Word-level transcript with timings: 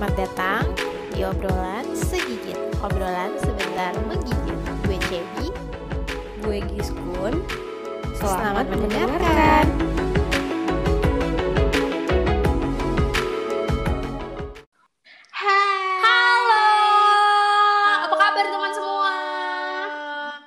Selamat 0.00 0.16
datang 0.16 0.64
di 1.12 1.20
obrolan 1.28 1.84
segigit. 1.92 2.56
Obrolan 2.80 3.36
sebentar 3.36 3.92
menggigit. 4.08 4.56
Gue 4.88 4.96
Cebi. 5.12 5.52
Gue 6.40 6.64
Giskun. 6.72 7.44
Selamat, 8.16 8.64
mendengarkan. 8.72 9.68
Hai. 15.36 15.84
Halo. 16.00 16.64
Apa 18.08 18.16
kabar 18.16 18.44
teman 18.48 18.72
semua? 18.72 19.12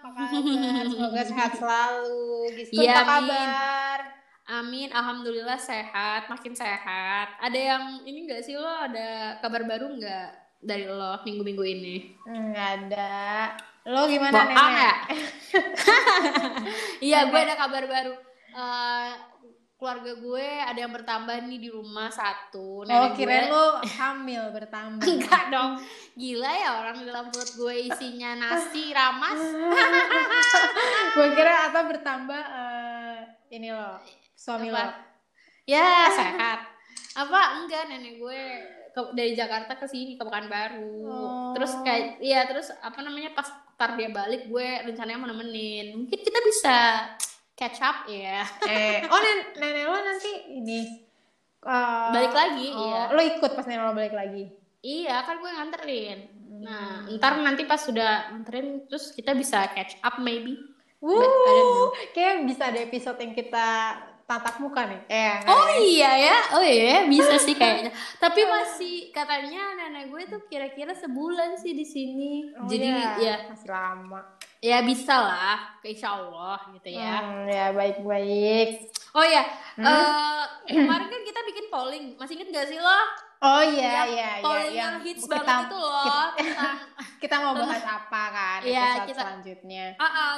Apa 0.02 0.08
kabar? 0.18 0.42
Semoga 0.90 1.22
sehat 1.30 1.52
selalu. 1.62 2.58
Giskun 2.58 2.82
Iya, 2.82 3.06
apa 3.06 3.22
kabar? 3.22 3.73
Amin, 4.84 5.00
alhamdulillah 5.00 5.56
sehat, 5.56 6.28
makin 6.28 6.52
sehat. 6.52 7.40
Ada 7.40 7.56
yang 7.56 8.04
ini 8.04 8.28
enggak 8.28 8.44
sih 8.44 8.60
lo 8.60 8.68
ada 8.68 9.40
kabar 9.40 9.64
baru 9.64 9.96
nggak 9.96 10.60
dari 10.60 10.84
lo 10.92 11.24
minggu-minggu 11.24 11.64
ini? 11.64 11.96
Enggak 12.28 12.92
ada. 12.92 13.16
Lo 13.88 14.04
gimana 14.12 14.44
Bohong 14.44 14.52
nenek? 14.52 14.76
ya? 14.76 14.94
Iya, 17.08 17.32
gue 17.32 17.40
ada 17.48 17.56
kabar 17.56 17.88
baru. 17.88 18.12
Eh, 18.52 19.12
keluarga 19.80 20.12
gue 20.20 20.48
ada 20.68 20.76
yang 20.76 20.92
bertambah 20.92 21.36
nih 21.48 21.60
di 21.64 21.70
rumah 21.72 22.12
satu. 22.12 22.84
Oh, 22.84 22.88
Nenek 22.88 23.16
kirain 23.16 23.48
gue- 23.48 23.56
lo 23.56 23.80
hamil 23.88 24.52
bertambah. 24.52 25.08
Enggak 25.16 25.48
dong. 25.48 25.80
Gila 26.20 26.52
ya 26.52 26.70
orang 26.84 27.00
di 27.00 27.08
dalam 27.08 27.32
perut 27.32 27.56
gue 27.56 27.88
isinya 27.88 28.36
nasi 28.36 28.92
ramas. 28.92 29.40
gue 31.16 31.28
kira 31.40 31.72
apa 31.72 31.88
bertambah 31.88 32.44
eh, 32.52 33.20
ini 33.56 33.72
lo 33.72 34.20
suami 34.34 34.68
Apa? 34.68 34.78
lo. 34.78 34.86
Ya, 35.64 35.90
sehat. 36.12 36.60
Apa 37.16 37.40
enggak 37.58 37.88
nenek 37.88 38.18
gue 38.18 38.42
ke- 38.90 39.14
dari 39.14 39.32
Jakarta 39.32 39.74
ke 39.74 39.86
sini 39.86 40.14
ke 40.14 40.24
Pekanbaru. 40.24 40.94
Oh. 41.04 41.52
Terus 41.54 41.72
kayak 41.82 42.20
iya 42.20 42.44
terus 42.44 42.70
apa 42.76 43.00
namanya 43.00 43.32
pas 43.32 43.48
tar 43.74 43.94
dia 43.94 44.08
balik 44.08 44.46
gue 44.46 44.68
rencananya 44.84 45.18
mau 45.18 45.28
nemenin. 45.28 45.94
Mungkin 45.96 46.20
kita 46.20 46.40
bisa 46.42 46.78
catch 47.54 47.80
up 47.80 48.06
ya. 48.06 48.44
Eh, 48.66 49.06
oh 49.06 49.18
nen 49.18 49.40
nenek 49.56 49.86
lo 49.86 49.96
nanti 49.96 50.32
ini 50.52 50.82
eh, 51.64 52.08
Balik 52.12 52.34
lagi, 52.34 52.68
oh, 52.70 52.82
iya. 52.84 53.02
Lo 53.10 53.22
ikut 53.24 53.52
pas 53.54 53.64
nenek 53.64 53.84
lo 53.84 53.94
balik 53.94 54.14
lagi. 54.14 54.44
Iya, 54.84 55.24
kan 55.24 55.40
gue 55.40 55.48
nganterin. 55.48 56.20
Nah, 56.60 57.08
Hmm. 57.08 57.16
ntar 57.16 57.40
nanti 57.40 57.64
pas 57.64 57.80
sudah 57.80 58.30
nganterin 58.30 58.84
terus 58.86 59.10
kita 59.12 59.32
bisa 59.32 59.72
catch 59.72 59.96
up 60.02 60.20
maybe. 60.20 60.60
Wuh, 61.00 61.92
kayak 62.12 62.44
bisa 62.44 62.68
ada 62.68 62.80
episode 62.80 63.16
yang 63.18 63.32
kita 63.32 63.68
tatap 64.34 64.56
muka 64.58 64.82
nih. 64.84 65.02
Eh, 65.06 65.36
Oh 65.46 65.68
ya? 65.68 65.78
iya 65.80 66.12
ya, 66.20 66.38
oh 66.52 66.64
iya 66.64 67.06
bisa 67.06 67.38
sih 67.38 67.54
kayaknya. 67.60 67.92
Tapi 68.18 68.42
masih 68.44 68.96
katanya 69.10 69.62
nenek 69.76 70.10
gue 70.10 70.24
tuh 70.28 70.42
kira-kira 70.44 70.90
sebulan 70.92 71.54
sih 71.56 71.72
di 71.72 71.86
sini. 71.86 72.34
Oh, 72.56 72.66
Jadi 72.66 72.88
iya. 72.88 73.14
ya 73.16 73.36
masih 73.48 73.70
lama. 73.70 74.22
ya 74.60 74.80
bisa 74.80 75.12
lah, 75.14 75.60
insya 75.82 76.16
Allah 76.16 76.56
gitu 76.72 76.88
ya. 76.90 77.20
Hmm, 77.20 77.44
ya 77.46 77.66
baik-baik. 77.72 78.90
Oh 79.12 79.22
ya, 79.22 79.44
Hmm? 79.76 79.84
eh, 79.84 80.44
kemarin 80.66 81.06
kan 81.06 81.22
kita 81.22 81.40
bikin 81.44 81.66
polling, 81.68 82.06
masih 82.16 82.34
inget 82.34 82.50
gak 82.50 82.68
sih 82.68 82.80
lo? 82.80 83.00
Oh 83.44 83.60
iya 83.60 84.08
iya 84.08 84.30
iya 84.32 84.32
polling 84.40 84.72
yang 84.72 84.96
hits 84.98 85.28
banget 85.28 85.68
itu 85.68 85.76
loh 85.76 86.32
tentang 86.32 86.80
kita 87.22 87.36
mau 87.38 87.52
bahas 87.54 87.84
apa 87.84 88.24
kan 88.32 88.60
Iya, 88.64 89.04
kita- 89.04 89.20
selanjutnya. 89.20 89.86
ah, 89.94 90.08
ah, 90.08 90.34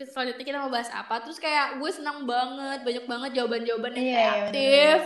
episode 0.00 0.16
selanjutnya 0.16 0.44
kita 0.48 0.58
mau 0.64 0.72
bahas 0.72 0.88
apa? 0.88 1.20
Terus 1.20 1.36
kayak 1.36 1.76
gue 1.76 1.90
senang 1.92 2.24
banget, 2.24 2.80
banyak 2.80 3.04
banget 3.04 3.30
jawaban-jawaban 3.36 3.92
yang 3.92 4.00
Iya, 4.00 4.08
iya, 4.08 4.32
kreatif. 4.32 4.98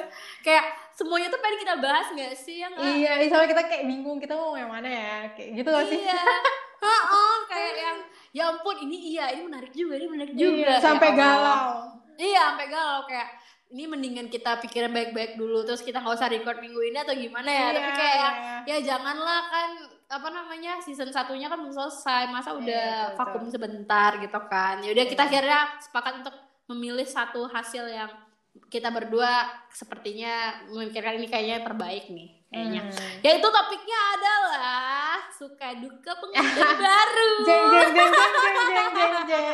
Kayak 0.47 0.65
semuanya 0.95 1.29
tuh 1.35 1.41
pengen 1.43 1.59
kita 1.67 1.75
bahas 1.83 2.07
gak 2.15 2.35
sih? 2.39 2.63
Ya 2.63 2.71
nggak? 2.71 2.87
Iya, 2.95 3.13
soalnya 3.27 3.51
kita 3.51 3.63
kayak 3.67 3.85
bingung 3.91 4.19
kita 4.23 4.39
mau 4.39 4.55
yang 4.55 4.71
mana 4.71 4.87
ya, 4.87 5.17
kayak 5.35 5.51
gitu 5.59 5.69
gak 5.75 5.87
sih? 5.91 5.99
Iya. 5.99 6.15
Heeh, 6.85 7.35
kayak 7.51 7.75
yang 7.75 7.99
ya 8.31 8.45
ampun 8.55 8.77
ini 8.87 9.19
iya, 9.19 9.35
ini 9.35 9.43
menarik 9.43 9.75
juga, 9.75 9.99
ini 9.99 10.07
menarik 10.07 10.35
juga. 10.39 10.63
Iya, 10.63 10.75
sampai 10.79 11.11
Ya 11.11 11.17
galau. 11.19 11.75
Iya, 12.15 12.43
sampai 12.55 12.67
galau 12.71 13.01
kayak 13.11 13.29
ini 13.75 13.91
mendingan 13.91 14.31
kita 14.31 14.63
pikirin 14.63 14.95
baik-baik 14.95 15.35
dulu 15.35 15.67
terus 15.67 15.83
kita 15.83 15.99
nggak 15.99 16.15
usah 16.15 16.31
record 16.31 16.63
minggu 16.63 16.79
ini 16.87 17.03
atau 17.03 17.19
gimana 17.19 17.51
ya. 17.51 17.67
Tapi 17.75 17.83
Iya, 17.83 17.99
kayak 17.99 18.15
yang, 18.15 18.37
iya. 18.39 18.57
ya 18.63 18.77
janganlah 18.95 19.43
kan 19.51 19.71
apa 20.15 20.29
namanya 20.31 20.79
season 20.79 21.11
satunya 21.11 21.51
kan 21.51 21.59
belum 21.59 21.75
selesai 21.75 22.31
masa 22.31 22.55
udah 22.55 22.87
Iya, 23.11 23.19
vakum 23.19 23.51
sebentar 23.51 24.15
gitu 24.23 24.41
kan. 24.47 24.79
Ya 24.79 24.95
udah 24.95 25.05
kita 25.11 25.27
akhirnya 25.27 25.61
sepakat 25.83 26.23
untuk 26.23 26.37
memilih 26.71 27.05
satu 27.05 27.51
hasil 27.51 27.91
yang 27.91 28.11
kita 28.71 28.95
berdua 28.95 29.51
sepertinya 29.75 30.63
memikirkan 30.71 31.19
ini 31.19 31.27
kayaknya 31.27 31.67
terbaik 31.67 32.07
nih 32.07 32.31
kayaknya. 32.47 32.83
Hmm. 32.87 33.15
Yaitu 33.27 33.49
topiknya 33.51 34.01
adalah 34.15 35.19
suka 35.35 35.69
duka 35.83 36.13
pengantin 36.23 36.71
baru. 36.87 37.31
Jeng 37.43 37.65
jeng 37.75 37.91
jeng 37.91 38.13
jeng 38.15 38.35
jeng 38.55 38.91
jeng 38.95 39.15
jeng. 39.27 39.47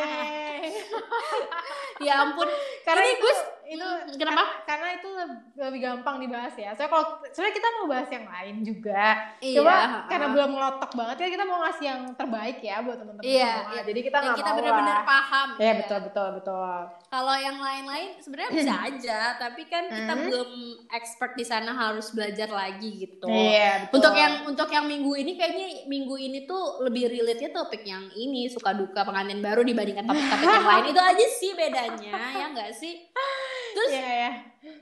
ya 2.05 2.13
ampun. 2.21 2.45
Karena 2.85 3.01
Ini 3.01 3.13
itu 3.17 3.25
gue 3.25 3.35
itu 3.71 3.79
Hmm, 3.81 4.11
kenapa? 4.13 4.43
Karena 4.61 4.87
itu 4.91 5.07
leb- 5.09 5.43
lebih 5.57 5.79
gampang 5.81 6.19
dibahas 6.19 6.51
ya. 6.53 6.69
Soalnya 6.71 6.91
kalau 6.91 7.05
sebenarnya 7.25 7.55
kita 7.55 7.67
mau 7.71 7.85
bahas 7.87 8.09
yang 8.09 8.25
lain 8.25 8.55
juga. 8.61 9.03
Iya, 9.39 9.55
Coba 9.57 9.71
ha-ha. 9.73 9.99
karena 10.05 10.27
belum 10.29 10.49
ngelotok 10.51 10.91
banget 10.93 11.15
ya 11.17 11.27
kita 11.31 11.43
mau 11.43 11.59
ngasih 11.61 11.85
yang 11.85 12.01
terbaik 12.11 12.57
ya 12.59 12.75
buat 12.81 12.97
teman-teman 12.97 13.23
Iya, 13.23 13.47
semua. 13.53 13.71
iya. 13.71 13.81
Jadi 13.81 13.99
kita 14.01 14.17
nggak 14.17 14.35
kita 14.35 14.49
mau 14.49 14.57
benar-benar 14.57 14.97
paham. 15.01 15.47
Iya 15.55 15.63
ya. 15.65 15.73
betul 15.79 15.99
betul 16.03 16.27
betul. 16.35 16.77
Kalau 17.07 17.35
yang 17.37 17.57
lain-lain 17.57 18.09
sebenarnya 18.17 18.51
bisa 18.53 18.73
aja, 18.87 19.19
tapi 19.37 19.61
kan 19.65 19.83
kita 19.87 20.11
Hmm. 20.11 20.23
belum 20.27 20.49
expert 20.89 21.31
di 21.33 21.45
sana 21.45 21.71
harus 21.71 22.11
belajar 22.11 22.47
lagi 22.47 22.89
gitu. 23.01 23.25
Iya 23.25 23.87
betul. 23.87 23.95
Untuk 23.97 24.13
yang 24.13 24.33
untuk 24.45 24.69
yang 24.69 24.85
minggu 24.85 25.13
ini 25.13 25.31
kayaknya 25.33 25.67
minggu 25.85 26.15
ini 26.17 26.43
tuh 26.43 26.59
lebih 26.81 27.07
relate-nya 27.07 27.49
topik 27.49 27.81
yang 27.81 28.03
ini 28.09 28.45
suka 28.45 28.71
duka 28.71 29.01
pengantin 29.01 29.39
baru 29.39 29.61
dibandingkan 29.61 30.03
topik-topik 30.03 30.47
yang 30.49 30.67
lain 30.67 30.85
itu 30.91 31.01
aja 31.01 31.25
sih 31.29 31.51
bedanya 31.51 32.11
ya 32.31 32.45
enggak 32.47 32.71
sih? 32.73 32.99
Terus 33.71 33.91
Iya 33.91 34.11
ya. 34.19 34.31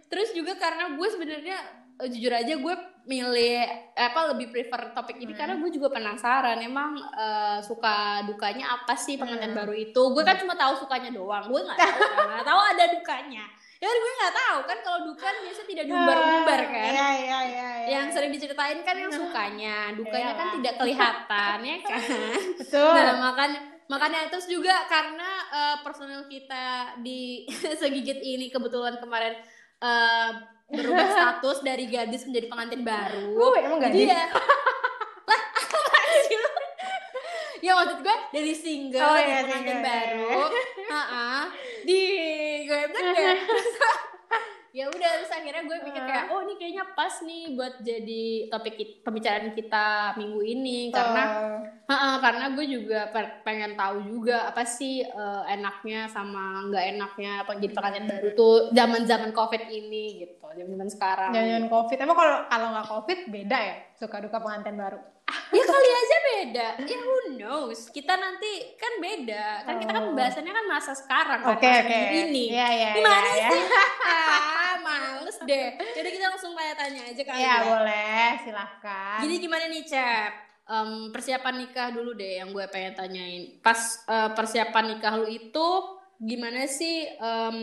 terus 0.05 0.29
juga 0.31 0.53
karena 0.55 0.91
gue 0.91 1.07
sebenarnya 1.07 1.57
eh, 1.95 2.07
jujur 2.07 2.31
aja 2.31 2.53
gue 2.53 2.75
milih 3.05 3.57
apa 3.93 4.19
lebih 4.29 4.49
prefer 4.49 4.91
topik 4.91 5.17
ini 5.17 5.29
Hmm. 5.29 5.39
karena 5.39 5.55
gue 5.55 5.69
juga 5.71 5.87
penasaran 5.89 6.59
emang 6.59 6.93
eh, 6.97 7.59
suka 7.59 7.95
dukanya 8.23 8.75
apa 8.75 8.93
sih 8.93 9.15
pengantin 9.15 9.49
Hmm. 9.49 9.59
baru 9.59 9.73
itu 9.73 10.01
gue 10.09 10.23
kan 10.23 10.35
cuma 10.35 10.53
tahu 10.53 10.73
sukanya 10.77 11.09
doang 11.09 11.45
gue 11.45 11.61
nggak 11.61 11.75
tahu 11.75 11.97
kan, 11.97 12.25
nggak 12.29 12.45
tahu 12.45 12.59
ada 12.67 12.83
dukanya 12.91 13.45
ya 13.77 13.87
gue 13.87 14.11
nggak 14.13 14.35
tahu 14.35 14.59
kan 14.65 14.77
kalau 14.81 14.99
duka 15.05 15.27
biasa 15.39 15.61
tidak 15.63 15.85
diumbar-umbar 15.85 16.59
kan 16.67 16.91
Iya 16.91 17.09
iya 17.15 17.39
iya. 17.39 17.39
iya. 17.79 17.87
yang 17.89 18.07
sering 18.09 18.29
diceritain 18.29 18.79
kan 18.81 18.93
yang 18.93 19.07
sukanya 19.09 19.75
dukanya 19.93 20.33
kan 20.33 20.45
Iyalah. 20.45 20.55
tidak 20.57 20.73
kelihatan 20.75 21.57
ya 21.63 21.77
kan 21.79 21.99
betul. 22.59 22.91
Nah, 22.91 23.15
makanya 23.23 23.59
makanya 23.89 24.29
terus 24.29 24.45
juga 24.45 24.85
karena 24.85 25.29
eh, 25.49 25.77
personel 25.81 26.29
kita 26.29 26.95
di 27.01 27.49
segigit 27.81 28.21
ini 28.21 28.47
kebetulan 28.47 29.01
kemarin 29.01 29.33
eh, 29.81 30.29
berubah 30.69 31.07
status 31.17 31.65
dari 31.65 31.89
gadis 31.89 32.29
menjadi 32.29 32.47
pengantin 32.47 32.85
baru. 32.85 33.33
Uh, 33.33 33.57
emang 33.57 33.81
gadis? 33.81 34.05
ya 34.05 34.29
lah 34.29 34.29
ya 37.59 37.75
maksud 37.75 37.99
gue 37.99 38.17
dari 38.31 38.53
single 38.55 39.03
Oh, 39.03 39.19
iya, 39.19 39.43
pengantin 39.43 39.51
single. 39.67 39.83
baru, 39.83 40.31
Heeh. 40.95 41.41
di 41.83 42.01
gue 42.63 42.81
bilang 42.87 43.39
ya 44.69 44.85
udah 44.85 45.11
terus 45.17 45.33
akhirnya 45.33 45.65
gue 45.65 45.77
pikir 45.81 45.97
kayak 45.99 46.25
oh 46.29 46.39
ini 46.41 46.53
kayaknya 46.55 46.85
pas 46.93 47.13
nih 47.21 47.53
buat 47.53 47.73
jadi 47.79 48.23
topik 48.47 48.75
pembicaraan 49.01 49.51
kita 49.51 49.87
minggu 50.15 50.41
ini. 50.41 50.79
Karena 50.89 51.23
Oh. 51.29 51.59
Ha-ha, 51.89 52.21
karena 52.21 52.53
gue 52.53 52.65
juga 52.69 53.09
pe- 53.09 53.41
pengen 53.41 53.73
tahu 53.73 54.05
juga 54.05 54.45
apa 54.45 54.61
sih 54.61 55.01
eh, 55.01 55.43
enaknya 55.49 56.05
sama 56.05 56.61
nggak 56.69 56.85
enaknya 56.85 57.31
apa 57.41 57.57
jadi 57.57 57.73
pengantin 57.73 58.05
baru 58.05 58.29
tuh 58.33 58.55
zaman 58.69 59.09
zaman 59.09 59.33
covid 59.33 59.65
ini 59.65 60.21
gitu 60.21 60.37
zaman 60.39 60.69
zaman 60.69 60.89
sekarang. 60.89 61.31
Jangan 61.33 61.65
covid. 61.65 61.97
Emang 61.97 62.17
kalau 62.17 62.35
kalau 62.45 62.67
nggak 62.73 62.87
covid 62.89 63.19
beda 63.27 63.57
ya? 63.57 63.75
Suka 63.97 64.21
duka 64.21 64.37
pengantin 64.37 64.77
baru. 64.77 65.01
ya 65.49 65.63
kali 65.63 65.89
aja 65.89 66.17
beda. 66.25 66.67
Ya 66.85 66.97
who 66.99 67.15
knows 67.39 67.87
kita 67.89 68.13
nanti 68.13 68.51
kan 68.75 68.93
beda 68.99 69.63
kan 69.63 69.75
kita 69.77 69.89
kan 69.89 70.03
Oh. 70.03 70.07
pembahasannya 70.11 70.51
kan 70.51 70.65
masa 70.67 70.91
sekarang 70.93 71.39
kan, 71.39 71.55
Oke 71.55 71.63
masa 71.65 71.81
oke. 71.81 71.89
minggu 71.89 72.17
ini 72.27 72.45
Iya 72.51 72.67
iya. 72.69 72.91
gimana 72.93 73.29
iya, 73.31 73.47
sih 73.49 73.63
iya. 73.63 73.83
ah 74.05 74.75
males 74.79 75.37
deh 75.41 75.67
jadi 75.95 76.09
kita 76.11 76.25
langsung 76.27 76.51
tanya-tanya 76.53 77.01
aja 77.07 77.21
kali 77.23 77.37
Iya 77.39 77.47
ya 77.49 77.55
boleh 77.65 78.29
silahkan. 78.43 79.17
Jadi 79.23 79.33
gimana 79.39 79.65
nih 79.67 79.83
Cep? 79.83 80.31
Em, 80.69 80.91
persiapan 81.09 81.55
nikah 81.57 81.89
dulu 81.89 82.13
deh 82.13 82.37
yang 82.37 82.53
gue 82.53 82.61
pengen 82.69 82.93
tanyain. 82.93 83.57
Pas 83.59 83.79
eh, 84.05 84.29
persiapan 84.37 84.85
nikah 84.93 85.17
lu 85.17 85.25
itu 85.25 85.67
gimana 86.21 86.69
sih 86.69 87.09
em, 87.09 87.57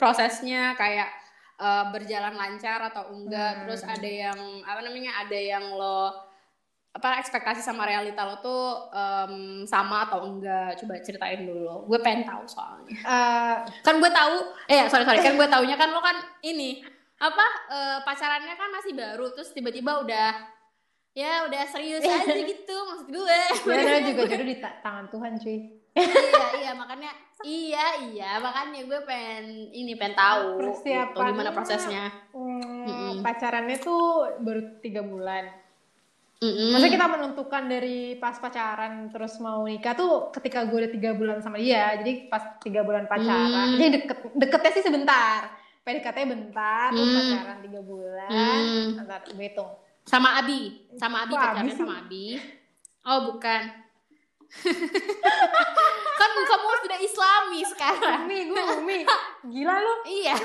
prosesnya 0.00 0.72
kayak 0.72 1.10
eh, 1.60 1.84
berjalan 1.92 2.32
lancar 2.32 2.80
atau 2.88 3.12
enggak? 3.12 3.52
Hmm. 3.52 3.60
Terus 3.68 3.82
ada 3.84 4.08
yang 4.08 4.38
apa 4.64 4.80
namanya? 4.80 5.20
Ada 5.20 5.36
yang 5.36 5.64
lo 5.70 6.25
apa 6.96 7.20
ekspektasi 7.20 7.60
sama 7.60 7.84
realita 7.84 8.24
lo 8.24 8.36
tuh 8.38 8.64
em, 8.88 9.34
sama 9.62 10.02
atau 10.02 10.24
enggak? 10.24 10.76
Coba 10.76 10.96
ceritain 10.98 11.44
dulu. 11.44 11.84
Gue 11.86 12.00
pengen 12.00 12.24
tahu 12.24 12.44
soalnya. 12.46 12.88
Eh, 12.96 13.56
Kan 13.80 13.96
gue 13.96 14.08
tahu, 14.08 14.34
eh 14.66 14.84
sorry 14.86 15.04
sorry 15.04 15.20
kan 15.20 15.34
gue 15.34 15.44
taunya 15.52 15.74
kan 15.74 15.88
lo 15.88 16.00
kan 16.00 16.16
ini 16.40 16.80
apa 17.16 17.44
eh, 17.68 17.98
pacarannya 18.02 18.54
kan 18.54 18.68
masih 18.70 18.92
baru 18.92 19.28
terus 19.30 19.48
tiba-tiba 19.50 20.00
udah 20.00 20.36
ya 21.12 21.44
udah 21.44 21.64
serius 21.66 22.00
aja 22.10 22.32
gitu 22.34 22.76
maksud 22.82 23.08
gue 23.08 23.40
Ya 23.66 24.00
juga 24.08 24.22
jodoh 24.26 24.44
di 24.46 24.56
ta- 24.56 24.80
tangan 24.80 25.08
Tuhan 25.08 25.32
cuy. 25.36 25.58
iya 25.96 26.44
iya 26.54 26.72
makanya 26.72 27.08
iya 27.42 27.86
iya 28.06 28.30
makanya 28.36 28.84
gue 28.84 29.00
pengen 29.02 29.44
ini 29.70 29.92
pengen 29.94 30.12
tahu 30.14 30.44
gitu, 30.54 30.76
Persiapannya- 30.76 31.28
gimana 31.30 31.50
prosesnya 31.50 32.04
Hmm, 32.32 32.84
Mm-mm. 32.84 33.12
pacarannya 33.20 33.76
tuh 33.78 34.04
baru 34.38 34.60
tiga 34.78 35.00
bulan. 35.00 35.48
Mm-mm. 36.36 36.68
Maksudnya 36.68 36.94
kita 36.94 37.08
menentukan 37.08 37.62
dari 37.64 37.98
pas 38.16 38.36
pacaran 38.36 39.08
terus 39.08 39.40
mau 39.40 39.64
nikah 39.64 39.96
tuh 39.96 40.28
ketika 40.30 40.68
gue 40.68 40.84
udah 40.84 40.92
tiga 40.92 41.10
bulan 41.12 41.40
sama 41.40 41.56
dia. 41.56 41.96
Jadi 41.96 42.28
pas 42.28 42.60
tiga 42.60 42.84
bulan 42.84 43.08
pacaran. 43.08 43.72
Hmm. 43.72 43.76
Jadi 43.76 43.88
deket 43.96 44.18
deketnya 44.36 44.72
sih 44.72 44.84
sebentar. 44.84 45.48
PDKT 45.80 46.18
bentar, 46.26 46.90
terus 46.90 47.06
Hmm. 47.06 47.16
pacaran 47.16 47.58
tiga 47.62 47.80
bulan. 47.80 48.28
Hmm. 48.28 49.00
Ntar 49.00 49.20
gue 49.26 49.40
hitung. 49.42 49.70
sama 50.06 50.38
Abi 50.38 50.86
sama 50.94 51.26
Abi 51.26 51.34
Kok 51.34 51.42
Abi 51.58 51.70
sama 51.74 51.94
Abi 51.98 52.38
oh 53.02 53.18
bukan 53.26 53.62
kan 56.20 56.30
kamu 56.32 56.68
sudah 56.82 56.98
Islami 56.98 57.60
sekarang 57.66 58.20
Umi, 58.24 58.38
gue 58.48 58.62
Umi. 58.78 58.98
Gila 59.46 59.74
lu. 59.78 59.94
iya 60.06 60.36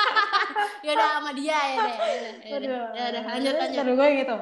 ya 0.86 0.90
udah 0.94 1.08
sama 1.18 1.30
dia 1.34 1.58
ya 1.58 1.76
deh 1.82 1.96
ya 2.44 2.56
udah, 2.60 2.68
ya 2.94 3.04
ya 3.10 3.20
lanjut 3.26 3.54
lanjut 3.58 3.82
Terus 3.84 3.96
gue 3.98 4.08
gitu. 4.22 4.36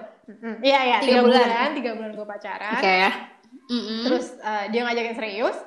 Iya, 0.62 0.78
iya. 0.84 0.96
Tiga 1.00 1.08
Tiga, 1.08 1.20
bulan. 1.24 1.46
bulan. 1.46 1.70
Tiga 1.74 1.90
bulan 1.96 2.10
gue 2.12 2.26
pacaran. 2.26 2.72
oke 2.78 2.92
ya 2.92 3.10
Mm-mm. 3.70 4.00
Terus 4.04 4.26
eh, 4.38 4.64
dia 4.68 4.80
ngajakin 4.84 5.14
serius. 5.16 5.58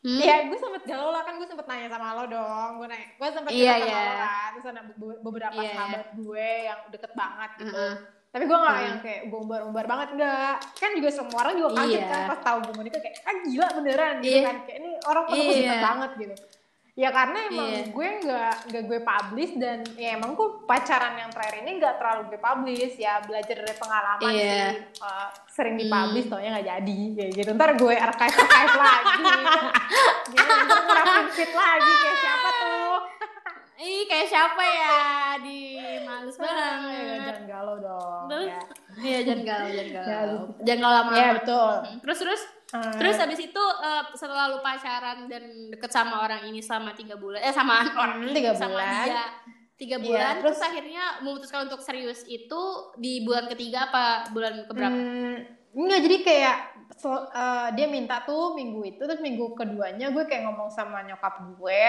Hmm? 0.00 0.22
Iya, 0.22 0.46
gue 0.46 0.54
sempet 0.54 0.82
galau 0.86 1.10
lah 1.10 1.22
kan 1.22 1.34
gue 1.34 1.44
sempet 1.44 1.66
nanya 1.66 1.88
sama 1.90 2.14
lo 2.14 2.24
dong. 2.26 2.70
Gue 2.78 2.86
nanya, 2.86 3.06
gue 3.14 3.28
sempet 3.28 3.50
Iya, 3.52 3.72
cerita 3.74 3.86
sama 3.86 3.90
iya. 3.90 4.02
lo 4.02 4.14
kan. 4.16 4.48
Terus 4.54 4.66
ada 4.66 4.82
be- 4.86 5.20
beberapa 5.20 5.60
iya. 5.60 5.72
sahabat 5.74 6.04
gue 6.14 6.48
yang 6.64 6.78
deket 6.90 7.12
banget 7.12 7.50
gitu. 7.58 7.86
Tapi 8.36 8.44
gue 8.44 8.58
gak 8.58 8.68
Hmm. 8.70 8.84
yang 8.84 8.98
kayak 9.00 9.20
gue 9.26 9.38
umbar-umbar 9.40 9.84
banget 9.86 10.08
enggak. 10.12 10.54
Kan 10.76 10.90
juga 10.92 11.08
semua 11.08 11.38
orang 11.40 11.54
juga 11.56 11.70
kaget 11.74 11.96
Iya. 11.96 12.06
kan 12.06 12.20
pas 12.28 12.40
tahu 12.42 12.58
gue 12.60 12.72
mau 12.74 12.84
nikah 12.84 13.00
kayak 13.00 13.16
ah 13.22 13.36
gila 13.40 13.66
beneran 13.72 14.14
gitu 14.20 14.28
Iya. 14.28 14.44
kan. 14.44 14.56
Kayak 14.62 14.78
ini 14.78 14.90
orang 15.02 15.22
pada 15.24 15.34
Iya. 15.34 15.48
positif 15.48 15.76
banget 15.82 16.10
gitu. 16.18 16.34
Ya 16.96 17.08
karena 17.10 17.38
emang 17.46 17.68
Iya. 17.70 17.82
gue 17.86 18.08
nggak 18.18 18.54
nggak 18.66 18.82
gue 18.86 19.00
publish 19.02 19.52
dan 19.54 19.78
ya 19.96 20.10
emang 20.12 20.30
gue 20.32 20.48
pacaran 20.64 21.14
yang 21.14 21.28
terakhir 21.28 21.56
ini 21.58 21.70
nggak 21.76 21.94
terlalu 21.96 22.22
gue 22.26 22.40
publish 22.42 22.94
ya 22.96 23.12
belajar 23.20 23.56
dari 23.58 23.76
pengalaman 23.76 24.30
Iya. 24.30 24.44
sih 24.44 24.72
Uh, 24.98 25.28
sering 25.46 25.74
dipublish 25.74 26.24
Hmm. 26.24 26.32
taunya 26.34 26.50
nggak 26.52 26.68
jadi 26.70 26.98
kayak 27.14 27.32
gitu 27.34 27.50
ntar 27.52 27.70
gue 27.74 27.94
archive 27.94 28.32
archive 28.32 28.76
lagi 28.78 29.24
gitu 30.28 30.52
ntar 30.58 30.78
ngerapin 30.82 31.26
feed 31.30 31.52
lagi 31.54 31.92
kayak 31.94 32.16
siapa 32.18 32.48
tuh 32.54 32.96
Ih, 33.76 34.08
kayak 34.08 34.24
siapa 34.24 34.62
ya? 34.64 34.96
Di 35.36 35.58
males 36.00 36.32
ya, 36.32 36.40
banget. 36.40 37.25
Galau 37.56 37.76
dong 37.78 38.24
Terus? 38.28 38.46
ya. 38.46 38.60
Iya, 38.98 39.18
jangan 39.24 39.42
galau, 39.50 39.68
jangan 39.70 39.90
galau. 39.90 40.40
Ya, 40.52 40.62
Jangan 40.62 40.80
galau 40.82 40.94
lama. 40.94 41.10
ya 41.12 41.28
betul 41.34 41.72
Terus 42.02 42.20
terus 42.20 42.42
Uh, 42.66 42.82
terus 42.98 43.14
habis 43.14 43.38
itu 43.40 43.62
eh, 43.78 44.04
setelah 44.12 44.50
lu 44.50 44.58
pacaran 44.58 45.30
dan 45.30 45.38
deket 45.70 45.86
sama 45.88 46.18
orang 46.20 46.42
ini 46.44 46.58
selama 46.58 46.90
tiga 46.92 47.14
bulan 47.14 47.38
eh 47.40 47.54
sama 47.54 47.78
orang 47.78 48.18
Hmm, 48.18 48.26
ini 48.26 48.34
tiga 48.34 48.52
sama 48.52 48.74
bulan. 48.74 49.06
dia 49.06 49.24
tiga 49.76 49.96
Iya, 49.96 50.02
bulan 50.02 50.32
terus- 50.36 50.58
terus, 50.58 50.66
akhirnya 50.66 51.04
memutuskan 51.22 51.60
untuk 51.62 51.78
serius 51.78 52.26
itu 52.26 52.62
di 52.96 53.22
bulan 53.22 53.46
ketiga 53.46 53.86
apa 53.86 54.04
bulan 54.30 54.66
keberapa? 54.66 54.90
Hmm, 54.90 55.36
enggak 55.78 56.00
jadi 56.02 56.16
kayak 56.20 56.56
so- 56.92 57.30
uh, 57.30 57.70
dia 57.70 57.86
minta 57.86 58.26
tuh 58.26 58.50
minggu 58.52 58.82
itu 58.84 59.00
terus 59.00 59.22
minggu 59.22 59.54
keduanya 59.54 60.10
gue 60.10 60.24
kayak 60.24 60.42
ngomong 60.42 60.66
sama 60.66 61.06
nyokap 61.06 61.38
gue 61.48 61.84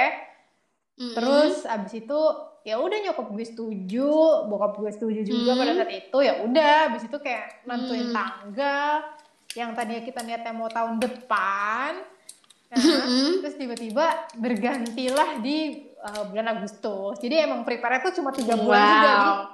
Mm-mm. 0.98 1.14
terus 1.14 1.62
abis 1.64 1.94
itu 1.96 2.20
ya 2.62 2.76
udah 2.78 2.98
nyokap 3.00 3.30
gue 3.30 3.46
setuju 3.46 4.12
bokap 4.46 4.76
gue 4.76 4.92
setuju 4.92 5.22
juga 5.22 5.52
Hmm. 5.52 5.62
pada 5.62 5.72
saat 5.78 5.92
itu 5.94 6.18
ya 6.20 6.34
udah 6.42 6.74
abis 6.90 7.04
itu 7.06 7.18
kayak 7.18 7.46
nentuin 7.64 8.10
Hmm. 8.10 8.16
tanggal 8.16 8.92
yang 9.54 9.72
tadinya 9.72 10.02
kita 10.02 10.20
niatnya 10.22 10.52
mau 10.52 10.68
tahun 10.68 10.98
depan 10.98 11.92
nah, 12.68 12.78
Mm-mm. 12.78 13.40
terus 13.40 13.56
tiba-tiba 13.56 14.06
bergantilah 14.36 15.40
di 15.40 15.58
uh, 15.98 16.24
bulan 16.28 16.48
Agustus 16.52 17.18
jadi 17.18 17.46
emang 17.46 17.62
prepare 17.62 18.02
tuh 18.02 18.14
cuma 18.14 18.30
tiga 18.32 18.58
bulan 18.58 18.82
Wow. 18.84 18.92
juga 18.92 19.14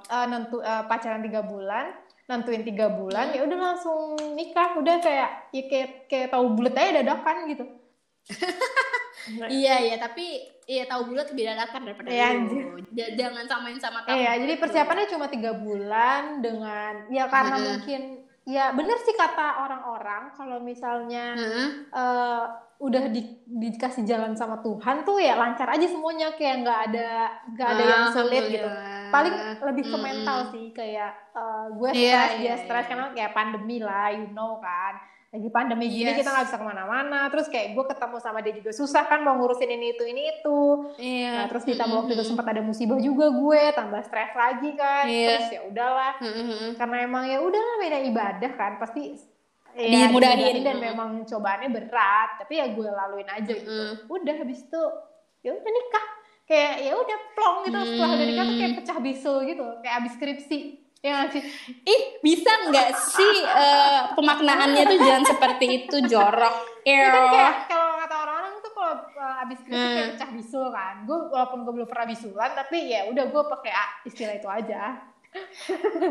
uh, 0.10 0.26
nentu 0.26 0.58
uh, 0.58 0.84
pacaran 0.86 1.22
tiga 1.22 1.42
bulan 1.42 1.94
nentuin 2.24 2.64
tiga 2.64 2.88
bulan 2.88 3.30
ya 3.30 3.44
udah 3.44 3.60
langsung 3.62 4.00
nikah 4.34 4.74
udah 4.74 4.96
kayak 4.98 5.30
ya 5.52 5.64
kayak 5.68 5.90
kayak 6.08 6.28
tahu 6.32 6.56
bulat 6.56 6.72
aja 6.74 7.04
dadakan 7.04 7.36
gitu 7.46 7.68
Iya 9.46 9.76
iya 9.82 9.96
tapi 9.96 10.44
iya 10.66 10.84
tahu 10.84 11.08
bulat 11.08 11.32
lebih 11.32 11.48
dadakan 11.48 11.82
daripada 11.84 12.08
Iya, 12.12 12.28
Jangan 13.16 13.46
samain 13.46 13.80
sama 13.80 14.04
tahu. 14.04 14.16
Iya, 14.16 14.32
jadi 14.38 14.54
bulat. 14.54 14.62
persiapannya 14.62 15.08
cuma 15.08 15.26
tiga 15.28 15.52
bulan 15.56 16.22
dengan 16.40 17.08
ya 17.08 17.28
karena 17.28 17.56
mungkin 17.56 18.02
ya 18.44 18.72
bener 18.72 19.00
sih 19.00 19.16
kata 19.16 19.64
orang-orang 19.64 20.36
kalau 20.36 20.60
misalnya 20.60 21.32
Heeh. 21.34 21.68
eh, 21.90 22.44
udah 22.78 23.04
di- 23.08 23.40
dikasih 23.46 24.04
jalan 24.04 24.36
sama 24.36 24.60
Tuhan 24.60 25.08
tuh 25.08 25.16
ya 25.16 25.40
lancar 25.40 25.72
aja 25.72 25.88
semuanya 25.88 26.36
kayak 26.36 26.56
nggak 26.60 26.80
ada 26.90 27.10
nggak 27.50 27.68
ada 27.70 27.84
yang 27.86 28.04
sulit 28.12 28.44
gitu. 28.50 28.68
Alhamdulillah. 28.68 29.08
Paling 29.10 29.36
lebih 29.64 29.84
ke 29.88 29.98
mental 29.98 30.38
sih 30.52 30.66
kayak 30.72 31.12
eh, 31.32 31.66
gue 31.72 31.90
Iya, 31.90 31.96
stres 31.96 32.32
iya, 32.34 32.40
dia 32.42 32.56
stres 32.60 32.84
iya. 32.84 32.90
karena 32.92 33.06
kayak 33.16 33.32
pandemi 33.32 33.78
lah, 33.80 34.12
you 34.12 34.28
know 34.30 34.60
kan. 34.60 35.00
Lagi 35.34 35.50
pandemi 35.50 35.90
gini 35.90 36.14
Yes. 36.14 36.22
kita 36.22 36.30
nggak 36.30 36.46
bisa 36.46 36.58
ke 36.58 36.66
mana-mana. 36.66 37.26
Terus 37.28 37.50
kayak 37.50 37.74
gue 37.74 37.86
ketemu 37.90 38.18
sama 38.22 38.40
dia 38.40 38.54
juga 38.54 38.70
susah 38.70 39.04
kan 39.04 39.20
mau 39.20 39.34
ngurusin 39.34 39.66
ini 39.68 39.92
itu 39.92 40.04
ini 40.06 40.30
itu. 40.30 40.60
Iya. 41.02 41.32
Nah, 41.34 41.46
terus 41.50 41.66
ditambah 41.66 41.98
waktu 42.00 42.14
itu 42.14 42.24
sempat 42.24 42.46
ada 42.46 42.62
musibah 42.62 43.02
juga 43.02 43.34
gue, 43.34 43.62
tambah 43.74 43.98
stres 44.06 44.30
lagi 44.32 44.78
kan. 44.78 45.10
Iya. 45.10 45.28
Terus 45.34 45.50
ya 45.50 45.62
udahlah, 45.66 46.14
Mm-mm. 46.22 46.78
karena 46.78 46.98
emang 47.02 47.24
ya 47.26 47.42
udahlah 47.42 47.76
beda 47.82 48.00
ibadah 48.06 48.52
kan, 48.54 48.78
pasti 48.78 49.18
Dimudahin. 49.74 50.62
dan 50.62 50.78
Mm. 50.78 50.86
memang 50.86 51.10
cobaannya 51.26 51.70
berat, 51.74 52.30
tapi 52.38 52.62
ya 52.62 52.70
gue 52.70 52.86
laluin 52.86 53.26
aja 53.26 53.50
gitu. 53.50 53.74
Mm. 53.90 54.06
Udah 54.06 54.36
habis 54.38 54.62
itu 54.62 54.82
ya 55.42 55.50
udah 55.50 55.72
nikah. 55.74 56.06
Kayak 56.44 56.74
ya 56.78 56.94
udah 56.94 57.20
plong 57.34 57.58
gitu 57.66 57.78
setelah 57.82 58.10
udah 58.14 58.28
nikah 58.28 58.46
tuh 58.46 58.54
kayak 58.54 58.70
Hmm. 58.70 58.80
pecah 58.84 58.98
bisul 59.00 59.38
gitu, 59.48 59.66
kayak 59.82 59.96
abis 59.98 60.14
skripsi. 60.14 60.60
Ya 61.04 61.28
sih? 61.28 61.44
Ih, 61.84 62.02
bisa 62.20 62.48
nggak 62.64 62.90
sih 62.96 63.36
eh, 63.44 64.02
pemaknaannya 64.16 64.88
tuh 64.88 64.98
jangan 64.98 65.26
seperti 65.28 65.66
itu 65.84 66.00
jorok. 66.08 66.56
Ya 66.82 67.12
kan 67.12 67.24
kayak 67.28 67.54
kalau 67.68 67.96
kata 67.98 68.16
orang-orang 68.18 68.56
tuh 68.58 68.72
kalau 68.72 68.94
uh, 69.14 69.44
abis 69.44 69.58
skripsi 69.60 69.76
kayak 69.76 70.00
Hmm. 70.00 70.12
pecah 70.16 70.32
bisul 70.32 70.66
kan. 70.70 70.96
Gue 71.04 71.20
walaupun 71.28 71.60
gue 71.62 71.74
belum 71.76 71.88
pernah 71.88 72.08
bisulan, 72.08 72.52
tapi 72.54 72.88
ya 72.88 73.04
udah 73.06 73.26
gue 73.26 73.44
pakai 73.52 73.72
ah, 73.72 73.90
istilah 74.04 74.34
itu 74.34 74.48
aja. 74.48 74.82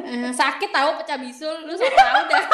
Eh, 0.05 0.29
sakit 0.31 0.69
tahu 0.69 0.91
pecah 1.01 1.17
bisul, 1.17 1.65
lu 1.65 1.73
sok 1.73 1.89
tahu 1.89 2.21
dah. 2.29 2.45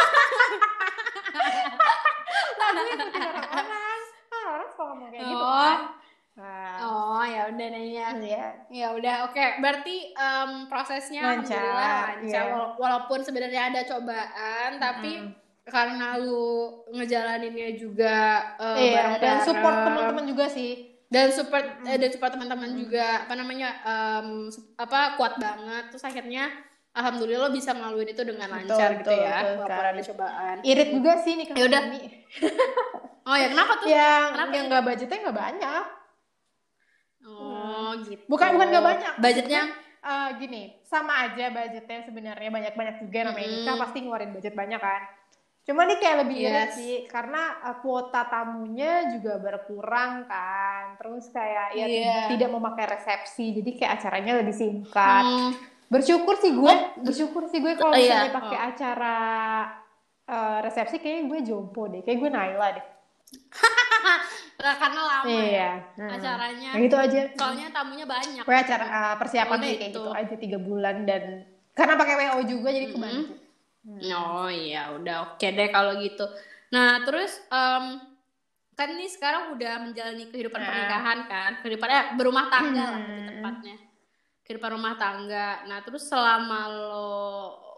Nah, 2.55 2.69
gue 2.71 2.85
ikutin 2.89 3.23
orang-orang. 3.25 3.99
Kan 4.29 4.43
orang 4.45 4.69
suka 4.69 4.83
ngomong 4.85 5.09
kayak 5.09 5.25
gitu 5.25 5.43
Oh. 5.43 5.59
kan. 5.59 5.79
Nah, 6.39 6.79
Oh, 6.81 7.19
ya 7.21 7.51
udah 7.51 7.67
nanya. 7.69 8.15
iya. 8.17 8.47
Ya 8.71 8.87
udah, 8.93 9.27
oke. 9.27 9.59
Berarti 9.59 10.15
em, 10.15 10.51
prosesnya 10.65 11.27
Lancar, 11.27 11.59
alhamdulillah 11.59 11.99
lancar. 12.15 12.45
Wala- 12.49 12.75
Walaupun 12.79 13.19
sebenarnya 13.21 13.63
ada 13.69 13.83
cobaan, 13.85 14.79
tapi 14.79 15.13
Mm. 15.19 15.31
karena 15.67 16.15
lu 16.17 16.47
ngejalaninnya 16.89 17.75
juga 17.75 18.17
eh, 18.57 18.89
Iya, 18.89 19.19
dan 19.19 19.37
bareng-bareng. 19.37 19.45
support 19.45 19.77
teman-teman 19.83 20.25
juga 20.27 20.47
sih. 20.49 20.73
dan 21.09 21.27
support 21.29 21.65
eh, 21.83 21.97
dan 21.97 22.09
support 22.09 22.31
teman-teman 22.31 22.69
juga 22.75 23.25
apa 23.25 23.33
namanya 23.33 23.81
sup- 24.47 24.77
apa 24.77 25.17
kuat 25.17 25.37
banget 25.37 25.89
terus 25.89 26.05
akhirnya 26.05 26.53
alhamdulillah 26.91 27.43
lo 27.43 27.51
bisa 27.51 27.73
ngelaluin 27.73 28.13
itu 28.13 28.23
dengan 28.23 28.45
Betul, 28.47 28.61
lancar 28.69 28.91
gitu 28.93 29.09
betul, 29.09 29.25
ya 29.25 29.37
betul 29.41 29.57
sekali. 29.65 29.89
ada 29.89 30.03
cobaan 30.05 30.57
Irit 30.63 30.89
juga 30.93 31.13
sih 31.17 31.33
nih 31.35 31.47
Ya 31.51 31.65
udah. 31.65 31.83
oh 33.25 33.37
ya 33.37 33.47
kenapa 33.49 33.73
tuh 33.75 33.89
Yang 33.89 34.27
Kenapa 34.31 34.53
yang 34.53 34.67
nggak 34.69 34.85
budgetnya 34.85 35.19
nggak 35.23 35.39
banyak. 35.39 35.85
Oh 37.99 38.07
gitu 38.07 38.23
Bukan 38.25 38.49
bukan 38.55 38.67
nggak 38.69 38.85
banyak. 38.87 39.13
budgetnya 39.19 39.63
Eh, 39.99 40.31
gini, 40.39 40.79
sama 40.81 41.27
aja 41.27 41.51
budgetnya 41.51 42.07
sebenarnya 42.07 42.49
banyak-banyak 42.49 43.03
juga 43.03 43.19
namanya 43.25 43.49
nikah 43.51 43.77
pasti 43.77 43.99
ngeluarin 43.99 44.31
budget 44.31 44.55
banyak 44.55 44.79
kan. 44.79 45.03
Cuma 45.61 45.85
nih 45.85 45.99
kayak 45.99 46.17
lebih 46.23 46.37
irit 46.39 46.55
Yes. 46.65 46.73
sih 46.73 46.95
karena 47.05 47.43
eh, 47.61 47.77
kuota 47.79 48.23
tamunya 48.25 49.11
juga 49.11 49.37
berkurang 49.37 50.25
kan. 50.25 50.95
Terus 50.97 51.29
kayak 51.29 51.67
ya 51.73 51.85
Iya. 51.85 52.19
tidak 52.31 52.49
memakai 52.49 52.87
resepsi, 52.89 53.53
jadi 53.53 53.71
kayak 53.75 53.93
acaranya 53.99 54.33
lebih 54.39 54.55
singkat. 54.55 55.25
Hmm, 55.25 55.53
Bersyukur 55.89 56.37
sih 56.37 56.53
gue, 56.53 56.75
bersyukur 56.99 57.43
sih 57.49 57.59
gue 57.59 57.75
kalau 57.75 57.93
Oh, 57.93 57.99
iya. 57.99 58.23
misalnya 58.23 58.33
pakai 58.39 58.57
Oh. 58.57 58.67
acara 58.71 59.17
eh, 60.27 60.59
resepsi 60.63 60.97
kayaknya 60.97 61.25
gue 61.27 61.39
jompo 61.43 61.83
deh, 61.85 62.01
kayak 62.03 62.19
gue 62.19 62.31
Naila 62.31 62.69
deh. 62.71 62.87
Nah, 64.59 64.75
karena 64.75 65.01
lama 65.01 65.29
ya 65.29 65.39
Iya. 65.39 65.71
Hmm. 65.95 66.11
acaranya 66.11 66.69
Kayak 66.73 66.83
gitu 66.83 66.97
aja. 66.99 67.21
soalnya 67.33 67.67
tamunya 67.71 68.05
banyak 68.05 68.43
Gue 68.43 68.57
acara 68.57 68.85
eh, 68.85 69.15
persiapan 69.17 69.59
kayak 69.61 69.79
gitu. 69.87 70.03
aja 70.11 70.35
tiga 70.35 70.59
bulan 70.59 70.97
dan 71.03 71.47
karena 71.73 71.95
pakai 71.95 72.15
WO 72.19 72.39
juga 72.45 72.69
jadi 72.69 72.91
kebantu. 72.91 73.35
Oh 74.11 74.47
iya, 74.47 74.91
udah 74.93 75.17
oke 75.31 75.47
deh 75.47 75.69
kalau 75.69 75.97
gitu. 75.97 76.27
Nah, 76.69 77.01
terus 77.01 77.39
em, 77.47 78.03
kan 78.75 78.89
nih 78.91 79.07
sekarang 79.07 79.55
udah 79.55 79.75
menjalani 79.81 80.27
kehidupan 80.27 80.57
Nah. 80.57 80.67
pernikahan 80.67 81.19
kan, 81.25 81.51
kehidupan 81.63 81.89
eh, 81.89 82.05
berumah 82.15 82.47
tangga 82.49 82.85
lah 82.85 83.01
lebih 83.01 83.15
Hmm. 83.15 83.29
tepatnya. 83.33 83.77
Kehidupan 84.43 84.71
rumah 84.73 84.95
tangga. 84.95 85.49
Nah, 85.65 85.79
terus 85.81 86.03
selama 86.03 86.61
lo 86.67 87.15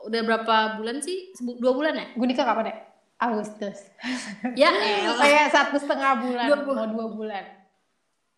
udah 0.03 0.21
berapa 0.25 0.57
bulan 0.77 0.99
sih? 0.99 1.29
Dua 1.37 1.73
bulan 1.73 1.93
ya? 1.93 2.07
Gue 2.11 2.25
nikah 2.25 2.43
kapan 2.43 2.67
ya? 2.67 2.77
Agustus. 3.21 3.79
Ya 4.57 4.73
elah. 4.73 5.21
Kayak 5.23 5.53
satu 5.53 5.77
setengah 5.77 6.13
bulan, 6.19 6.47
Dua 6.49 6.59
bu- 6.59 6.73
mau 6.73 6.89
dua 6.89 7.07
bulan. 7.11 7.45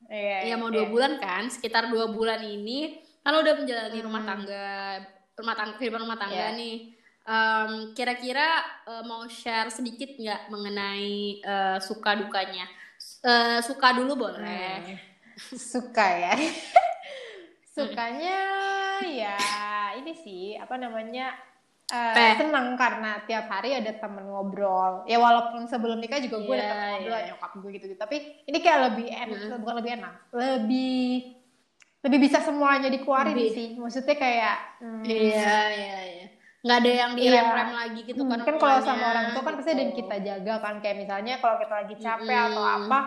Iya, 0.05 0.39
Iya 0.45 0.55
mau 0.57 0.69
iya. 0.69 0.75
dua 0.75 0.87
bulan 0.87 1.13
kan, 1.17 1.47
sekitar 1.47 1.87
dua 1.87 2.11
bulan 2.11 2.43
ini 2.43 2.99
kan 3.23 3.33
udah 3.33 3.55
menjalani 3.55 3.95
Hmm. 3.95 4.07
rumah 4.07 4.23
tangga, 4.23 4.67
rumah 5.33 5.55
tangga 5.55 5.75
kehidupan 5.77 6.03
rumah 6.03 6.19
tangga 6.19 6.51
Iya. 6.51 6.59
nih. 6.59 6.77
Em, 7.23 7.71
kira-kira 7.93 8.49
eh, 8.83 9.03
mau 9.03 9.23
share 9.25 9.71
sedikit 9.71 10.11
nggak 10.13 10.51
mengenai 10.51 11.15
eh, 11.41 11.79
suka 11.79 12.19
dukanya? 12.19 12.67
Eh, 13.23 13.63
suka 13.63 13.95
dulu 13.95 14.19
boleh. 14.21 14.83
Hmm. 14.83 14.99
Suka 15.55 16.03
ya. 16.05 16.35
Sukanya 17.73 18.39
ya 19.01 19.37
ini 19.97 20.13
sih 20.13 20.45
apa 20.55 20.77
namanya 20.77 21.33
eh, 21.93 22.15
Teh. 22.17 22.33
senang 22.41 22.73
karena 22.75 23.21
tiap 23.23 23.47
hari 23.47 23.77
ada 23.77 23.93
temen 23.93 24.25
ngobrol. 24.25 25.05
Ya 25.05 25.17
walaupun 25.17 25.69
sebelum 25.69 26.01
nikah 26.01 26.19
juga 26.19 26.41
gue 26.41 26.55
ada 26.55 26.59
Iya, 26.59 26.71
temen 26.73 26.87
ngobrol 26.91 27.13
iya. 27.15 27.27
nyokap 27.31 27.53
gue 27.55 27.71
gitu, 27.77 27.85
Tapi 27.95 28.17
ini 28.43 28.59
kayak 28.59 28.81
lebih 28.89 29.07
enak, 29.09 29.39
Hmm. 29.45 29.61
bukan 29.61 29.75
lebih 29.77 29.93
enak, 30.01 30.15
lebih 30.33 31.07
lebih 32.03 32.19
bisa 32.19 32.43
semuanya 32.43 32.89
dikeluarin 32.89 33.37
Lebih. 33.37 33.51
sih. 33.53 33.69
Maksudnya 33.77 34.17
kayak 34.17 34.57
hmm, 34.81 35.05
Iya 35.07 35.61
iya 35.71 35.99
iya. 36.03 36.27
Nggak 36.63 36.79
ada 36.79 36.91
yang 36.95 37.13
direm-rem 37.15 37.71
lagi 37.75 38.01
gitu 38.03 38.23
kan? 38.23 38.39
Hmm, 38.39 38.47
kan 38.47 38.57
kalau 38.57 38.79
sama 38.81 39.05
orang 39.11 39.27
tua 39.31 39.43
kan 39.43 39.55
pasti 39.55 39.71
ada 39.71 39.83
yang 39.83 39.93
gitu. 39.93 40.01
kita 40.07 40.17
jaga 40.19 40.55
kan 40.59 40.75
kayak 40.79 40.97
misalnya 40.97 41.35
kalau 41.39 41.57
kita 41.59 41.75
lagi 41.77 41.95
capek 41.97 42.27
Mm-mm. 42.35 42.51
atau 42.55 42.65
apa 42.65 43.01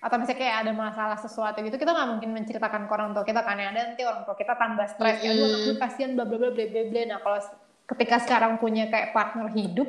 atau 0.00 0.16
misalnya 0.20 0.36
kayak 0.36 0.56
ada 0.60 0.72
masalah 0.76 1.16
sesuatu 1.16 1.56
gitu 1.60 1.76
kita 1.76 1.88
nggak 1.88 2.08
mungkin 2.12 2.30
menceritakan 2.32 2.84
ke 2.84 2.92
orang 2.92 3.16
tua 3.16 3.24
kita 3.24 3.40
kan 3.40 3.56
yang 3.56 3.72
ada 3.72 3.88
nanti 3.88 4.04
orang 4.04 4.20
tua 4.20 4.36
kita 4.36 4.52
tambah 4.52 4.84
stres 4.84 5.16
ya 5.20 5.32
aduh 5.32 5.48
anak 5.48 5.60
gue 5.64 5.76
kasihan 5.80 6.10
bla 6.12 6.24
bla 6.28 6.36
bla 6.36 6.50
bla 6.52 6.64
bla 6.68 6.82
bla 6.84 7.02
nah 7.08 7.18
kalau 7.20 7.40
ketika 7.84 8.16
sekarang 8.24 8.56
punya 8.56 8.88
kayak 8.88 9.12
partner 9.12 9.52
hidup 9.52 9.88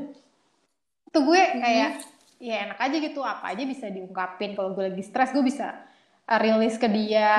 tuh 1.12 1.22
gue 1.24 1.42
kayak 1.56 2.04
ya 2.44 2.68
enak 2.68 2.80
aja 2.80 2.96
gitu 3.00 3.24
apa 3.24 3.56
aja 3.56 3.64
bisa 3.64 3.88
diungkapin. 3.88 4.54
Kalau 4.54 4.76
gue 4.76 4.92
lagi 4.92 5.04
stres 5.04 5.32
gue 5.32 5.44
bisa 5.44 5.72
uh, 6.28 6.40
rilis 6.40 6.76
ke 6.76 6.88
dia. 6.92 7.32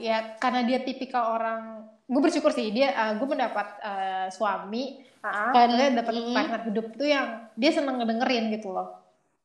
Ya 0.00 0.36
karena 0.40 0.64
dia 0.64 0.80
tipikal 0.80 1.36
orang 1.36 1.84
gue 2.08 2.20
bersyukur 2.24 2.56
sih 2.56 2.72
dia 2.72 2.96
uh, 2.96 3.12
gue 3.20 3.28
mendapat 3.28 3.66
uh, 3.84 4.26
suami. 4.32 5.04
Uh, 5.18 5.50
Kan, 5.50 5.74
dia 5.74 5.90
dapat 5.92 6.14
mm. 6.14 6.30
partner 6.32 6.60
hidup 6.70 6.86
tuh 6.94 7.08
yang 7.10 7.50
dia 7.58 7.70
seneng 7.74 8.00
ngedengerin 8.00 8.54
gitu 8.54 8.72
loh. 8.72 9.02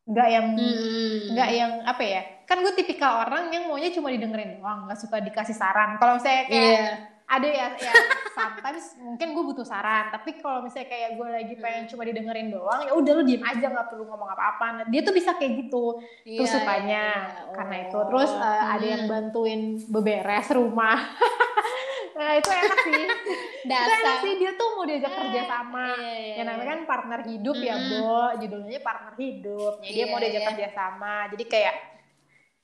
Nggak 0.07 0.27
yang 0.31 0.47
Mm-mm. 0.55 1.31
nggak 1.35 1.49
yang 1.51 1.71
apa 1.83 2.03
ya 2.03 2.21
kan 2.43 2.59
gue 2.59 2.75
tipikal 2.75 3.23
orang 3.23 3.51
yang 3.55 3.71
maunya 3.71 3.87
cuma 3.95 4.11
didengerin 4.11 4.59
doang 4.59 4.87
nggak 4.87 4.99
suka 4.99 5.19
dikasih 5.19 5.55
saran. 5.55 5.99
Kalau 5.99 6.19
misalnya 6.19 6.43
kayak 6.47 6.55
Iya. 6.55 7.12
Ada 7.33 7.47
ya 7.47 7.67
ya 7.73 7.93
sometimes 8.29 8.83
mungkin 8.97 9.27
gue 9.31 9.43
butuh 9.45 9.63
saran 9.63 10.09
tapi 10.09 10.37
kalau 10.37 10.61
misalnya 10.61 10.87
kayak 10.87 11.09
gue 11.13 11.27
lagi 11.27 11.55
pengen 11.55 11.83
cuma 11.85 12.03
didengerin 12.03 12.47
doang 12.47 12.81
ya 12.81 12.91
udah 12.91 13.11
lu 13.13 13.23
diem 13.23 13.41
aja 13.41 13.65
nggak 13.67 13.87
perlu 13.87 14.05
ngomong 14.05 14.29
apa-apa 14.29 14.65
nah, 14.71 14.85
dia 14.85 15.01
tuh 15.01 15.11
bisa 15.11 15.33
kayak 15.33 15.53
gitu 15.59 15.97
Iya, 16.23 16.37
tuh 16.37 16.47
sukanya 16.47 17.05
iya, 17.09 17.29
iya. 17.39 17.53
karena 17.53 17.73
Oh. 17.73 17.83
itu 17.83 17.99
terus 18.07 18.31
uh, 18.31 18.65
ada 18.69 18.85
yang 18.85 19.03
Hmm. 19.03 19.11
bantuin 19.11 19.61
beberes 19.85 20.47
rumah 20.49 20.99
nah 22.13 22.29
itu 22.31 22.45
enak 22.45 22.77
sih 22.79 22.93
itu 23.63 23.71
enak 23.73 23.89
Dasar. 23.95 24.15
sih 24.21 24.33
dia 24.35 24.51
tuh 24.53 24.67
mau 24.71 24.85
diajak 24.85 25.09
kerja 25.11 25.41
sama 25.43 25.85
Iya, 25.95 26.13
iya, 26.13 26.33
yang 26.35 26.47
namanya 26.47 26.63
iya. 26.63 26.71
kan 26.71 26.79
partner 26.83 27.19
hidup 27.23 27.57
ya 27.57 27.75
Mm-mm. 27.75 27.89
Bo 27.91 28.17
judulnya 28.37 28.79
partner 28.79 29.13
hidup 29.15 29.73
jadi 29.79 29.89
dia 29.89 29.97
Iya, 29.99 30.05
mau 30.07 30.19
diajak 30.19 30.37
iya. 30.37 30.49
kerja 30.51 30.67
sama 30.69 31.13
jadi 31.27 31.43
kayak 31.43 31.75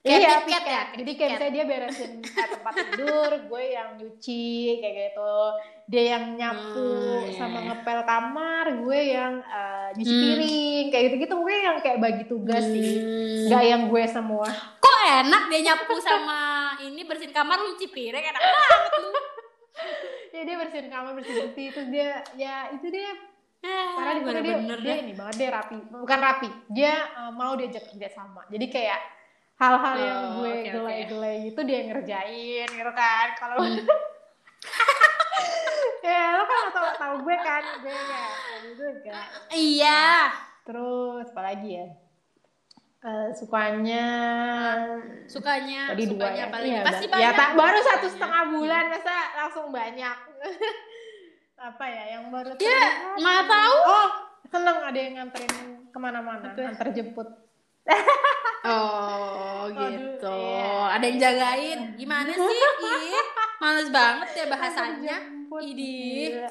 Kayak 0.00 0.16
iya 0.16 0.36
tiket. 0.40 0.64
ya, 0.64 0.82
jadi 0.96 1.12
kayak 1.12 1.30
misalnya 1.30 1.52
dia 1.52 1.64
beresin 1.66 2.12
eh, 2.18 2.48
tempat 2.50 2.72
tidur 2.74 3.30
gue 3.48 3.64
yang 3.68 3.88
nyuci 3.94 4.48
kayak 4.78 4.94
gitu 5.06 5.34
dia 5.86 6.02
yang 6.10 6.24
nyapu 6.34 6.88
Hmm, 6.88 7.20
iya, 7.22 7.36
sama 7.36 7.58
iya. 7.58 7.66
ngepel 7.68 8.00
kamar 8.02 8.66
gue 8.80 9.00
yang 9.06 9.32
eh, 9.38 9.88
nyuci 9.92 10.08
Hmm. 10.10 10.22
piring 10.24 10.50
kayak 10.88 11.04
gitu 11.04 11.16
gitu 11.20 11.34
gue 11.38 11.54
yang 11.58 11.76
kayak 11.78 11.98
bagi 11.98 12.24
tugas 12.24 12.64
sih 12.64 12.92
Hmm. 12.96 13.44
nggak 13.46 13.64
yang 13.66 13.82
gue 13.86 14.02
semua 14.06 14.48
Kok 14.80 14.98
enak 15.20 15.42
dia 15.46 15.60
nyapu 15.66 15.94
sama 15.98 16.40
ini 16.80 17.00
bersihin 17.02 17.30
kamar 17.30 17.56
lu 17.58 17.68
cuci 17.70 17.88
piring 17.88 18.24
enak 18.26 18.40
banget 18.40 18.92
lu. 18.96 19.10
ya 20.32 20.40
dia 20.42 20.56
bersihin 20.56 20.88
kamar 20.88 21.12
bersih 21.12 21.34
bersih 21.38 21.66
terus 21.70 21.88
dia 21.88 22.10
ya 22.34 22.72
itu 22.72 22.88
dia 22.88 23.12
karena 23.60 24.00
Ah, 24.00 24.14
di 24.14 24.20
dia, 24.20 24.24
bener-bener 24.24 24.78
dia 24.80 24.88
dah. 24.90 24.98
ini 24.98 25.12
banget 25.12 25.34
dia 25.36 25.48
rapi 25.52 25.76
bukan 25.92 26.18
rapi 26.18 26.48
dia 26.70 26.92
uh, 27.14 27.28
mau 27.28 27.52
diajak 27.52 27.84
kerja 27.86 28.08
sama 28.08 28.48
jadi 28.48 28.64
kayak 28.66 29.00
hal-hal 29.60 29.94
yang 29.94 30.18
Oh, 30.18 30.30
gue 30.38 30.48
oke, 30.48 30.56
oke. 30.58 30.70
gelai-gelai 30.72 31.36
itu 31.46 31.60
dia 31.62 31.80
ngerjain 31.84 32.68
gitu 32.70 32.92
kan 32.92 33.26
kalau 33.36 33.60
Hmm. 33.60 33.84
ya 36.02 36.34
lo 36.34 36.44
kan 36.44 36.62
tau 36.70 36.88
tau 36.96 37.14
gue 37.18 37.36
kan 37.38 37.62
gue 37.78 37.92
gitu 38.66 38.84
kan 39.04 39.28
Iya. 39.50 40.32
terus 40.62 41.28
apa 41.28 41.42
lagi 41.44 41.70
ya 41.74 41.88
Eh, 43.00 43.32
sukanya 43.32 44.04
Sukanya, 45.24 45.88
tadi 45.88 46.04
dua 46.06 46.28
ya 46.30 46.52
paling 46.52 46.68
Iya, 46.70 46.84
pasti 46.84 47.04
ba- 47.06 47.16
banyak. 47.16 47.24
ya 47.24 47.30
tak 47.32 47.50
baru 47.54 47.78
satu 47.82 48.06
setengah 48.06 48.42
bulan 48.50 48.84
masa 48.88 49.16
langsung 49.34 49.66
banyak 49.70 50.16
apa 51.62 51.84
ya 51.86 52.04
yang 52.12 52.28
baru 52.28 52.52
Ya, 52.56 52.84
nggak 53.14 53.42
tahu. 53.46 53.76
oh 53.82 54.08
seneng 54.46 54.78
ada 54.82 54.98
yang 54.98 55.14
nganterin 55.16 55.52
ke 55.88 55.96
mana-mana 55.96 56.52
antar 56.52 56.92
jemput 56.92 57.24
Oh, 58.62 59.66
Aduh, 59.70 59.88
gitu. 59.88 60.36
iya. 60.36 60.94
Ada 60.94 61.04
yang 61.04 61.18
jagain. 61.18 61.80
Gimana 61.94 62.30
sih? 62.30 62.60
Ih, 62.82 63.24
males 63.56 63.88
banget 63.88 64.28
ya 64.34 64.44
bahasanya. 64.46 65.16
Idih. 65.50 66.30
gila. 66.36 66.50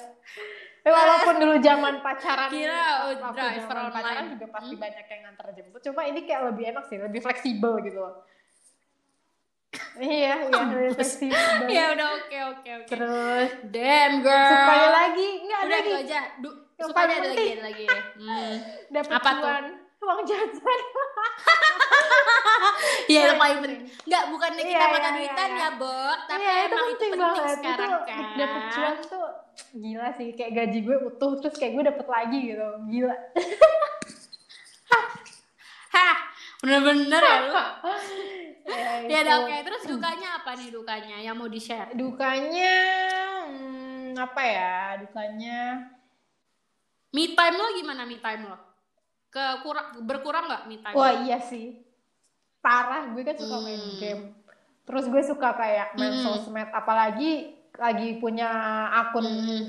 Eh, 0.79 0.91
walaupun 0.91 1.35
dulu 1.37 1.55
zaman 1.59 1.99
pacaran 1.99 2.47
Kira, 2.47 3.11
waktu 3.11 3.35
driver 3.35 3.67
zaman 3.69 3.91
pacaran 3.91 4.25
juga 4.31 4.47
pasti 4.49 4.73
Hmm. 4.73 4.81
banyak 4.81 5.05
yang 5.05 5.21
nganter 5.21 5.45
jemput 5.51 5.81
cuma 5.81 6.01
ini 6.03 6.19
kayak 6.23 6.41
lebih 6.47 6.65
enak 6.67 6.83
sih 6.85 6.97
lebih 6.97 7.19
fleksibel 7.19 7.73
gitu 7.79 7.99
loh 7.99 8.15
iya 9.99 10.39
iya 10.47 10.59
lebih 10.65 10.95
fleksibel 10.95 11.35
Ya 11.75 11.83
udah 11.91 12.07
oke 12.15 12.37
oke 12.55 12.69
oke. 12.79 12.87
terus 12.87 13.49
Damn 13.67 14.13
girl. 14.19 14.49
sukanya 14.49 14.89
lagi 14.95 15.27
nggak 15.41 15.59
ada 15.59 15.67
Udah 15.67 15.79
lagi 15.79 15.91
aja. 15.99 16.19
Du, 16.39 16.49
paling 16.89 17.17
ada 17.17 17.27
lagi 17.27 17.47
ada 17.49 17.63
lagi. 17.67 17.85
Hmm. 18.15 18.55
dapat 18.89 19.13
Apa 19.13 19.31
tuh? 19.35 19.55
Uang 19.99 20.21
jajan 20.23 20.63
Iya 23.09 23.33
yang 23.33 23.37
paling 23.37 23.57
penting. 23.59 23.81
Enggak 24.05 24.23
bukannya 24.29 24.63
kita 24.63 24.77
Iya, 24.79 24.91
mata 24.91 25.01
iya, 25.03 25.11
duitan 25.11 25.49
iya. 25.49 25.59
ya, 25.59 25.69
Bo. 25.73 25.97
Tapi 26.23 26.39
Iya, 26.39 26.53
emang 26.63 26.85
itu 26.85 26.95
penting, 26.95 27.11
banget. 27.19 27.45
sekarang 27.51 27.89
itu 27.89 28.05
kan. 28.05 28.23
dapet 28.35 28.63
cuan 28.69 28.95
tuh 29.03 29.27
gila 29.71 30.07
sih 30.13 30.27
kayak 30.31 30.51
gaji 30.55 30.79
gue 30.79 30.97
utuh 31.03 31.31
terus 31.35 31.55
kayak 31.55 31.73
gue 31.73 31.83
dapet 31.85 32.07
lagi 32.07 32.39
gitu 32.47 32.67
gila 32.87 33.15
Hah, 35.89 36.15
bener-bener 36.59 37.17
ya 37.19 37.37
lu. 37.41 37.49
ya, 37.49 37.63
Ya 39.03 39.19
itu. 39.19 39.25
udah 39.25 39.35
oke. 39.41 39.55
Terus 39.65 39.83
dukanya 39.87 40.27
apa 40.35 40.51
nih 40.53 40.69
dukanya 40.69 41.17
yang 41.19 41.35
mau 41.35 41.47
di-share? 41.47 41.89
dukanya 41.91 42.75
hmm, 43.43 44.13
apa 44.15 44.41
ya 44.43 44.75
dukanya 44.99 45.89
Me 47.09 47.33
time 47.33 47.55
lo 47.57 47.73
gimana 47.73 48.05
me 48.05 48.17
time 48.17 48.45
lo? 48.45 48.57
Ke 49.29 49.61
kurang 49.61 49.87
berkurang 50.03 50.45
nggak 50.45 50.63
me 50.65 50.75
time? 50.79 50.93
wah 50.93 51.13
iya 51.21 51.37
sih 51.39 51.77
parah 52.59 53.07
gue 53.07 53.21
kan 53.21 53.35
suka 53.35 53.57
main 53.59 53.77
Hmm. 53.77 53.97
game 53.97 54.23
terus 54.83 55.05
gue 55.05 55.21
suka 55.21 55.53
kayak 55.53 55.93
main 55.93 56.17
Hmm. 56.17 56.23
sosmed 56.25 56.69
apalagi 56.69 57.31
lagi 57.73 58.17
punya 58.17 58.49
akun 58.91 59.23
Hmm. 59.23 59.63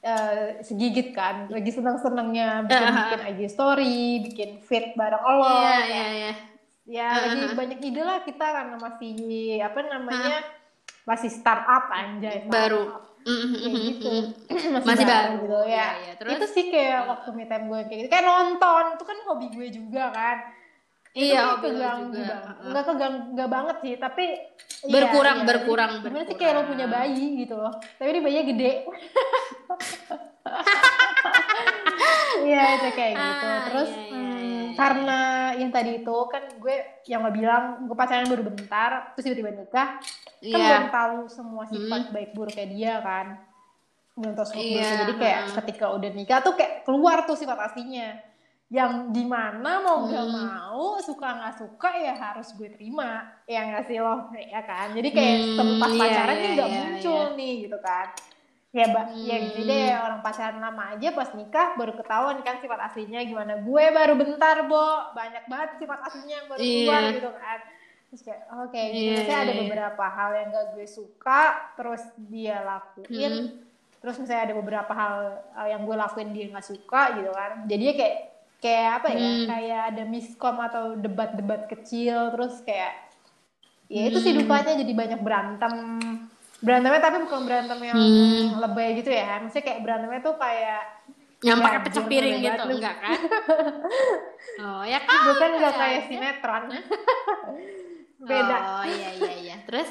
eh, 0.00 0.58
segigit 0.60 1.12
kan 1.12 1.46
lagi 1.46 1.70
seneng 1.70 1.94
senengnya 1.96 2.48
bikin 2.66 2.88
bikin 2.90 3.20
IG 3.28 3.40
story 3.48 3.98
bikin 4.24 4.50
feed 4.60 4.92
bareng 4.92 5.20
Allah 5.20 5.54
Iya 5.54 5.76
kayak 5.76 5.86
iya 5.86 6.06
iya. 6.10 6.32
ya 6.84 7.06
Ah, 7.06 7.18
lagi 7.22 7.38
ah. 7.44 7.54
banyak 7.54 7.78
ide 7.80 8.02
lah 8.02 8.18
kita 8.20 8.42
karena 8.44 8.76
masih 8.76 9.14
apa 9.60 9.78
namanya 9.84 10.36
masih 11.02 11.30
startup 11.30 11.86
anjay 11.88 12.42
Baru. 12.44 12.90
startup. 12.90 13.11
Mm, 13.22 13.38
kayak 13.52 13.62
mm, 13.62 13.82
gitu 13.84 14.08
mm. 14.08 14.24
masih, 14.74 14.86
Masih 14.88 15.06
baru 15.06 15.34
gitu 15.38 15.58
ya 15.62 15.66
Iya, 15.66 15.86
iya. 15.96 16.12
Terus? 16.14 16.32
itu 16.32 16.46
sih 16.48 16.64
kayak 16.68 17.00
waktu 17.06 17.28
me 17.30 17.44
time 17.44 17.64
gue 17.66 17.80
kayak 17.84 17.98
gitu 17.98 18.08
kayak 18.08 18.24
nonton 18.24 18.84
itu 18.92 19.04
kan 19.04 19.18
hobi 19.24 19.46
gue 19.48 19.68
juga 19.70 20.04
kan 20.10 20.38
Iya, 21.12 21.60
itu 21.60 21.68
keganggu 21.68 22.08
juga. 22.10 22.24
banget. 22.24 22.48
Heeh. 22.48 22.68
nggak 22.72 22.84
keganggu 22.88 23.20
nggak 23.32 23.50
banget 23.50 23.76
sih 23.78 23.94
tapi 23.96 24.24
iya, 24.82 24.90
Berkurang, 24.90 25.38
iya. 25.38 25.46
berkurang, 25.46 25.92
gimana 26.00 26.24
sih 26.24 26.34
kayak 26.34 26.52
lo 26.52 26.62
punya 26.64 26.86
bayi 26.88 27.26
gitu 27.38 27.54
loh 27.54 27.68
tapi 27.94 28.08
ini 28.10 28.20
bayinya 28.20 28.44
gede 28.48 28.72
Iya 32.42 32.62
itu 32.74 32.88
kayak 32.92 33.14
gitu. 33.14 33.46
Ah, 33.46 33.60
Terus 33.68 33.90
iya, 33.92 34.02
iya, 34.02 34.10
hmm, 34.10 34.34
iya, 34.34 34.40
iya. 34.42 34.70
karena 34.74 35.18
yang 35.54 35.70
tadi 35.70 35.90
itu 36.02 36.16
kan 36.26 36.42
gue 36.58 36.74
yang 37.06 37.20
lo 37.22 37.30
bilang 37.30 37.64
gue 37.86 37.94
pacaran 37.94 38.26
baru 38.26 38.42
bentar, 38.44 38.90
terus 39.14 39.24
tiba-tiba 39.24 39.50
nikah, 39.54 39.88
kan 40.44 40.50
Iya. 40.52 40.66
belum 40.68 40.88
tahu 40.90 41.16
semua 41.28 41.62
sifat 41.64 42.02
baik 42.10 42.30
buruknya 42.32 42.66
dia 42.66 42.94
kan, 42.98 43.26
belum 44.12 44.32
tahu 44.32 44.46
sifat 44.48 44.58
Iya, 44.60 44.70
buruknya. 44.72 44.98
Jadi 44.98 45.12
kayak 45.16 45.38
heeh. 45.40 45.54
ketika 45.56 45.86
udah 45.88 46.10
nikah 46.10 46.38
tuh 46.40 46.52
kayak 46.52 46.72
keluar 46.82 47.18
tuh 47.22 47.34
sifat 47.34 47.58
aslinya. 47.62 48.18
Yang 48.68 48.92
di 49.12 49.24
mana 49.24 49.70
mau 49.78 50.08
gak 50.08 50.24
Hmm. 50.24 50.32
mau, 50.34 50.96
suka 50.98 51.28
nggak 51.30 51.54
suka 51.54 51.90
ya 51.94 52.16
harus 52.16 52.50
gue 52.52 52.68
terima, 52.68 53.20
ya 53.44 53.68
nggak 53.68 53.84
sih 53.84 53.96
lo, 53.96 54.32
ya 54.32 54.60
kan. 54.62 54.90
Jadi 54.90 55.08
kayak 55.10 55.36
Hmm, 55.38 55.56
tempat 55.56 55.88
iya, 55.88 56.00
pacaran 56.00 56.32
iya, 56.32 56.40
nih 56.40 56.50
nggak 56.50 56.68
iya, 56.68 56.80
muncul 56.82 57.22
nih 57.34 57.54
gitu 57.62 57.78
kan. 57.78 58.08
ya 58.72 58.88
mbak 58.88 59.04
ya 59.20 59.36
gini 59.36 59.68
deh 59.68 59.92
orang 59.92 60.24
pacaran 60.24 60.56
lama 60.56 60.96
aja 60.96 61.12
pas 61.12 61.28
nikah 61.36 61.76
baru 61.76 61.92
ketahuan 61.92 62.40
kan 62.40 62.56
sifat 62.56 62.80
aslinya 62.82 63.20
gimana 63.20 63.60
gue 63.60 63.84
baru 63.92 64.16
bentar 64.16 64.64
bo 64.64 64.80
banyak 65.12 65.44
banget 65.44 65.76
sifat 65.76 66.00
aslinya 66.00 66.34
yang 66.40 66.48
baru 66.48 66.60
keluar 66.64 67.00
Iya. 67.04 67.12
gitu 67.12 67.30
kan 67.36 67.58
terus 68.12 68.22
kayak 68.22 68.44
oke 68.54 68.76
gitu 68.76 68.92
Iya, 68.92 69.08
Maksudnya 69.16 69.38
ada 69.38 69.48
iya. 69.48 69.60
beberapa 69.64 70.04
hal 70.04 70.30
yang 70.34 70.48
gak 70.50 70.66
gue 70.70 70.84
suka 70.86 71.42
terus 71.74 72.02
dia 72.20 72.60
lakuin 72.60 73.08
Hmm. 73.08 73.48
terus 73.98 74.16
misalnya 74.18 74.42
ada 74.44 74.54
beberapa 74.54 74.92
hal 74.92 75.14
uh, 75.50 75.64
yang 75.64 75.82
gue 75.82 75.96
lakuin 75.96 76.30
dia 76.30 76.46
nggak 76.46 76.66
suka 76.66 77.16
gitu 77.16 77.30
kan 77.30 77.64
jadinya 77.64 77.94
kayak 77.96 78.16
kayak 78.58 78.90
apa 78.94 79.08
ya 79.08 79.16
Hmm. 79.18 79.46
kayak 79.48 79.82
ada 79.88 80.02
miskom 80.04 80.56
atau 80.58 80.84
debat-debat 80.94 81.64
kecil 81.66 82.30
terus 82.30 82.60
kayak 82.60 82.92
ya 83.88 84.02
itu 84.06 84.18
sih 84.18 84.30
Hmm. 84.30 84.44
dukanya 84.44 84.76
jadi 84.76 84.92
banyak 84.92 85.20
berantem 85.20 85.74
berantemnya 86.58 87.00
tapi 87.00 87.16
bukan 87.22 87.40
berantem 87.42 87.78
yang 87.80 87.96
Hmm. 87.96 88.60
lebay 88.60 88.92
gitu 88.94 89.08
ya 89.08 89.40
maksudnya 89.40 89.64
kayak 89.64 89.80
berantemnya 89.80 90.20
tuh 90.20 90.36
kayak 90.36 90.82
yang 91.40 91.58
Ya, 91.58 91.64
pakai 91.64 91.80
pecah 91.80 92.04
piring 92.04 92.38
gitu 92.38 92.62
enggak 92.70 92.96
kan 92.98 93.18
oh 94.62 94.82
ya 94.84 95.00
kan 95.00 95.18
bukan 95.26 95.50
nggak 95.56 95.74
ya. 95.74 95.80
kayak 95.80 96.00
sinetron 96.06 96.64
beda. 98.22 98.56
Oh 98.80 98.86
iya 98.86 99.10
iya 99.18 99.32
iya. 99.42 99.56
Terus? 99.68 99.90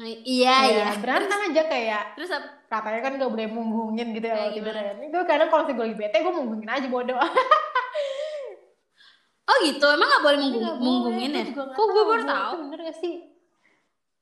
Iya 0.00 0.16
Ya, 0.24 0.56
iya. 0.72 0.88
berantem 0.96 1.52
aja 1.52 1.62
kayak 1.68 2.16
terus 2.16 2.32
katanya 2.72 3.04
kan 3.04 3.20
gak 3.20 3.36
boleh 3.36 3.52
munggungin 3.52 4.16
gitu 4.16 4.24
ya 4.24 4.32
kalau 4.32 4.52
tidur 4.56 4.72
ya. 4.72 4.96
Gue 4.96 5.24
kadang 5.28 5.52
kalau 5.52 5.68
gue 5.68 5.76
lagi 5.76 5.96
bete 6.00 6.24
gue 6.24 6.32
munggungin 6.32 6.72
aja 6.72 6.88
bodoh. 6.88 7.20
oh 9.52 9.56
gitu? 9.60 9.86
Emang 9.92 10.08
nggak 10.08 10.24
boleh 10.24 10.38
munggung, 10.40 10.64
boleh, 10.64 10.80
munggungin 10.80 11.30
ya? 11.36 11.44
kok 11.52 11.86
gue 11.92 12.04
baru 12.08 12.24
tahu? 12.24 12.52
Itu 12.56 12.64
bener 12.64 12.80
gak 12.88 12.96
sih? 12.96 13.14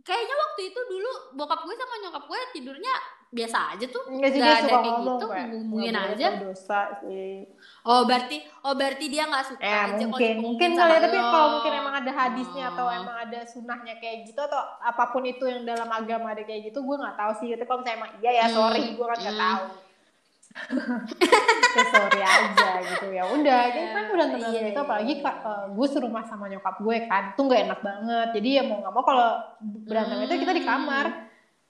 kayaknya 0.08 0.36
waktu 0.40 0.60
itu 0.72 0.80
dulu 0.88 1.12
bokap 1.36 1.60
gue 1.68 1.76
sama 1.76 1.94
nyokap 2.00 2.24
gue 2.24 2.40
tidurnya 2.56 2.94
biasa 3.28 3.76
aja 3.76 3.86
tuh 3.86 4.02
Nggak 4.08 4.30
dia 4.30 4.40
ada 4.40 4.56
suka 4.58 4.68
kayak 4.70 4.84
ngomong 4.88 5.18
gitu, 5.20 5.26
ngomongin 5.28 5.92
"Nggak 5.92 6.00
boleh 6.00 6.16
aja." 6.16 6.28
dosa 6.40 6.80
sih. 6.98 7.34
oh 7.82 8.00
berarti 8.02 8.36
oh 8.58 8.72
berarti 8.72 9.04
dia 9.06 9.24
nggak 9.24 9.44
suka 9.46 9.60
Ya 9.60 9.68
aja 9.68 9.76
kalau 9.76 10.08
mungkin, 10.08 10.08
dipunggungin 10.08 10.38
mungkin 10.40 10.70
kali 10.74 10.88
ya, 10.90 10.98
tapi 10.98 11.18
kalau 11.20 11.48
mungkin 11.54 11.72
emang 11.74 11.94
ada 11.98 12.12
hadisnya 12.14 12.64
atau 12.70 12.84
Oh. 12.84 12.94
emang 12.94 13.16
ada 13.20 13.40
sunnahnya 13.44 13.94
kayak 13.96 14.16
gitu 14.24 14.40
atau 14.40 14.60
apa 14.80 15.04
pun 15.08 15.22
itu 15.22 15.44
yang 15.44 15.62
dalam 15.62 15.86
agama 15.86 16.30
ada 16.30 16.40
kayak 16.40 16.66
gitu, 16.66 16.80
gue 16.80 16.96
nggak 16.96 17.14
tahu 17.14 17.32
sih. 17.36 17.48
Tapi 17.50 17.64
kalau 17.64 17.78
misalnya 17.78 17.98
emang 17.98 18.12
iya 18.18 18.30
ya 18.34 18.44
Hmm. 18.44 18.56
sorry, 18.56 18.84
gue 18.90 19.06
kan 19.06 19.18
nggak 19.18 19.34
Hmm. 19.34 19.44
tahu. 19.44 19.64
ya 21.70 21.84
sorry 21.86 22.20
aja 22.20 22.70
gitu 22.82 23.06
ya 23.10 23.24
udah 23.28 23.60
jadi 23.68 23.88
kan 23.92 24.04
udah 24.10 24.26
tenang 24.28 24.50
itu 24.50 24.64
iya, 24.64 24.80
apalagi 24.80 25.12
iya. 25.12 25.22
Kak, 25.22 25.36
eh, 25.38 25.64
gue 25.70 25.86
serumah 25.86 26.24
sama 26.24 26.48
nyokap 26.48 26.76
gue 26.80 26.96
kan 27.04 27.22
tuh 27.32 27.44
nggak 27.46 27.60
enak 27.68 27.80
banget 27.80 28.28
jadi 28.32 28.48
ya 28.48 28.62
mau 28.64 28.80
nggak 28.80 28.90
mau 28.90 29.04
kalau 29.04 29.28
berantem 29.84 30.24
itu 30.24 30.34
kita 30.40 30.52
di 30.52 30.64
kamar 30.64 31.06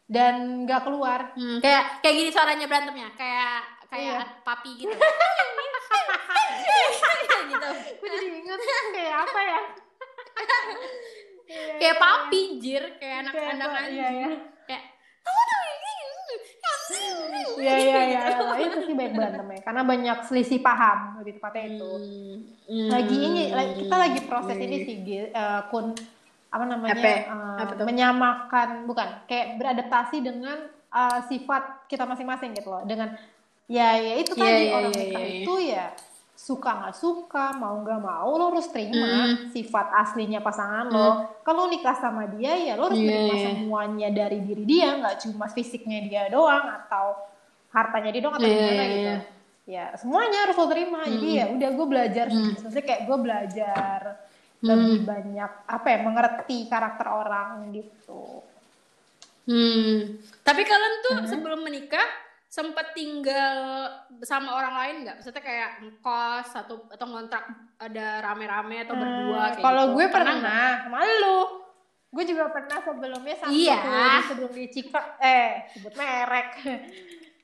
dan 0.09 0.65
nggak 0.65 0.89
keluar. 0.89 1.21
Hmm, 1.37 1.61
kayak 1.61 2.01
kayak 2.01 2.15
gini 2.17 2.31
suaranya 2.33 2.65
berantemnya. 2.65 3.09
Kayak 3.15 3.61
kayak 3.93 4.25
Iya. 4.25 4.41
papi 4.43 4.71
gitu. 4.81 4.93
Gitu. 7.49 7.71
Gue 7.97 8.09
jadi 8.13 8.27
inget 8.45 8.61
kayak 8.93 9.15
apa 9.25 9.41
ya? 9.41 9.61
Iya, 11.49 11.65
kayak 11.81 11.81
iya, 11.81 11.93
papi 11.97 12.41
jir. 12.61 12.85
Kayak 13.01 13.09
iya. 13.09 13.23
anak-anak 13.25 13.49
Kayak 13.49 13.65
apa, 13.65 13.79
anjing 13.81 13.97
iya 13.97 14.09
iya. 14.13 14.29
Kayak 14.69 14.83
kamu 15.25 15.41
tuh 15.41 15.59
ini 15.65 15.93
iya 17.59 17.75
iya 17.75 18.01
iya. 18.05 18.21
Iya. 18.29 18.55
itu 18.69 18.79
sih 18.85 18.95
baik 18.95 19.13
berantemnya. 19.17 19.61
Karena 19.65 19.83
banyak 19.85 20.19
selisih 20.29 20.61
paham 20.61 20.99
lebih 21.25 21.41
tepatnya 21.41 21.65
itu. 21.73 21.91
Hmm. 22.69 22.89
lagi 22.93 23.17
ini 23.17 23.43
kita 23.81 23.97
lagi 23.97 24.21
proses 24.29 24.57
ini 24.61 24.77
sih 24.85 24.97
Gil, 25.01 25.33
eh, 25.33 25.61
kun 25.73 25.97
apa 26.49 26.65
namanya 26.65 26.95
Apa? 26.95 27.09
eh, 27.09 27.21
Apa 27.61 27.73
menyamakan 27.83 28.69
bukan 28.85 29.09
kayak 29.25 29.57
beradaptasi 29.57 30.21
dengan 30.21 30.57
eh, 30.89 31.21
sifat 31.27 31.87
kita 31.87 32.05
masing-masing 32.05 32.53
gitu 32.53 32.69
loh 32.69 32.83
dengan 32.83 33.13
ya 33.67 33.93
ya 33.95 34.15
itu 34.17 34.33
Iya, 34.33 34.41
tadi 34.41 34.63
iya, 34.63 34.73
orang 34.73 34.91
iya, 34.91 35.01
nikah 35.03 35.21
iya, 35.21 35.29
iya. 35.29 35.39
itu 35.43 35.55
ya 35.61 35.87
suka 36.33 36.71
nggak 36.73 36.97
suka 36.97 37.45
mau 37.53 37.83
nggak 37.83 38.01
mau 38.01 38.31
lo 38.33 38.49
harus 38.49 38.71
terima 38.71 39.05
Hmm. 39.27 39.51
sifat 39.51 39.87
aslinya 39.93 40.39
pasangan 40.39 40.87
lo 40.87 41.09
kalau 41.43 41.67
nikah 41.67 41.93
sama 41.93 42.25
dia 42.27 42.55
ya 42.55 42.73
lo 42.75 42.89
harus 42.89 42.97
Iya, 42.97 43.05
menerima 43.05 43.35
iya. 43.35 43.45
semuanya 43.51 44.09
dari 44.09 44.39
diri 44.41 44.65
dia 44.65 44.97
nggak 44.97 45.17
cuma 45.21 45.47
fisiknya 45.47 45.99
dia 46.01 46.23
doang 46.29 46.65
atau 46.65 47.19
hartanya 47.69 48.09
dia 48.09 48.23
doang 48.23 48.37
atau 48.37 48.47
Iya, 48.47 48.57
gimana 48.57 48.73
iya, 48.79 48.89
gitu 48.89 49.03
iya. 49.05 49.17
ya 49.69 49.85
semuanya 49.99 50.39
harus 50.41 50.57
lo 50.57 50.67
terima 50.67 51.01
jadi 51.05 51.29
ya 51.29 51.45
udah 51.53 51.69
gue 51.69 51.87
belajar 51.87 52.27
sih 52.27 52.45
maksudnya 52.57 52.85
kayak 52.87 53.03
gue 53.05 53.17
belajar 53.19 54.01
lebih 54.59 55.07
banyak 55.07 55.51
apa 55.65 55.87
ya 55.87 55.99
mengerti 56.03 56.67
karakter 56.67 57.07
orang 57.07 57.71
gitu. 57.71 58.43
Hmm. 59.47 60.19
Tapi 60.43 60.63
kalian 60.63 60.95
tuh 61.01 61.17
sebelum 61.25 61.63
menikah 61.63 62.05
sempat 62.49 62.93
tinggal 62.93 63.87
sama 64.25 64.57
orang 64.57 64.75
lain 64.77 64.95
nggak? 65.05 65.17
Maksudnya 65.21 65.41
kayak 65.41 65.71
ngkos 65.85 66.49
atau 66.59 66.85
atau 66.91 67.07
ngontrak 67.07 67.45
ada 67.79 68.25
rame-rame 68.25 68.83
atau 68.83 68.97
berdua 68.97 69.39
Hmm, 69.39 69.53
kayak 69.55 69.65
kalau 69.65 69.85
gitu. 69.87 69.95
gue 69.95 70.07
Pernah 70.11 70.35
pernah, 70.37 70.73
malu. 70.91 71.41
Gue 72.09 72.25
juga 72.25 72.49
pernah 72.49 72.81
sebelumnya 72.81 73.37
sama 73.37 73.53
Iya. 73.53 73.79
sebelum, 73.79 74.23
sebelum 74.33 74.53
di 74.57 74.65
Cika 74.69 75.01
eh 75.19 75.53
sebut 75.71 75.93
merek. 75.95 76.49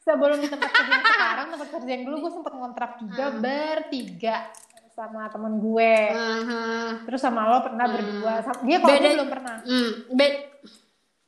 Sebelum 0.04 0.36
di 0.36 0.52
tempat 0.52 0.68
kerja 0.68 0.92
yang 0.92 1.06
sekarang 1.08 1.46
tempat 1.48 1.68
kerja 1.72 1.90
yang 1.96 2.04
dulu 2.04 2.28
gue 2.28 2.32
sempet 2.36 2.52
ngontrak 2.52 3.00
juga 3.00 3.24
bertiga 3.40 4.36
sama 4.94 5.26
temen 5.26 5.58
gue 5.58 5.94
Aha. 6.08 6.62
terus 7.02 7.18
sama 7.18 7.46
lo 7.46 7.58
pernah 7.60 7.86
berdua 7.86 8.32
Sama- 8.40 8.62
dia 8.62 8.78
kalau 8.78 8.94
Beda- 8.94 9.12
belum 9.12 9.30
pernah 9.30 9.56
Hmm, 9.60 9.90
bed 10.10 10.34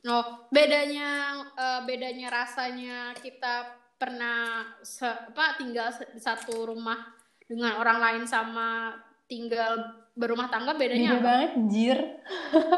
Oh, 0.05 0.23
bedanya 0.47 1.09
eh, 1.51 1.81
bedanya 1.83 2.31
rasanya 2.31 3.11
kita 3.13 3.67
pernah 3.93 4.63
se- 4.79 5.03
apa 5.03 5.57
tinggal 5.57 5.91
di 6.07 6.21
satu 6.21 6.63
rumah 6.65 6.95
dengan 7.43 7.75
orang 7.75 7.99
lain 7.99 8.23
sama 8.23 8.95
tinggal 9.25 9.75
berumah 10.13 10.47
tangga 10.47 10.71
bedanya 10.73 11.11
beda 11.11 11.19
apa? 11.19 11.27
banget 11.27 11.51
jir 11.67 11.99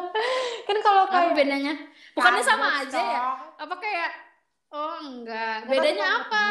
kan 0.68 0.78
kalau 0.80 1.04
Apa 1.04 1.14
kayak 1.14 1.34
bedanya? 1.36 1.74
Bukannya 2.12 2.44
sama 2.44 2.66
Kagak, 2.68 2.82
aja 2.88 3.00
ya? 3.00 3.22
Apa 3.58 3.76
kayak 3.78 4.12
oh 4.70 4.96
enggak. 5.04 5.56
Nggak 5.60 5.70
Bedanya 5.72 6.08
apa? 6.20 6.46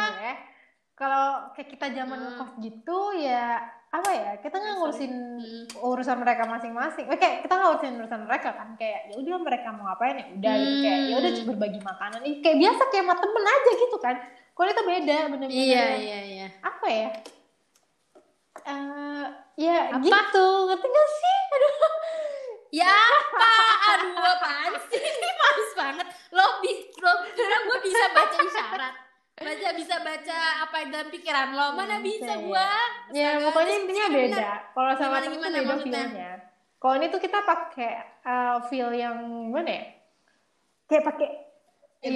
Kalau 0.93 1.25
kayak 1.51 1.69
kita 1.69 1.87
zaman 1.93 2.17
Hmm. 2.17 2.27
ngekos 2.29 2.51
gitu 2.61 2.99
ya 3.17 3.67
apa 3.89 4.09
ya 4.11 4.31
kita 4.37 4.53
nggak 4.53 4.75
ngurusin 4.77 5.13
Hmm. 5.39 5.65
urusan 5.81 6.17
mereka 6.17 6.45
masing-masing. 6.45 7.09
Oke 7.09 7.41
kita 7.41 7.49
nggak 7.49 7.67
ngurusin 7.67 7.97
urusan 7.97 8.21
mereka 8.23 8.49
kan 8.53 8.77
kayak 8.77 9.09
ya 9.09 9.15
udah 9.17 9.37
mereka 9.39 9.67
mau 9.71 9.87
ngapain 9.87 10.13
ya 10.15 10.25
udah 10.29 10.53
gitu 10.55 10.75
kayak 10.79 10.99
ya 11.01 11.15
udah 11.15 11.29
Hmm. 11.29 11.37
cuma 11.41 11.49
berbagi 11.51 11.79
makanan 11.81 12.19
Ih, 12.21 12.35
kayak 12.39 12.57
biasa 12.59 12.81
kayak 12.87 13.03
sama 13.03 13.15
temen 13.17 13.43
aja 13.45 13.71
gitu 13.75 13.97
kan. 13.97 14.15
Kalau 14.53 14.69
itu 14.69 14.83
beda 14.83 15.17
bener-bener. 15.25 15.49
Iya, 15.49 15.85
iya, 15.97 16.19
iya. 16.21 16.47
Apa 16.59 16.87
ya? 16.87 17.09
Eh 18.61 19.25
ya 19.57 19.77
Apa? 19.89 20.03
gitu 20.03 20.45
ngerti 20.67 20.87
gak 20.87 21.07
sih? 21.11 21.37
Aduh. 21.49 21.73
Ya 22.69 22.93
apa? 22.93 23.51
Aduh, 23.89 24.13
apaan 24.13 24.73
sih? 24.85 25.01
Ini 25.01 25.29
males 25.33 25.71
banget. 25.73 26.07
Lo, 26.29 26.61
bi 26.61 26.71
lo 26.93 27.11
kira 27.25 27.57
gue 27.65 27.77
bisa 27.81 28.05
baca 28.13 28.37
isyarat? 28.37 28.93
Baca 29.39 29.69
bisa 29.71 29.95
baca 29.99 30.37
apa 30.61 30.75
yang 30.77 30.89
dalam 30.89 31.09
pikiran 31.09 31.47
lo? 31.51 31.67
Mana 31.73 31.95
Hmm, 31.95 32.03
bisa 32.03 32.27
iya. 32.29 32.41
gue? 32.41 32.69
Ya 33.13 33.29
pokoknya 33.41 33.73
intinya 33.77 34.05
beda. 34.09 34.49
Kalau 34.69 34.91
sama 34.91 34.99
Gimana- 34.99 35.23
temen 35.23 35.37
tuh 35.37 35.49
gimana 35.55 35.59
beda 35.63 35.77
feelnya. 35.81 36.31
Kalau 36.75 36.93
ini 36.95 37.07
tuh 37.07 37.21
kita 37.21 37.39
pakai 37.41 37.91
uh, 38.21 38.57
feel 38.65 38.89
yang 38.91 39.15
gimana 39.47 39.69
ya? 39.69 39.83
Kayak 40.85 41.03
pakai 41.05 41.29
Iya, 41.99 42.15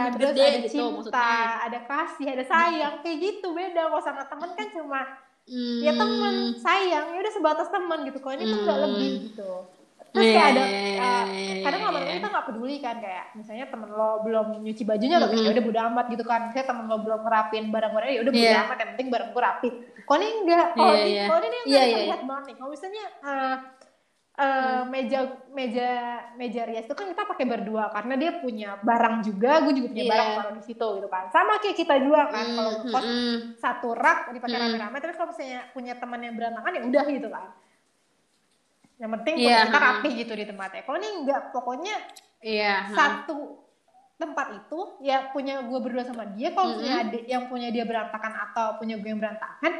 lebih 0.00 0.10
terus 0.14 0.30
gede 0.30 0.42
ada 0.44 0.58
gitu 0.60 0.70
cinta, 0.70 0.94
maksudnya. 1.10 1.42
ada 1.60 1.78
kasih, 1.84 2.26
ada 2.30 2.44
sayang, 2.44 2.94
kayak 3.02 3.18
gitu 3.18 3.48
beda. 3.50 3.82
Kalau 3.84 3.98
sama 4.00 4.22
temen 4.24 4.50
kan 4.52 4.66
cuma 4.70 5.02
Hmm. 5.44 5.80
ya 5.80 5.92
temen 5.92 6.34
sayang, 6.56 7.06
ya 7.10 7.18
udah 7.18 7.32
sebatas 7.32 7.68
temen 7.68 7.98
gitu. 8.04 8.18
Kalau 8.18 8.32
ini 8.32 8.44
tuh 8.44 8.58
nggak 8.62 8.78
Hmm. 8.78 8.86
lebih 8.88 9.10
gitu. 9.28 9.50
Terus 10.14 10.24
Iya, 10.24 10.34
kayak 10.38 10.48
ada, 10.54 10.62
iya, 10.62 10.78
uh, 10.94 11.24
iya, 11.26 11.54
kadang 11.66 11.80
iya, 11.82 11.86
lama-lama 11.90 12.14
kita 12.14 12.28
nggak 12.30 12.46
peduli 12.46 12.76
kan 12.78 12.96
kayak 13.02 13.24
misalnya 13.34 13.66
temen 13.66 13.90
lo 13.90 14.10
belum 14.22 14.46
nyuci 14.62 14.82
bajunya 14.86 15.16
lo 15.18 15.26
Mm-mm. 15.26 15.42
ya 15.42 15.50
udah 15.50 15.64
bodo 15.66 15.80
amat 15.90 16.06
gitu 16.06 16.22
kan. 16.22 16.40
Misalnya 16.46 16.66
temen 16.70 16.84
lo 16.86 16.96
belum 17.02 17.20
ngerapin 17.26 17.64
barang-barangnya 17.68 18.14
ya 18.14 18.22
udah 18.22 18.32
bodo 18.32 18.46
Iya. 18.46 18.58
amat 18.62 18.76
yang 18.78 18.90
penting 18.94 19.08
barang 19.10 19.28
gue 19.34 19.42
rapi. 19.42 19.68
Kalau 20.04 20.18
ini 20.18 20.32
enggak, 20.38 20.66
kalau 20.72 20.92
Iya, 20.94 21.02
ini 21.02 21.10
iya. 21.10 21.24
kalau 21.26 21.40
ini 21.40 21.48
Iya, 21.50 21.58
enggak 21.66 21.86
terlihat 21.98 22.22
banget 22.22 22.44
nih. 22.46 22.54
Kalau 22.54 22.70
misalnya 22.70 23.04
uh, 23.20 23.56
uh, 24.34 24.80
meja 24.86 25.18
meja 25.50 25.88
meja 26.34 26.62
rias 26.62 26.84
itu 26.84 26.94
kan 26.94 27.06
kita 27.06 27.22
pakai 27.24 27.44
berdua 27.44 27.84
karena 27.90 28.14
dia 28.14 28.30
punya 28.38 28.70
barang 28.78 29.16
juga, 29.20 29.50
gue 29.62 29.72
juga 29.72 29.88
punya 29.90 30.04
Iya. 30.04 30.12
barang 30.14 30.28
taruh 30.32 30.54
di 30.54 30.62
situ 30.62 30.86
gitu 30.94 31.08
kan. 31.08 31.24
Sama 31.28 31.58
kayak 31.58 31.74
kita 31.76 31.94
juga 31.98 32.30
kan 32.30 32.46
kalau 32.48 32.70
Hmm, 32.70 32.82
ngekos 32.86 33.02
hmm. 33.04 33.36
satu 33.56 33.88
rak 33.90 34.30
dipakai 34.30 34.54
Hmm. 34.54 34.64
rame-rame 34.70 34.96
tapi 34.96 35.12
kalau 35.12 35.28
misalnya 35.28 35.60
punya 35.70 35.94
teman 35.94 36.20
yang 36.20 36.34
berantakan 36.34 36.70
ya 36.70 36.82
udah 36.84 37.04
gitu 37.10 37.26
kan. 37.26 37.46
Yang 38.94 39.10
penting 39.18 39.34
Iya, 39.36 39.66
kita 39.66 39.74
ha. 39.74 39.84
rapi 39.90 40.08
gitu 40.14 40.32
di 40.32 40.44
tempatnya. 40.44 40.82
Kalau 40.82 40.96
ini 40.96 41.10
enggak, 41.16 41.40
pokoknya 41.50 41.94
Iya. 42.38 42.74
ha. 42.84 42.94
satu 42.94 43.64
tempat 44.14 44.46
itu 44.54 44.80
ya 45.02 45.26
punya 45.28 45.58
gue 45.60 45.78
berdua 45.80 46.06
sama 46.06 46.22
dia 46.30 46.54
kalau 46.54 46.78
misalnya 46.78 47.02
ada 47.04 47.18
yang 47.26 47.50
punya 47.50 47.68
dia 47.68 47.82
berantakan 47.82 48.30
atau 48.30 48.78
punya 48.78 48.94
gue 48.94 49.10
yang 49.10 49.18
berantakan 49.18 49.74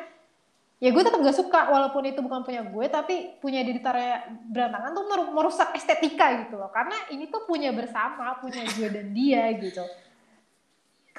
ya 0.83 0.91
gue 0.91 1.01
tetap 1.01 1.23
gak 1.23 1.39
suka 1.39 1.71
walaupun 1.71 2.03
itu 2.03 2.19
bukan 2.19 2.43
punya 2.43 2.67
gue 2.67 2.87
tapi 2.91 3.15
punya 3.39 3.63
dia 3.63 3.71
ditaruh 3.73 4.27
berantakan 4.51 4.91
tuh 4.91 5.05
meru- 5.07 5.31
merusak 5.31 5.71
estetika 5.73 6.35
gitu 6.45 6.59
loh 6.59 6.67
karena 6.69 6.99
ini 7.09 7.31
tuh 7.31 7.47
punya 7.47 7.71
bersama 7.71 8.35
punya 8.37 8.67
gue 8.67 8.89
dan 8.91 9.15
dia 9.15 9.55
gitu 9.55 9.87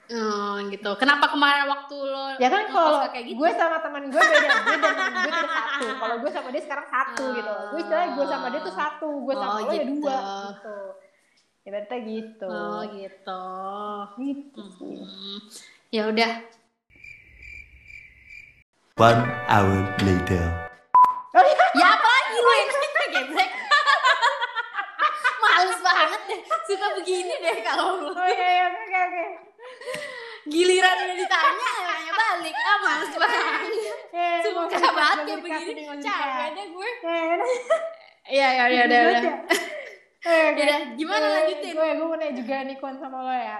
Oh 0.05 0.61
gitu. 0.69 0.91
Kenapa 0.95 1.25
kemarin 1.27 1.65
waktu 1.65 1.97
lo 1.97 2.37
ya 2.37 2.45
kan 2.45 2.69
kalau 2.69 3.09
kayak 3.09 3.25
gitu? 3.25 3.41
gue 3.41 3.49
sama 3.51 3.77
teman 3.79 4.03
gue 4.05 4.21
beda 4.21 4.49
gue 4.53 4.75
dan 4.77 4.93
teman 4.93 5.13
gue 5.17 5.31
itu 5.33 5.47
satu 5.49 5.85
kalau 5.97 6.15
gue 6.21 6.29
sama 6.29 6.47
dia 6.53 6.61
sekarang 6.61 6.87
satu 6.87 7.23
gitu 7.33 7.53
gue 7.73 7.79
istilahnya 7.81 8.09
gue 8.13 8.25
sama 8.27 8.47
dia 8.47 8.61
tuh 8.61 8.75
satu 8.75 9.09
gue 9.23 9.33
sama 9.33 9.49
Oh, 9.49 9.57
lo 9.57 9.65
ya 9.65 9.81
gitu. 9.81 9.89
dua 9.97 10.17
gitu 10.45 10.77
ibaratnya 11.65 11.99
gitu 12.05 12.47
Oh 12.47 12.81
gitu. 12.85 13.41
gitu 14.21 14.61
sih 14.77 14.95
Hmm. 15.01 15.39
Ya 15.89 16.01
udah. 16.05 16.31
One 18.95 19.21
hour 19.47 19.75
later. 19.99 20.45
oh 21.31 21.41
iya 21.41 21.65
Ya 21.75 21.87
apa 21.89 22.07
lagi 22.07 22.37
lo 22.37 22.51
yang 22.53 22.69
geblek? 23.07 23.51
Males 25.41 25.79
banget 25.79 26.21
deh. 26.27 26.39
Suka 26.65 26.87
begini 26.95 27.33
deh 27.39 27.57
kalau 27.61 28.01
lo. 28.01 28.09
oh 28.11 28.27
iya 28.27 28.47
iya 28.53 28.65
oke 28.69 28.97
oke 29.01 29.25
Giliran 30.45 30.95
udah 31.01 31.17
ditanya 31.17 31.69
nanya 31.81 32.13
balik. 32.13 32.53
Ah 32.53 32.77
males 32.77 33.13
banget. 33.17 33.71
Suka 34.45 34.89
banget 34.93 35.17
kayak 35.25 35.39
begini. 35.41 35.81
Capek 35.97 36.47
deh 36.53 36.65
gue. 36.69 36.89
Eh, 37.01 37.37
Iya 38.25 38.47
ya 38.53 38.63
udah 38.65 38.81
udah 38.85 38.99
udah. 39.05 39.35
Ya 40.53 40.77
gimana 40.93 41.25
lanjutin? 41.31 41.71
Gue 41.73 41.87
gue 41.93 42.05
mau 42.05 42.17
nanya 42.17 42.33
juga 42.33 42.55
nih 42.61 42.77
Kon 42.77 42.97
sama 42.97 43.21
lo 43.21 43.33
ya. 43.33 43.59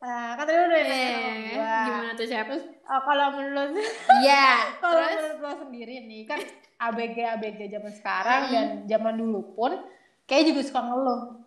Nah, 0.00 0.36
kan 0.36 0.44
tadi 0.44 0.60
udah 0.60 0.80
nanya 0.84 1.08
Eh, 1.24 1.84
gimana 1.84 2.10
tuh 2.12 2.26
siapa? 2.28 2.52
Oh, 2.84 3.00
kalau 3.04 3.26
menurut 3.32 3.72
Iya. 4.24 4.48
kalau 4.84 5.00
menurut 5.00 5.38
lo 5.40 5.52
sendiri 5.64 6.04
nih 6.04 6.22
kan 6.24 6.40
ABG 6.80 7.16
ABG 7.16 7.60
zaman 7.72 7.92
sekarang 7.92 8.42
dan 8.48 8.66
zaman 8.84 9.14
dulu 9.16 9.52
pun 9.52 9.72
kayak 10.24 10.48
juga 10.48 10.60
suka 10.60 10.80
ngeluh. 10.80 11.43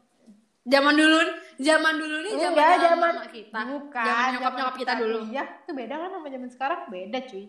Zaman 0.67 0.93
dulu, 0.93 1.19
zaman 1.58 1.93
dulu 1.95 2.15
nih 2.21 2.34
zaman 2.36 2.51
Enggak, 2.51 2.75
zaman 2.84 2.99
mama 3.15 3.25
kita. 3.27 3.60
Bukan. 3.63 4.03
Zaman 4.03 4.25
nyokap 4.36 4.53
nyokap 4.53 4.75
kita 4.77 4.93
dulu. 4.95 5.17
Iya, 5.25 5.43
itu 5.63 5.71
beda 5.71 5.95
kan 5.95 6.10
sama 6.12 6.27
zaman 6.27 6.49
sekarang 6.51 6.80
beda 6.88 7.19
cuy. 7.23 7.45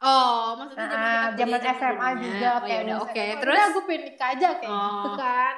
Oh, 0.00 0.56
maksudnya 0.56 0.86
zaman 0.88 0.96
Nah, 0.96 1.12
kita 1.20 1.28
zaman 1.36 1.58
kuliah, 1.60 1.74
SMA 1.76 1.92
dulunya. 2.08 2.24
juga 2.24 2.48
Oh, 2.48 2.58
kayak 2.58 2.80
yaudah, 2.80 2.94
lulus 2.96 3.04
oke. 3.04 3.20
SMA, 3.20 3.36
Terus 3.36 3.52
udah 3.52 3.66
gue 3.68 3.82
pengen 3.84 4.02
nikah 4.08 4.28
aja 4.32 4.48
kayak 4.56 4.72
Oh. 4.72 4.88
gitu 4.88 5.10
kan. 5.14 5.54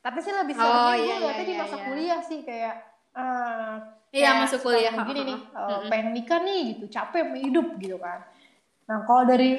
Tapi 0.00 0.18
sih 0.18 0.32
lebih 0.32 0.54
Oh, 0.56 0.64
seringnya 0.64 0.96
iya, 0.96 1.16
gue 1.20 1.28
iya, 1.28 1.44
di 1.44 1.52
iya, 1.52 1.60
masa 1.60 1.76
iya. 1.76 1.84
kuliah 1.84 2.20
sih 2.24 2.40
kayak 2.40 2.74
eh, 3.12 3.74
Iya, 4.10 4.26
kayak 4.26 4.40
masuk 4.42 4.58
kuliah. 4.64 4.92
gini 5.04 5.20
nih, 5.28 5.38
Heeh. 5.44 5.60
eh, 5.60 5.76
Mm-mm. 5.76 5.90
pengen 5.92 6.08
nikah 6.16 6.40
nih 6.40 6.60
gitu, 6.72 6.84
capek 6.88 7.24
hidup 7.36 7.66
gitu 7.76 7.96
kan. 8.00 8.24
Nah 8.88 9.04
kalau 9.04 9.22
dari 9.22 9.50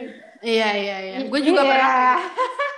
Iya, 0.41 0.69
iya, 0.73 0.97
iya. 1.05 1.17
Gue 1.29 1.39
juga 1.45 1.61
Iya. 1.61 1.69
pernah. 1.69 2.17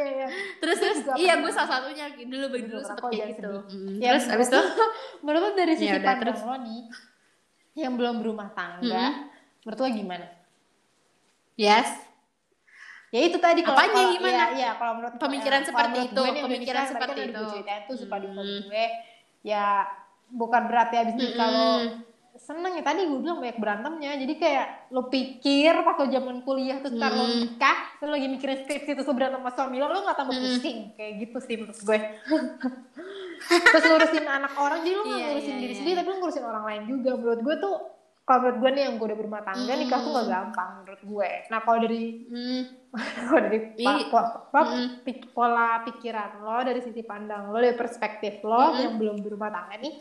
Iya, 0.00 0.12
iya. 0.16 0.28
Terus 0.58 0.76
terus 0.76 0.98
iya 1.14 1.32
gue 1.36 1.50
salah 1.50 1.70
satunya 1.70 2.04
dulu 2.16 2.44
Gue 2.48 2.60
dulu 2.62 2.80
sempet 2.80 3.04
kayak 3.06 3.28
gitu. 3.34 3.52
Mm. 3.68 3.96
Ya, 3.98 4.10
Terus 4.10 4.24
abis 4.30 4.48
itu 4.48 4.60
menurut- 5.24 5.52
dari 5.52 5.74
sisi 5.74 5.86
Ya 5.86 5.98
pandang 5.98 6.18
terus. 6.24 6.40
lo 6.40 6.56
nih, 6.58 6.80
yang 7.76 7.92
belum 7.94 8.14
berumah 8.18 8.48
tangga, 8.50 8.80
Mm-mm. 8.82 9.12
menurut 9.62 9.78
lo 9.78 9.88
gimana? 9.90 10.26
yes. 11.54 11.88
Ya 13.10 13.20
itu 13.22 13.36
tadi 13.36 13.60
kalau 13.60 13.74
Apanya, 13.74 13.92
kalau- 13.92 14.14
gimana? 14.14 14.32
Iya, 14.32 14.46
iya, 14.54 14.70
kalau 14.74 14.92
menurut 14.94 15.14
Pemikiran 15.18 15.60
eh, 15.60 15.66
seperti 15.66 15.82
kalau 15.90 16.00
menurut 16.00 16.08
itu, 16.08 16.22
gue 16.22 16.44
pemikiran 16.46 16.84
seperti 16.86 17.20
itu. 17.26 17.42
suka 17.98 18.16
duka 18.16 18.40
Hmm. 18.40 18.60
gue. 18.64 18.84
Ya 19.42 19.66
bukan 20.30 20.62
berarti 20.64 20.94
abis 20.96 21.14
lo 21.18 21.26
Mm-mm. 21.26 21.82
Seneng 22.40 22.72
ya 22.72 22.82
tadi 22.82 23.04
gue 23.04 23.18
bilang 23.18 23.38
banyak 23.38 23.56
berantemnya 23.56 24.16
jadi 24.16 24.34
kayak 24.34 24.66
lo 24.88 25.06
pikir 25.06 25.70
pas 25.78 25.94
lo 25.94 26.06
zaman 26.06 26.40
kuliah 26.40 26.78
terus 26.78 26.94
ntar 26.94 27.12
lo 27.12 27.24
nikah 27.24 27.78
terus 27.94 28.06
lo 28.06 28.14
lagi 28.14 28.28
mikirin 28.28 28.58
skripsi 28.60 28.90
terus 28.92 29.04
lo 29.04 29.12
berantem 29.12 29.38
sama 29.38 29.50
suami 29.50 29.76
lo 29.76 29.86
lo 29.86 30.02
gak 30.02 30.16
tambah 30.16 30.32
Mm. 30.32 30.42
pusing 30.48 30.78
kayak 30.94 31.12
gitu 31.20 31.38
sih 31.38 31.54
menurut 31.56 31.78
gue 31.78 31.98
terus 33.64 33.84
ngurusin 33.84 34.26
anak 34.26 34.52
orang 34.56 34.80
jadi 34.80 34.94
lo 34.94 35.02
gak 35.02 35.10
Iya, 35.10 35.26
ngurusin 35.28 35.46
iya, 35.48 35.58
diri 35.58 35.66
iya. 35.66 35.76
sendiri 35.76 35.96
tapi 35.96 36.08
lo 36.08 36.16
ngurusin 36.18 36.44
orang 36.44 36.64
lain 36.64 36.82
juga 36.86 37.10
menurut 37.14 37.40
gue 37.40 37.56
tuh 37.58 37.76
kalau 38.22 38.40
menurut 38.40 38.58
gue 38.58 38.70
nih 38.70 38.82
yang 38.84 38.94
gue 38.94 39.06
udah 39.06 39.18
berumah 39.18 39.42
tangga 39.42 39.72
nikah 39.74 39.98
tuh 39.98 40.10
gak 40.12 40.22
Mm. 40.22 40.32
gampang 40.32 40.70
menurut 40.76 41.02
gue 41.04 41.30
nah 41.46 41.58
kalau 41.60 41.78
dari 41.78 42.00
Hmm. 42.26 42.62
kalau 43.26 43.40
dari 43.42 43.58
Ih. 43.74 43.86
pa- 43.86 44.08
po- 44.08 44.42
po- 44.48 44.70
Mm. 44.70 44.88
pik- 45.02 45.28
pola 45.30 45.68
pikiran 45.84 46.30
lo 46.40 46.58
dari 46.60 46.80
sisi 46.80 47.02
pandang 47.02 47.46
lo 47.46 47.58
dari 47.58 47.74
perspektif 47.74 48.42
lo 48.42 48.58
Mm. 48.70 48.78
yang 48.80 48.94
belum 48.96 49.16
berumah 49.20 49.50
tangga 49.50 49.76
nih 49.76 49.94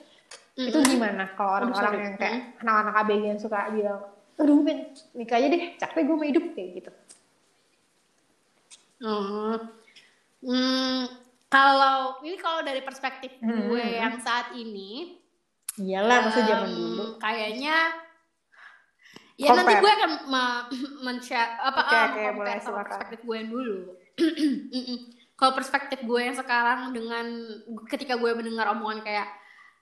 Itu 0.60 0.78
gimana 0.84 1.24
kalau 1.34 1.52
orang-orang 1.58 1.94
yang 2.02 2.16
kayak 2.16 2.60
anak-anak 2.60 2.96
ABG 3.00 3.24
yang 3.26 3.40
suka 3.40 3.72
bilang 3.72 4.02
aduh 4.36 4.60
men 4.60 4.80
nikah 5.14 5.36
aja 5.36 5.48
deh 5.48 5.64
capek 5.76 6.02
gue 6.02 6.16
mau 6.16 6.24
hidup 6.26 6.46
kayak 6.52 6.70
gitu 6.78 6.92
Oh. 9.00 9.56
Hmm, 10.40 11.08
kalau 11.48 11.96
ini 12.20 12.36
kalau 12.36 12.60
dari 12.60 12.80
perspektif 12.80 13.32
Hmm. 13.40 13.68
gue 13.68 13.80
yang 13.80 14.20
saat 14.20 14.52
ini, 14.54 15.16
iyalah 15.76 16.28
masa 16.28 16.44
zaman 16.44 16.68
dulu 16.68 17.06
Kayaknya 17.16 17.96
ya 19.36 19.48
nanti 19.50 19.72
Compare. 19.72 19.80
gue 19.80 19.92
akan 19.94 20.12
me- 20.26 20.68
men-share 21.06 21.48
apa 21.58 21.80
em, 21.80 21.88
oke, 21.88 22.22
compare 22.36 22.60
sama 22.60 22.84
perspektif 22.84 23.20
gue 23.24 23.36
yang 23.36 23.50
dulu. 23.50 23.80
Kalau 25.40 25.54
perspektif 25.56 26.00
gue 26.02 26.20
yang 26.20 26.36
sekarang 26.36 26.92
dengan 26.92 27.26
ketika 27.88 28.20
gue 28.20 28.32
mendengar 28.34 28.68
omongan 28.70 29.00
kayak 29.00 29.32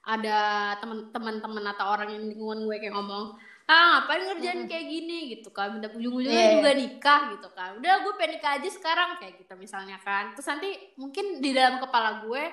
ada 0.07 0.39
teman-teman 0.79 1.65
atau 1.75 1.85
orang 1.91 2.15
yang 2.15 2.23
lingkungan 2.31 2.63
gue 2.63 2.77
kayak 2.79 2.95
ngomong 2.95 3.35
ah 3.67 3.99
ngapain 3.99 4.23
ngerjain 4.23 4.63
kayak 4.63 4.87
gini? 4.87 5.35
Gitu 5.35 5.51
kan 5.51 5.75
Bentar 5.75 5.91
ujung-ujungnya 5.91 6.31
Iya, 6.31 6.47
iya. 6.47 6.55
juga 6.55 6.71
nikah 6.71 7.21
gitu 7.35 7.47
kan. 7.51 7.69
Udah 7.75 7.93
gue 8.07 8.13
pengen 8.15 8.39
nikah 8.39 8.51
aja 8.55 8.69
sekarang 8.71 9.19
kayak 9.19 9.43
gitu 9.43 9.53
misalnya 9.59 9.99
kan. 9.99 10.31
Terus 10.31 10.47
nanti 10.47 10.69
mungkin 10.95 11.43
di 11.43 11.51
dalam 11.51 11.83
kepala 11.83 12.23
gue 12.23 12.43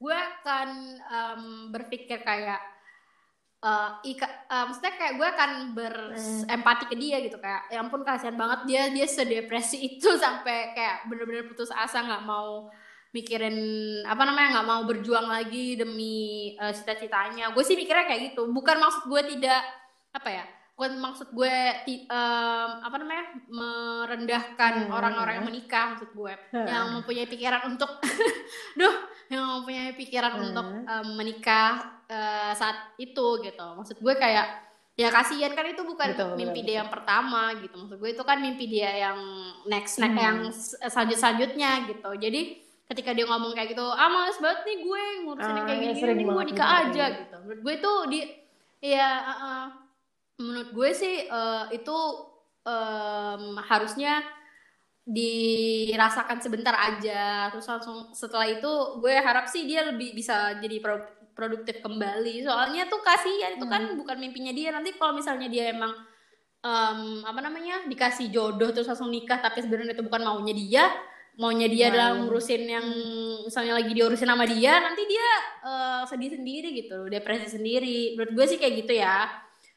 gue 0.00 0.16
akan 0.16 0.68
em, 0.96 1.42
berpikir 1.72 2.20
kayak 2.20 2.60
eh 3.60 3.90
ika, 4.16 4.24
eh, 4.24 4.64
maksudnya 4.64 4.92
kayak 4.96 5.14
gue 5.20 5.28
akan 5.36 5.50
berempati 5.76 6.84
ke 6.88 6.96
dia 6.96 7.20
gitu 7.20 7.36
kayak 7.36 7.68
ya 7.68 7.84
ampun 7.84 8.00
kasihan 8.00 8.32
banget 8.32 8.60
dia 8.64 8.82
dia 8.88 9.04
sedepresi 9.04 9.76
itu 9.76 10.08
sampai 10.24 10.72
kayak 10.72 11.04
bener-bener 11.04 11.44
putus 11.44 11.68
asa 11.68 12.00
nggak 12.00 12.24
mau 12.24 12.72
mikirin 13.10 13.56
apa 14.04 14.22
namanya 14.22 14.48
nggak 14.54 14.68
mau 14.68 14.82
berjuang 14.84 15.26
lagi 15.26 15.74
demi 15.74 16.16
eh, 16.54 16.70
cita-citanya 16.70 17.50
gue 17.50 17.62
sih 17.62 17.74
mikirnya 17.74 18.06
kayak 18.06 18.22
gitu 18.30 18.46
bukan 18.48 18.76
maksud 18.76 19.06
gue 19.06 19.22
tidak 19.28 19.60
apa 20.10 20.28
ya 20.30 20.44
bukan 20.72 20.96
maksud 20.96 21.28
gue 21.30 21.54
ti- 21.84 22.06
em, 22.06 22.70
apa 22.80 22.96
namanya 22.96 23.24
merendahkan 23.50 24.72
Hmm. 24.86 24.90
orang-orang 24.90 25.34
yang 25.36 25.46
menikah 25.46 25.92
maksud 25.92 26.10
gue 26.10 26.32
Hmm. 26.50 26.64
yang 26.64 26.86
mempunyai 26.94 27.26
pikiran 27.26 27.68
untuk 27.68 27.90
duh 28.80 28.96
yang 29.28 29.44
mempunyai 29.58 29.92
pikiran 29.92 30.32
Hmm. 30.32 30.44
untuk 30.46 30.66
em, 30.82 31.06
menikah 31.14 31.72
eh, 32.06 32.52
saat 32.54 32.96
itu 32.96 33.26
gitu 33.40 33.66
maksud 33.76 33.98
gue 33.98 34.14
kayak 34.14 34.46
ya 34.94 35.08
kasihan 35.08 35.52
kan 35.52 35.64
itu 35.64 35.80
bukan 35.80 36.12
Betul, 36.12 36.36
mimpi 36.36 36.60
betul, 36.60 36.66
dia 36.66 36.76
yang 36.80 36.90
pertama 36.90 37.42
gitu 37.56 37.74
maksud 37.74 37.96
gue 37.96 38.10
itu 38.10 38.22
kan 38.22 38.38
mimpi 38.38 38.64
dia 38.66 38.90
yang 39.02 39.18
next 39.64 39.96
next 39.96 40.12
Hmm. 40.12 40.18
yang 40.18 40.38
selanjut 40.82 41.16
selanjutnya 41.16 41.70
gitu 41.86 42.10
jadi 42.16 42.40
ketika 42.90 43.14
dia 43.14 43.22
ngomong 43.24 43.54
kayak 43.54 43.70
gitu 43.72 43.86
ah 43.86 44.10
males 44.10 44.36
banget 44.42 44.66
nih 44.66 44.78
gue 44.82 45.02
ngurusin 45.22 45.54
Ah, 45.54 45.64
kayak 45.64 45.78
iya, 45.78 45.92
gini 45.94 46.02
mending 46.02 46.28
gue 46.28 46.44
nikah 46.50 46.68
gitu, 46.68 46.80
aja 46.90 47.04
kayak 47.06 47.20
gitu. 47.22 47.36
menurut 47.46 47.60
gue 47.62 47.74
itu 47.78 47.92
di 48.10 48.20
ya 48.82 49.08
uh, 49.22 49.32
uh, 49.32 49.64
menurut 50.42 50.70
gue 50.74 50.90
sih 50.90 51.14
uh, 51.30 51.64
itu 51.70 51.98
um, 52.66 53.42
harusnya 53.62 54.24
dirasakan 55.10 56.38
sebentar 56.38 56.74
aja. 56.76 57.50
Terus 57.50 57.66
langsung 57.66 58.14
setelah 58.14 58.46
itu 58.46 58.70
gue 59.02 59.14
harap 59.18 59.50
sih 59.50 59.66
dia 59.66 59.84
lebih 59.90 60.14
bisa 60.14 60.56
jadi 60.62 60.78
produk- 60.78 61.34
produktif 61.34 61.82
kembali. 61.82 62.46
Soalnya 62.46 62.86
tuh 62.86 63.00
kasihan 63.02 63.58
itu 63.58 63.66
kan 63.66 63.96
bukan 63.98 64.16
mimpinya 64.20 64.52
dia. 64.54 64.70
Nanti 64.70 64.94
kalau 64.94 65.16
misalnya 65.16 65.50
dia 65.50 65.74
emang 65.74 65.92
em, 66.62 67.00
apa 67.26 67.40
namanya 67.40 67.84
dikasih 67.88 68.28
jodoh 68.30 68.70
terus 68.70 68.86
langsung 68.86 69.10
nikah 69.10 69.40
tapi 69.40 69.64
sebenarnya 69.64 69.96
itu 69.96 70.04
bukan 70.04 70.22
maunya 70.22 70.54
dia 70.54 70.84
maunya 71.38 71.68
dia 71.70 71.88
Nah, 71.90 71.96
iya. 71.96 72.18
ngurusin 72.22 72.62
yang 72.66 72.86
misalnya 73.46 73.78
lagi 73.78 73.92
diurusin 73.94 74.28
sama 74.28 74.44
dia 74.48 74.80
nanti 74.82 75.02
dia 75.06 75.28
eh, 75.64 76.02
sedih 76.08 76.30
sendiri 76.34 76.68
gitu 76.74 77.06
depresi 77.06 77.46
sendiri. 77.52 78.14
Menurut 78.16 78.32
gue 78.34 78.46
sih 78.56 78.58
kayak 78.58 78.74
gitu 78.86 78.92
ya. 78.98 79.28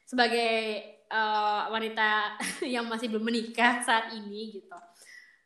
Sebagai 0.08 0.54
eh, 1.10 1.62
wanita 1.70 2.40
yang 2.74 2.86
masih 2.90 3.12
belum 3.12 3.26
menikah 3.28 3.84
saat 3.86 4.16
ini 4.16 4.62
gitu. 4.62 4.78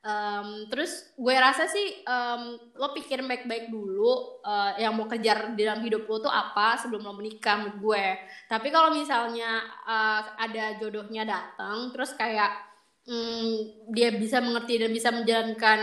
Em, 0.08 0.72
terus 0.72 1.12
gue 1.20 1.36
rasa 1.36 1.67
sih 1.67 2.00
em, 2.06 2.41
lo 2.80 2.96
pikir 2.96 3.20
baik-baik 3.28 3.67
dulu 3.67 4.39
eh, 4.46 4.86
yang 4.88 4.96
mau 4.96 5.04
kejar 5.10 5.52
di 5.52 5.67
dalam 5.67 5.84
hidup 5.84 6.08
lo 6.08 6.24
tuh 6.24 6.32
apa 6.32 6.80
sebelum 6.80 7.04
lo 7.04 7.13
menikah 7.17 7.60
menurut 7.60 7.78
gue. 7.82 8.06
Tapi 8.48 8.67
kalau 8.72 8.96
misalnya 8.96 9.67
eh, 9.84 10.22
ada 10.38 10.80
jodohnya 10.80 11.28
datang 11.28 11.91
terus 11.91 12.15
kayak 12.15 12.66
mm, 13.08 13.52
dia 13.96 14.12
bisa 14.13 14.43
mengerti 14.43 14.78
dan 14.78 14.91
bisa 14.91 15.10
menjalankan 15.10 15.80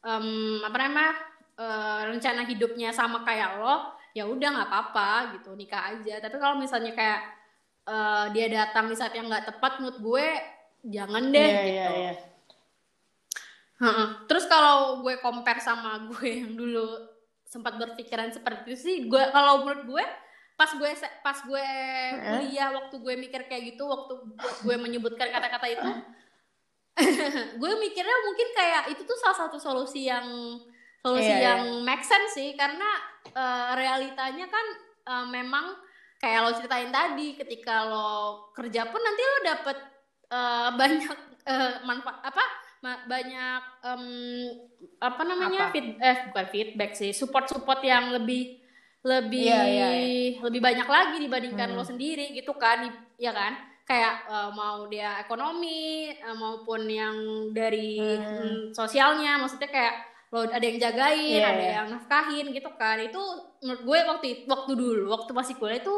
em, 0.00 0.26
apa 0.64 0.76
namanya 0.80 1.12
eh, 1.54 2.00
rencana 2.10 2.42
hidupnya 2.48 2.90
sama 2.90 3.22
kayak 3.22 3.60
lo 3.60 3.92
ya 4.16 4.24
udah 4.24 4.48
nggak 4.56 4.68
apa-apa 4.70 5.10
gitu 5.38 5.52
nikah 5.54 5.92
aja 5.92 6.18
tapi 6.24 6.36
kalau 6.40 6.56
misalnya 6.56 6.96
kayak 6.96 7.20
eh, 7.86 8.24
dia 8.32 8.46
datang 8.48 8.88
di 8.88 8.96
saat 8.96 9.12
yang 9.12 9.28
nggak 9.28 9.54
tepat 9.54 9.78
menurut 9.78 9.98
gue 10.00 10.26
jangan 10.84 11.24
deh 11.30 11.48
Iya, 11.48 11.62
gitu 11.64 11.92
iya, 11.94 12.12
iya. 12.12 12.14
Heeh. 13.74 14.08
Terus 14.30 14.44
kalau 14.46 15.02
gue 15.02 15.18
compare 15.18 15.58
sama 15.60 15.98
gue 16.10 16.26
yang 16.28 16.54
dulu 16.54 16.86
sempat 17.44 17.78
berpikiran 17.78 18.34
seperti 18.34 18.74
itu 18.74 18.78
sih 18.78 18.96
gue 19.06 19.22
kalau 19.30 19.62
menurut 19.62 19.86
gue 19.86 20.04
pas 20.54 20.70
gue 20.70 20.90
pas 21.22 21.38
gue 21.38 21.66
kuliah 22.18 22.70
waktu 22.70 22.94
gue 22.98 23.14
mikir 23.18 23.46
kayak 23.46 23.74
gitu 23.74 23.86
waktu 23.86 24.14
gue 24.62 24.76
menyebutkan 24.78 25.30
kata-kata 25.30 25.66
itu 25.66 25.90
gue 27.60 27.72
mikirnya 27.76 28.16
mungkin 28.22 28.48
kayak 28.52 28.82
itu 28.88 29.02
tuh 29.02 29.16
salah 29.16 29.34
satu 29.36 29.58
solusi 29.58 30.06
yang 30.06 30.24
solusi 31.00 31.26
Iya, 31.26 31.36
iya. 31.36 31.46
yang 31.52 31.62
make 31.82 32.00
sense 32.00 32.32
sih 32.32 32.54
karena 32.54 32.86
eh, 33.28 33.68
realitanya 33.74 34.46
kan 34.46 34.66
eh, 35.04 35.26
memang 35.28 35.74
kayak 36.16 36.40
lo 36.40 36.50
ceritain 36.52 36.88
tadi 36.88 37.34
ketika 37.34 37.84
lo 37.84 38.08
kerja 38.52 38.86
pun 38.86 38.98
nanti 38.98 39.22
lo 39.22 39.38
dapet 39.44 39.76
eh, 40.30 40.68
banyak 40.80 41.16
eh, 41.44 41.72
manfaat 41.82 42.20
apa 42.22 42.44
ma- 42.80 43.04
banyak 43.04 43.60
em, 43.82 44.04
apa 44.98 45.22
namanya 45.24 45.68
Apa? 45.68 45.72
feed- 45.72 45.98
eh 45.98 46.16
bukan 46.28 46.46
feedback 46.48 46.92
sih 46.92 47.10
support 47.10 47.48
support 47.48 47.80
yang 47.80 48.12
lebih 48.12 48.60
lebih 49.04 49.44
Iya, 49.44 49.62
iya, 49.64 49.88
lebih 50.40 50.60
banyak 50.60 50.88
lagi 50.88 51.16
dibandingkan 51.18 51.72
Hmm. 51.72 51.76
lo 51.76 51.84
sendiri 51.84 52.32
gitu 52.32 52.56
kan 52.56 52.88
ya 53.16 53.32
kan 53.32 53.56
kayak 53.84 54.14
eh, 54.26 54.50
mau 54.52 54.88
dia 54.88 55.20
ekonomi 55.20 56.08
eh, 56.10 56.36
maupun 56.36 56.84
yang 56.84 57.16
dari 57.52 58.00
Hmm. 58.00 58.18
mm, 58.18 58.58
sosialnya 58.72 59.36
maksudnya 59.36 59.68
kayak 59.68 59.94
lo 60.28 60.42
ada 60.42 60.60
yang 60.60 60.82
jagain 60.82 61.38
Iya, 61.38 61.46
ada 61.46 61.62
iya. 61.62 61.72
yang 61.78 61.86
nafkahin 61.94 62.50
gitu 62.50 62.66
kan 62.74 62.98
itu 62.98 63.22
menurut 63.62 63.82
gue 63.86 63.98
waktu 64.02 64.26
waktu 64.44 64.72
dulu 64.74 65.02
waktu 65.06 65.30
masih 65.30 65.54
kuliah 65.54 65.78
itu 65.78 65.94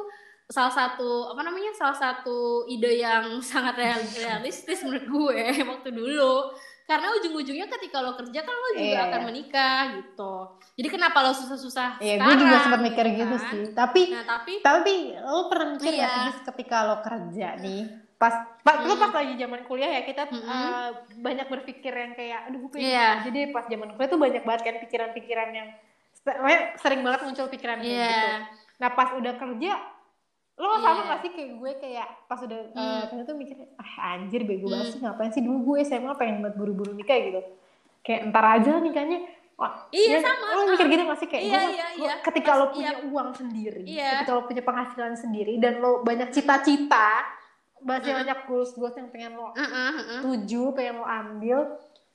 salah 0.46 0.70
satu 0.70 1.32
apa 1.32 1.40
namanya 1.40 1.72
salah 1.72 1.96
satu 1.96 2.68
ide 2.68 3.00
yang 3.00 3.24
sangat 3.50 3.74
real- 3.80 4.12
realistis 4.14 4.84
menurut 4.84 5.06
gue 5.08 5.40
waktu 5.64 5.88
dulu 5.90 6.52
karena 6.86 7.10
ujung-ujungnya 7.12 7.66
ketika 7.68 7.98
lo 7.98 8.14
kerja 8.14 8.40
kan 8.40 8.54
lo 8.54 8.68
juga 8.72 8.86
Iya, 8.86 9.00
akan 9.04 9.20
iya. 9.20 9.26
menikah 9.26 9.78
gitu 9.92 10.32
jadi 10.72 10.88
kenapa 10.88 11.18
lo 11.20 11.32
susah-susah 11.32 11.98
Iya, 11.98 12.14
gue 12.16 12.34
juga 12.36 12.46
sekarang, 12.46 12.64
sempat 12.64 12.80
mikir 12.80 13.04
gitu 13.08 13.18
gitu 13.18 13.36
kan? 13.36 13.50
sih. 13.50 13.64
Tapi 13.72 14.02
nah 14.08 14.24
tapi 14.24 14.52
tapi 14.60 14.94
lo 15.16 15.40
pernah 15.46 15.68
mikir 15.72 15.92
nggak 15.92 15.98
Iya. 16.08 16.22
sih 16.30 16.44
ketika 16.46 16.76
lo 16.84 16.96
kerja 17.00 17.48
nih 17.58 17.82
pas 18.16 18.32
pas 18.62 18.76
lo 18.80 18.88
Hmm. 18.88 19.02
pas 19.02 19.12
lagi 19.14 19.34
zaman 19.36 19.60
kuliah 19.62 19.90
ya 19.92 20.02
kita 20.02 20.22
Mm-mm. 20.26 20.40
eh, 20.40 20.88
banyak 21.16 21.46
berpikir 21.46 21.92
yang 21.92 22.12
kayak 22.12 22.40
aduh 22.46 22.64
gue 22.64 22.80
Iya. 22.80 23.08
jadi 23.24 23.40
pas 23.50 23.66
zaman 23.66 23.92
kuliah 23.92 24.08
tuh 24.08 24.18
banyak 24.18 24.42
banget 24.42 24.62
kan 24.62 24.76
pikiran-pikiran 24.80 25.48
yang 25.52 25.68
sering 26.76 27.02
banget 27.02 27.20
muncul 27.22 27.46
pikiran 27.46 27.78
kayak 27.78 27.92
Iya. 27.92 28.08
gitu 28.08 28.30
nah 28.76 28.90
pas 28.90 29.08
udah 29.12 29.34
kerja 29.34 29.72
lo 30.56 30.68
Iya. 30.70 30.80
sama 30.80 31.00
gak 31.06 31.20
sih 31.20 31.30
kayak 31.30 31.50
gue 31.54 31.70
kayak 31.78 32.08
pas 32.24 32.40
udah 32.40 32.60
eh, 32.62 32.72
Hmm. 32.72 33.04
kerja 33.06 33.22
tuh 33.24 33.34
mikir 33.34 33.56
ah 33.76 33.92
anjir 34.10 34.40
bego 34.42 34.66
banget 34.66 34.86
Hmm. 34.86 34.94
sih 34.94 35.00
ngapain 35.00 35.30
sih 35.30 35.40
dulu 35.40 35.58
gue 35.66 35.76
SMA 35.82 36.12
pengen 36.14 36.40
banget 36.40 36.56
buru-buru 36.56 36.90
nikah 36.90 37.12
gitu 37.14 37.40
kayak 38.00 38.20
ntar 38.26 38.44
aja 38.54 38.72
nikahnya 38.78 39.20
Wah, 39.54 39.88
Iya, 39.88 40.20
ya, 40.20 40.20
sama. 40.20 40.52
Lo 40.54 40.68
mikir 40.68 40.84
gitu 40.86 41.00
gak 41.02 41.16
sih 41.16 41.28
kayak 41.30 41.42
Iya, 41.42 41.56
gue, 41.56 41.72
iya, 41.72 41.86
iya. 41.96 42.12
ketika 42.20 42.50
Pas- 42.50 42.60
lo 42.60 42.66
punya 42.70 42.92
iya. 42.92 43.04
uang 43.06 43.28
sendiri, 43.32 43.82
Iya. 43.82 44.10
ketika 44.14 44.32
lo 44.34 44.42
punya 44.44 44.60
penghasilan 44.60 45.14
sendiri 45.14 45.56
dan 45.56 45.80
lo 45.80 46.00
banyak 46.02 46.28
cita-cita, 46.28 47.24
masih 47.78 48.10
Mm. 48.10 48.18
banyak 48.20 48.38
goals 48.44 48.72
goals 48.74 48.92
yang 48.94 49.08
pengen 49.08 49.32
lo 49.34 49.52
heeh. 49.52 50.20
tuju, 50.20 50.62
pengen 50.70 50.94
lo 50.96 51.06
ambil, 51.06 51.72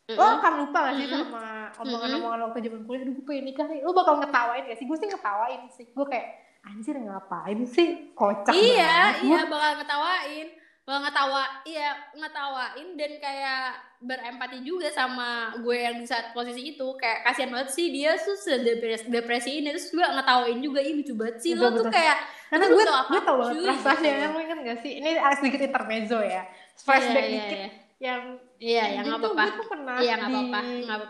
lo 0.07 0.21
akan 0.37 0.53
lupa 0.59 0.77
gak 0.83 0.95
sih 0.95 1.07
Mm-mm. 1.07 1.17
sama 1.23 1.41
omongan-omongan 1.79 2.39
waktu 2.43 2.57
zaman 2.61 2.81
kuliah, 2.83 3.01
aduh 3.01 3.13
gue 3.15 3.25
pengen 3.25 3.45
nikah 3.47 3.65
nih, 3.65 3.79
lo 3.79 3.91
bakal 3.91 4.13
ngetawain 4.17 4.63
gak 4.63 4.77
sih? 4.77 4.85
Gue 4.85 4.97
sih 4.97 5.07
ngetawain 5.07 5.61
sih, 5.71 5.85
gue 5.87 6.05
kayak 6.05 6.27
anjir 6.61 6.95
ngapain 6.97 7.59
sih, 7.65 8.13
kocak 8.13 8.53
iya 8.53 9.17
banget. 9.17 9.25
iya 9.25 9.39
bakal 9.49 9.71
ngetawain. 9.81 10.47
Bakal 10.81 10.99
ngetawa 11.05 11.43
iya 11.65 11.89
ngetawain 12.17 12.87
dan 12.97 13.11
kayak 13.21 13.65
berempati 14.01 14.65
juga 14.65 14.89
sama 14.89 15.53
gue 15.61 15.77
yang 15.77 16.01
di 16.01 16.05
saat 16.09 16.33
posisi 16.33 16.73
itu. 16.73 16.87
Kayak 16.97 17.25
kasihan 17.25 17.49
banget 17.53 17.69
sih 17.73 17.93
dia 17.93 18.17
tuh 18.17 18.37
sedepresi 18.37 19.05
depresi 19.09 19.61
ini. 19.61 19.73
Terus 19.73 19.93
juga 19.93 20.13
ngetawain 20.17 20.57
juga 20.61 20.79
ih 20.81 20.93
lucu 21.01 21.13
banget 21.17 21.37
sih 21.41 21.53
lo. 21.53 21.69
Betul, 21.69 21.85
tuh 21.85 21.93
kayak 21.93 22.17
Karena 22.51 22.65
gue, 22.67 22.83
tau 22.83 23.03
gue 23.07 23.21
tau 23.23 23.35
banget 23.39 23.55
gitu. 23.63 24.27
lo 24.27 24.39
inget 24.43 24.59
gak 24.59 24.79
sih? 24.83 24.91
Ini 24.99 25.09
sedikit 25.39 25.61
intermezzo 25.63 26.19
ya, 26.19 26.43
flashback 26.83 27.25
iya, 27.25 27.31
dikit 27.31 27.57
iya, 27.57 27.69
yang 28.01 28.21
iya 28.61 28.83
yang 28.93 29.09
nggak 29.09 29.17
tuh 29.17 29.33
apa-apa 29.33 29.41
gue 29.41 29.57
tuh 29.57 29.67
pernah 29.67 29.95
Iya, 29.97 30.13
di, 30.15 30.21
apa-apa, 30.21 30.59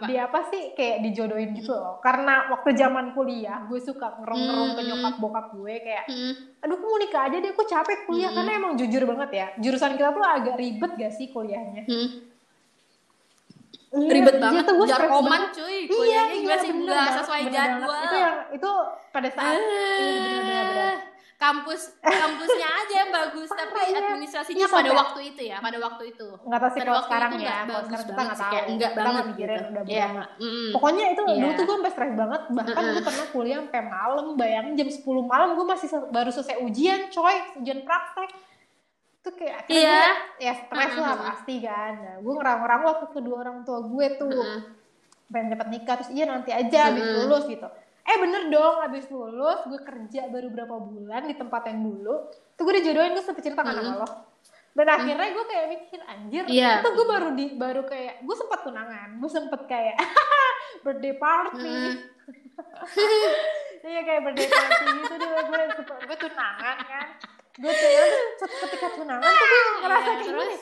di 0.08 0.16
apa 0.16 0.40
sih 0.48 0.64
kayak 0.72 0.98
dijodohin 1.04 1.52
gitu 1.52 1.76
loh. 1.76 2.00
Karena 2.00 2.48
waktu 2.48 2.70
zaman 2.74 3.12
kuliah 3.12 3.60
gue 3.68 3.76
suka 3.78 4.08
ngerong-ngerong 4.24 4.72
ke 4.72 4.82
Hmm. 4.82 4.88
nyokap 4.88 5.16
bokap 5.20 5.46
gue 5.52 5.74
kayak, 5.84 6.06
Hmm. 6.08 6.34
aduh 6.64 6.76
aku 6.80 6.86
mau 6.88 6.96
nikah 6.96 7.22
aja 7.28 7.38
deh, 7.38 7.52
aku 7.52 7.64
capek 7.68 8.00
kuliah 8.08 8.32
Hmm. 8.32 8.38
karena 8.40 8.52
emang 8.56 8.74
jujur 8.80 9.04
banget 9.04 9.30
ya. 9.36 9.48
Jurusan 9.60 10.00
kita 10.00 10.10
tuh 10.10 10.24
agak 10.24 10.56
ribet 10.56 10.92
gak 10.96 11.12
sih 11.12 11.28
kuliahnya? 11.28 11.84
Hmm. 11.86 12.08
Iya, 13.92 14.08
ribet 14.08 14.36
iya 14.40 14.44
banget 14.48 14.64
stres 14.72 14.88
jarkoman 14.88 15.42
cuy 15.52 15.76
Iya, 15.84 15.92
kuliahnya 15.92 16.36
gila 16.40 16.48
iya, 16.48 16.64
sih 16.64 16.72
bener 16.72 16.88
nggak 16.88 16.96
banget, 17.04 17.18
sesuai 17.20 17.42
jadwal 17.52 18.00
Itu 18.00 18.16
yang 18.16 18.38
itu 18.56 18.72
pada 19.12 19.30
saat 19.36 19.60
iya, 21.42 21.50
kampus 21.50 21.82
kampusnya 21.98 22.70
aja 22.70 22.94
yang 22.96 23.10
bagus 23.10 23.50
tapi 23.58 23.74
iya. 23.82 23.98
administrasinya 23.98 24.60
Iya, 24.62 24.68
pada 24.70 24.92
waktu 24.94 25.20
itu 25.26 25.42
ya 25.42 25.58
pada 25.58 25.78
waktu 25.82 26.04
itu 26.08 26.28
nggak 26.38 26.60
tahu 26.62 26.70
sih 26.70 26.82
kalau 26.82 27.02
sekarang 27.02 27.32
ya, 27.34 27.40
nggak 27.42 27.58
kalau 27.58 27.74
bagus 27.74 27.90
sekarang 27.90 28.06
kita 28.06 28.22
nggak 28.22 28.38
tahu. 28.38 28.54
Kita 28.54 28.88
banget 28.94 29.02
nggak 29.02 29.26
mikirin 29.26 29.58
gitu. 29.58 29.72
udah 29.72 29.84
Iya, 29.84 30.06
berapa. 30.08 30.26
mm. 30.38 30.70
Pokoknya 30.72 31.06
itu 31.10 31.22
dulu 31.24 31.34
Iya. 31.42 31.58
tuh 31.58 31.64
gue 31.64 31.76
sampai 31.76 31.92
stres 31.92 32.14
banget. 32.14 32.42
Bahkan 32.48 32.74
gue 32.78 32.94
Mm-mm. 32.94 33.08
pernah 33.10 33.26
kuliah 33.28 33.58
sampai 33.60 33.82
malam. 33.84 34.26
Bayangin 34.36 34.74
jam 34.76 34.90
10 34.92 35.02
malam 35.24 35.50
gue 35.52 35.66
masih 35.66 35.88
baru 36.08 36.30
selesai 36.30 36.56
ujian, 36.62 37.02
coy. 37.10 37.36
Ujian 37.58 37.80
praktek. 37.82 38.30
Itu 39.18 39.30
kayak 39.32 39.56
akhirnya 39.60 39.82
Iya. 39.82 39.98
gue, 39.98 40.14
ya 40.40 40.54
stres 40.56 40.94
lah 40.96 41.10
Mm-mm. 41.12 41.26
pasti 41.26 41.56
kan. 41.60 41.94
Nah, 41.96 42.16
gue 42.20 42.34
ngerang-ngerang 42.36 42.82
waktu 42.84 43.06
kedua 43.12 43.36
orang 43.40 43.58
tua 43.62 43.80
gue 43.82 44.06
tuh. 44.16 44.30
Mm-mm. 44.32 44.60
Pengen 45.28 45.48
cepet 45.50 45.68
nikah. 45.70 45.96
Terus 45.98 46.12
iya 46.12 46.26
nanti 46.28 46.50
aja 46.52 46.82
Mm-mm. 46.88 47.16
lulus 47.20 47.46
gitu. 47.46 47.68
Eh 48.02 48.18
bener 48.18 48.48
dong 48.48 48.76
habis 48.80 49.06
lulus 49.08 49.62
gue 49.64 49.80
kerja 49.80 50.28
baru 50.28 50.50
berapa 50.50 50.76
bulan 50.76 51.22
di 51.24 51.36
tempat 51.36 51.66
yang 51.66 51.80
dulu. 51.82 52.16
Tuh 52.54 52.62
gue 52.62 52.74
dijodohin 52.78 53.12
gue 53.12 53.22
sempet 53.22 53.44
cerita 53.44 53.62
kan 53.62 53.72
sama 53.72 53.84
Mm-mm. 53.84 54.00
lo. 54.00 54.10
Dan 54.72 54.88
akhirnya 54.88 55.30
gue 55.30 55.46
kayak 55.46 55.66
mikir 55.70 56.00
anjir, 56.02 56.44
Iya. 56.48 56.80
itu 56.80 56.90
gue 56.90 57.04
baru 57.06 57.28
di 57.32 57.46
baru 57.54 57.84
kayak 57.84 58.24
gue 58.24 58.36
sempat 58.36 58.64
tunangan, 58.64 59.20
gue 59.20 59.28
sempet 59.28 59.62
kayak 59.66 60.00
birthday 60.84 61.12
party, 61.14 61.60
Mm. 61.60 61.96
Iya 63.84 64.02
kayak 64.02 64.22
birthday 64.24 64.48
party 64.48 64.86
gitu 64.96 65.14
deh 65.14 65.28
gue 65.28 65.62
gue 66.06 66.18
tunangan 66.20 66.78
kan. 66.82 67.08
Gue 67.54 67.74
terus 67.76 68.16
ketika 68.64 68.88
tunangan 68.96 69.28
tuh 69.28 69.46
gue 69.46 69.62
ngerasa 69.78 70.00
Iya, 70.02 70.08
kayak 70.08 70.24
terus? 70.24 70.46
gini. 70.48 70.58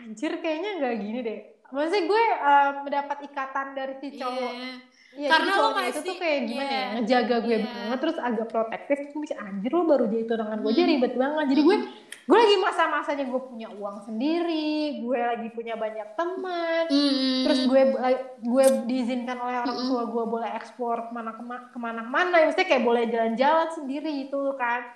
Anjir 0.00 0.32
kayaknya 0.40 0.70
nggak 0.78 0.94
gini 0.96 1.18
deh. 1.20 1.40
Maksudnya 1.68 2.02
gue 2.02 2.22
eh, 2.32 2.70
mendapat 2.80 3.18
ikatan 3.22 3.66
dari 3.74 3.94
si 3.98 4.08
cowok. 4.16 4.52
Iya. 4.52 4.72
Iya, 5.10 5.26
Karena 5.26 5.50
lo 5.50 5.58
cowoknya 5.60 5.82
itu 5.82 5.90
masih- 5.92 6.06
tuh 6.06 6.16
kayak 6.16 6.40
gimana 6.44 6.62
iya. 6.64 6.78
ya, 6.78 6.88
ngejaga 6.94 7.36
gue 7.40 7.50
Iya. 7.52 7.66
banget 7.66 7.98
terus 7.98 8.16
agak 8.20 8.46
protektif. 8.48 8.94
Terus 8.96 9.10
gue 9.10 9.20
mikir 9.20 9.38
anjir 9.38 9.70
lo 9.70 9.82
baru 9.84 10.04
jadi 10.06 10.24
tunangan 10.24 10.58
gue 10.60 10.70
aja 10.70 10.80
Hmm. 10.80 10.92
ribet 10.92 11.14
banget. 11.14 11.44
Jadi 11.48 11.60
gue 11.60 11.76
gue 12.22 12.38
lagi 12.38 12.56
masa-masanya 12.56 13.24
gue 13.26 13.42
punya 13.42 13.68
uang 13.72 13.96
sendiri, 14.00 14.70
gue 15.00 15.18
lagi 15.18 15.48
punya 15.50 15.74
banyak 15.74 16.08
teman, 16.14 16.84
Mm. 16.86 17.42
terus 17.42 17.60
gue 17.64 17.82
gue 18.40 18.64
diizinkan 18.84 19.34
oleh 19.36 19.56
orang 19.58 19.74
Mm-mm. 19.74 19.88
tua 19.88 20.02
gue 20.06 20.24
boleh 20.28 20.50
ekspor 20.52 20.96
ke 21.02 21.12
mana 21.12 21.34
ke 21.34 21.42
mana 21.42 21.66
ke 21.66 21.78
mana 22.06 22.34
ya 22.36 22.46
maksudnya 22.46 22.68
kayak 22.68 22.84
boleh 22.84 23.04
jalan-jalan 23.04 23.68
sendiri 23.72 24.12
itu 24.22 24.40
kan 24.54 24.94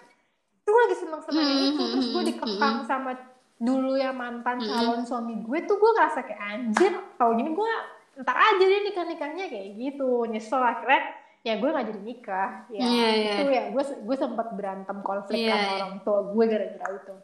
itu 0.57 0.69
gue 0.69 0.83
lagi 0.85 0.97
seneng 0.97 1.21
senengnya 1.21 1.43
Mm-mm, 1.51 1.71
itu 1.73 1.83
terus 1.89 2.07
gue 2.07 2.15
mm-mm, 2.15 2.31
dikekang 2.31 2.77
sama 2.85 3.11
dulu 3.57 3.93
ya 3.95 4.11
mantan 4.11 4.57
calon 4.61 5.03
suami 5.03 5.35
gue 5.37 5.59
tuh 5.61 5.75
gue 5.75 5.91
ngerasa 5.93 6.21
kayak 6.23 6.39
anjir 6.41 6.93
tau 7.15 7.35
gini 7.35 7.51
gue 7.51 7.73
ntar 8.21 8.37
aja 8.37 8.63
deh 8.63 8.81
nikah 8.87 9.05
nikahnya 9.07 9.45
kayak 9.51 9.69
gitu 9.75 10.23
nyesel 10.31 10.63
akhirnya 10.63 11.03
ya 11.45 11.61
gue 11.61 11.69
nggak 11.69 11.87
jadi 11.93 12.01
nikah 12.01 12.51
ya 12.73 12.81
Iya, 12.81 13.09
iya. 13.11 13.33
itu 13.37 13.45
ya 13.53 13.63
gue 13.75 13.85
gue 13.85 14.17
sempat 14.17 14.49
berantem 14.55 14.99
konflik 15.05 15.45
Iya, 15.45 15.51
sama 15.53 15.61
iya. 15.67 15.75
orang 15.83 15.95
tua 16.01 16.19
gue 16.31 16.45
gara-gara 16.47 16.95
itu 16.95 17.15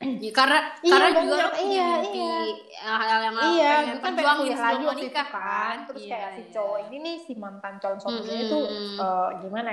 Ya, 0.00 0.32
karena 0.32 0.58
Iya, 0.80 0.92
karena 0.96 1.08
juga 1.12 1.34
lo 1.36 1.48
punya 1.52 1.60
Iya, 1.60 1.88
mimpi 2.00 2.20
iya. 2.24 2.40
hal-hal 2.88 3.20
yang 3.20 3.36
iya, 3.36 3.44
pengen 3.44 3.84
kan 3.84 4.00
pengen 4.00 4.16
perjuangin 4.16 4.40
kuliah 4.40 4.56
sebelum 4.56 4.64
lagi 4.64 4.84
waktu 4.88 5.04
itu 5.04 5.22
kan. 5.28 5.76
Terus 5.84 6.00
Iya, 6.00 6.08
kayak 6.16 6.30
si 6.32 6.40
iya. 6.40 6.52
cowok 6.56 6.78
ini 6.80 6.96
nih, 7.04 7.16
si 7.20 7.32
mantan 7.36 7.74
calon 7.84 7.98
suaminya 8.00 8.32
Mm-mm. 8.32 8.44
itu 8.48 8.58
eh, 8.96 9.28
gimana? 9.44 9.70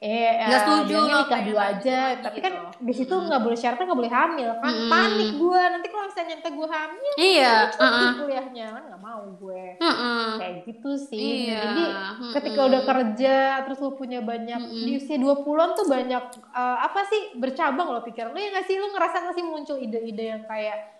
Eh, 0.00 0.32
Nggak 0.48 0.60
setuju 0.64 0.96
bilangnya 0.96 1.12
lo, 1.12 1.20
nikah 1.20 1.40
lanjut 1.44 1.56
aja. 1.60 2.00
lagi 2.00 2.22
Tapi 2.24 2.38
gitu. 2.40 2.46
kan 2.48 2.54
di 2.80 2.92
situ 2.96 3.14
nggak 3.20 3.42
boleh 3.44 3.58
syaratnya 3.60 3.84
nggak 3.84 4.00
boleh 4.00 4.12
hamil 4.16 4.50
kan. 4.56 4.72
Mm-mm. 4.72 4.88
Panik 4.88 5.30
gue. 5.36 5.60
Nanti 5.76 5.86
kalau 5.92 6.04
misalnya 6.08 6.28
nyampe 6.32 6.48
gue 6.56 6.68
hamil, 6.72 7.12
iya 7.20 7.52
cuti 7.68 7.84
uh-uh. 7.84 8.10
kuliahnya 8.16 8.66
kan 8.72 8.82
nggak 8.88 9.02
mau 9.04 9.22
gue. 9.36 9.64
Uh-uh. 9.76 10.24
Kayak 10.40 10.54
gitu 10.64 10.90
sih. 10.96 11.52
Iya, 11.52 11.60
Jadi 11.60 11.84
mm-mm. 11.84 12.30
ketika 12.32 12.60
udah 12.64 12.82
kerja 12.88 13.36
terus 13.68 13.78
lu 13.84 13.92
punya 13.92 14.20
banyak 14.24 14.60
Mm-mm. 14.64 14.84
di 14.88 14.92
usia 14.96 15.20
20-an 15.20 15.70
tuh 15.76 15.84
banyak 15.84 16.24
eh, 16.48 16.78
apa 16.80 17.00
sih 17.04 17.20
bercabang 17.36 17.92
lo 17.92 18.00
pikiran 18.00 18.32
lu 18.32 18.40
ya 18.40 18.56
nggak 18.56 18.66
sih 18.72 18.80
lu 18.80 18.88
ngerasa 18.96 19.16
nggak 19.20 19.36
sih 19.36 19.44
muncul 19.44 19.76
ide-ide 19.76 20.24
yang 20.32 20.42
kayak 20.48 20.96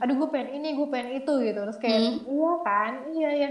aduh 0.00 0.16
gue 0.18 0.28
pengen 0.32 0.56
ini 0.56 0.72
gue 0.72 0.88
pengen 0.88 1.20
itu 1.20 1.32
gitu 1.44 1.60
terus 1.62 1.76
kayak 1.76 2.00
iya 2.24 2.52
kan 2.64 2.92
iya 3.12 3.30
ya 3.36 3.50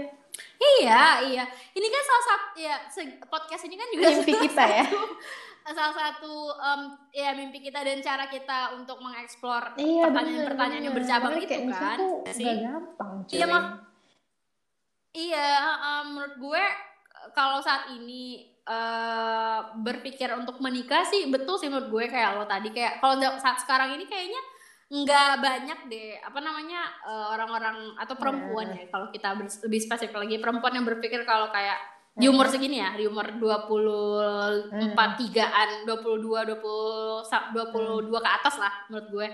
Iya, 0.62 1.02
iya. 1.26 1.44
Ini 1.70 1.86
kan 1.88 2.02
salah 2.02 2.24
satu 2.24 2.46
ya 2.56 2.76
podcast 3.24 3.62
ini 3.64 3.74
kan 3.74 3.88
juga 3.88 4.08
Mimpi 4.08 4.30
salah 4.30 4.42
kita 4.42 4.64
ya. 4.64 4.84
satu- 4.84 5.16
Salah 5.64 5.94
satu 5.94 6.32
em, 6.52 6.80
ya 7.12 7.30
mimpi 7.32 7.58
kita 7.60 7.80
dan 7.80 7.98
cara 7.98 8.26
kita 8.26 8.74
untuk 8.74 8.98
mengeksplor 8.98 9.74
iya 9.76 10.04
pertanyaan-pertanyaan 10.04 10.82
yang 10.82 10.90
bercabang 10.92 11.34
itu 11.36 11.54
kan. 11.68 11.96
nggak 12.36 12.58
gampang 12.60 13.12
cuy 13.22 13.32
Iya, 13.32 13.46
mak- 13.48 13.78
Iya, 15.12 15.48
em, 15.78 16.06
menurut 16.10 16.34
gue 16.36 16.64
kalau 17.30 17.58
saat 17.58 17.90
ini 17.90 18.24
eh 18.62 19.58
berpikir 19.76 20.30
untuk 20.32 20.58
menikah 20.58 21.02
sih 21.04 21.26
betul 21.26 21.54
sih 21.56 21.66
menurut 21.66 21.90
gue 21.90 22.04
kayak 22.08 22.32
lo 22.32 22.44
tadi 22.44 22.70
kayak 22.70 22.98
kalau 22.98 23.14
saat 23.36 23.58
sekarang 23.58 23.90
ini 23.92 24.02
kayaknya 24.04 24.38
nggak 24.92 25.32
banyak 25.38 25.78
deh 25.88 26.20
apa 26.20 26.36
namanya 26.38 26.84
eh, 27.02 27.26
orang-orang 27.30 27.96
atau 27.96 28.12
perempuan 28.12 28.68
ya 28.70 28.84
kalau 28.86 29.08
kita 29.08 29.32
lebih 29.34 29.80
spesifik 29.80 30.12
lagi 30.14 30.36
perempuan 30.36 30.74
yang 30.74 30.84
berpikir 30.84 31.24
kalau 31.24 31.48
kayak 31.48 31.80
di 32.12 32.28
umur 32.28 32.44
segini 32.44 32.76
ya 32.76 32.92
di 32.92 33.08
umur 33.08 33.24
24 33.32 34.92
tigaan 35.16 35.68
22 35.82 36.20
20 36.52 37.24
sa- 37.24 37.48
22 37.50 38.04
ke 38.14 38.30
atas 38.30 38.54
lah 38.56 38.84
menurut 38.86 39.08
gue 39.08 39.28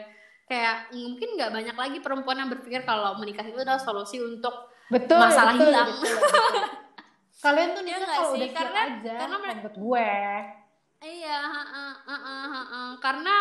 kayak 0.46 0.94
mungkin 0.94 1.28
nggak 1.34 1.50
banyak 1.52 1.76
lagi 1.76 1.98
perempuan 1.98 2.38
yang 2.38 2.48
berpikir 2.48 2.82
kalau 2.82 3.18
menikah 3.18 3.42
itu 3.42 3.58
adalah 3.58 3.76
solusi 3.78 4.16
untuk 4.16 4.54
betul 4.88 5.18
Masalah 5.18 5.52
betul, 5.52 5.68
hilang. 5.68 5.88
betul, 5.90 6.14
betul. 6.16 6.54
kalian 7.44 7.68
tuh 7.68 7.82
Iya 7.82 7.86
nikah 7.88 7.98
nggak 8.00 8.14
kalau 8.16 8.30
sih? 8.30 8.38
udah 8.38 8.50
Karena- 8.52 8.86
aja 8.88 9.14
karena 9.18 9.36
menurut 9.38 9.76
gue 9.76 10.10
Iya, 10.98 11.38
heeh, 11.38 11.92
heeh, 12.08 12.44
heeh. 12.48 12.88
karena 12.98 13.34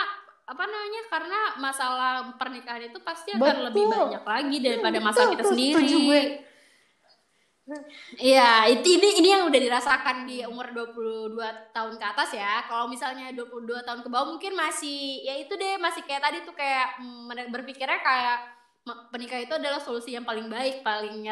apa 0.47 0.63
namanya? 0.63 1.01
Karena 1.11 1.39
masalah 1.59 2.11
pernikahan 2.39 2.87
itu 2.87 2.99
pasti 3.03 3.35
akan 3.35 3.43
Betul. 3.43 3.65
lebih 3.67 3.83
banyak 3.91 4.23
lagi 4.23 4.57
daripada 4.63 4.97
Hmm, 4.97 5.05
masalah 5.05 5.27
betul, 5.27 5.35
kita 5.35 5.43
sendiri. 5.51 5.87
gue. 6.07 6.21
Iya, 8.15 8.63
itu 8.71 8.95
ini 8.95 9.19
ini 9.19 9.27
yang 9.35 9.43
udah 9.51 9.59
dirasakan 9.59 10.23
di 10.23 10.39
umur 10.47 10.71
22 10.71 11.35
tahun 11.75 11.99
ke 11.99 12.05
atas 12.15 12.31
ya. 12.31 12.63
Kalau 12.63 12.87
misalnya 12.87 13.27
22 13.35 13.83
tahun 13.83 13.99
ke 13.99 14.07
bawah 14.07 14.31
mungkin 14.31 14.55
masih 14.55 15.19
ya 15.27 15.35
itu 15.35 15.51
deh 15.51 15.75
masih 15.75 15.99
kayak 16.07 16.23
tadi 16.23 16.37
tuh 16.47 16.55
kayak 16.55 16.95
mm, 17.03 17.51
berpikirnya 17.51 17.99
kayak 17.99 18.39
me- 18.87 19.03
penikah 19.09 19.35
itu 19.37 19.51
adalah 19.51 19.77
solusi 19.77 20.15
yang 20.15 20.23
paling 20.23 20.47
baik, 20.47 20.79
paling 20.79 21.27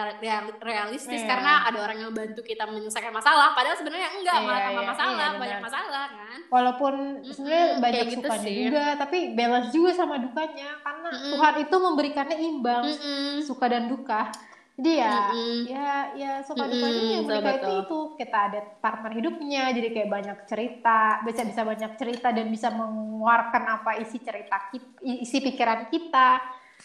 realistis 0.60 1.18
Iya. 1.18 1.30
karena 1.30 1.63
ada 1.63 1.80
orang 1.80 1.98
yang 1.98 2.12
bantu 2.12 2.44
kita 2.44 2.68
menyelesaikan 2.68 3.10
masalah. 3.10 3.56
Padahal 3.56 3.74
sebenarnya 3.74 4.10
enggak, 4.13 4.38
malah 4.38 4.54
Iya, 4.54 4.65
tambah 4.68 4.84
iya, 4.84 4.91
masalah, 4.91 5.13
iya, 5.26 5.39
banyak 5.39 5.60
masalah 5.62 6.06
kan. 6.12 6.39
walaupun 6.46 6.94
sebenarnya 7.26 7.65
Mm-mm, 7.65 7.82
banyak 7.82 8.06
gitu 8.08 8.20
sukanya 8.22 8.44
sih. 8.44 8.56
juga 8.62 8.84
tapi 8.96 9.18
balance 9.34 9.70
juga 9.72 9.91
sama 9.91 10.15
dukanya 10.18 10.70
karena 10.78 11.10
Mm-mm. 11.10 11.32
Tuhan 11.32 11.56
itu 11.60 11.76
memberikannya 11.80 12.38
imbang 12.39 12.86
Mm-mm. 12.86 13.32
suka 13.41 13.65
dan 13.65 13.88
duka 13.88 14.30
jadi 14.76 14.91
ya 15.00 15.15
Mm-mm. 15.32 15.60
ya 15.65 15.91
ya 16.13 16.32
suka 16.41 16.60
Mm-mm, 16.62 16.74
dukanya 16.76 17.02
yang 17.10 17.24
betul, 17.24 17.34
menikah 17.34 17.54
itu 17.56 17.65
betul. 17.65 17.82
itu 17.82 17.98
kita 18.20 18.38
ada 18.46 18.60
partner 18.78 19.12
hidupnya 19.13 19.63
jadi 19.72 19.88
kayak 19.89 20.10
banyak 20.12 20.38
cerita 20.46 21.00
bisa 21.24 21.41
bisa 21.41 21.62
banyak 21.63 21.91
cerita 21.96 22.28
dan 22.30 22.46
bisa 22.48 22.68
mengeluarkan 22.70 23.63
apa 23.65 23.91
isi 23.98 24.18
cerita 24.20 24.70
kita 24.70 24.88
isi 25.02 25.38
pikiran 25.39 25.88
kita 25.88 26.30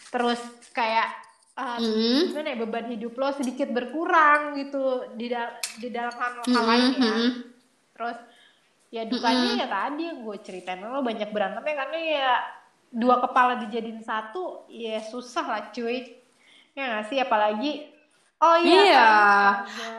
terus 0.09 0.39
kayak 0.71 1.07
uh, 1.53 1.77
Mm. 1.77 2.31
gimana 2.31 2.47
ya 2.47 2.57
beban 2.57 2.87
hidup 2.87 3.13
lo 3.13 3.31
sedikit 3.31 3.67
berkurang 3.67 4.55
gitu 4.55 4.81
di 5.13 5.27
dal- 5.27 5.55
di 5.75 5.87
dalam 5.87 6.11
hal, 6.11 6.31
hal 6.41 6.65
lain 6.65 6.85
ya 6.93 7.11
Mm-mm. 7.11 7.31
terus 7.91 8.17
ya 8.89 9.03
dukanya 9.03 9.49
ya 9.57 9.67
tadi 9.67 10.03
yang 10.05 10.19
gue 10.21 10.37
ceritain 10.39 10.79
lo 10.79 10.99
banyak 10.99 11.27
berantemnya 11.27 11.75
karena 11.77 11.97
ya 11.97 12.31
dua 12.89 13.19
kepala 13.19 13.55
dijadiin 13.57 14.01
satu 14.01 14.67
ya 14.67 14.99
susah 15.01 15.45
lah 15.45 15.61
cuy 15.69 16.19
ya 16.71 16.83
nggak 16.89 17.05
sih 17.07 17.17
apalagi 17.17 17.87
oh 18.37 18.57
iya 18.57 18.79
Iya. 18.81 18.99
kan, 18.99 19.55
ada 19.63 19.93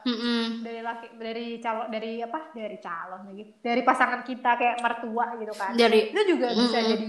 Mm-mm. 0.00 0.42
dari 0.62 0.80
laki 0.80 1.06
dari 1.14 1.46
calon 1.58 1.86
dari 1.88 2.12
apa 2.20 2.40
dari 2.50 2.78
calon 2.78 3.20
gitu 3.34 3.52
dari 3.58 3.80
pasangan 3.82 4.22
kita 4.22 4.50
kayak 4.54 4.76
mertua 4.78 5.36
gitu 5.36 5.52
kan 5.52 5.72
Dari 5.74 6.08
itu 6.08 6.20
juga 6.26 6.48
bisa 6.50 6.78
Mm-mm. 6.78 6.90
jadi 6.90 7.08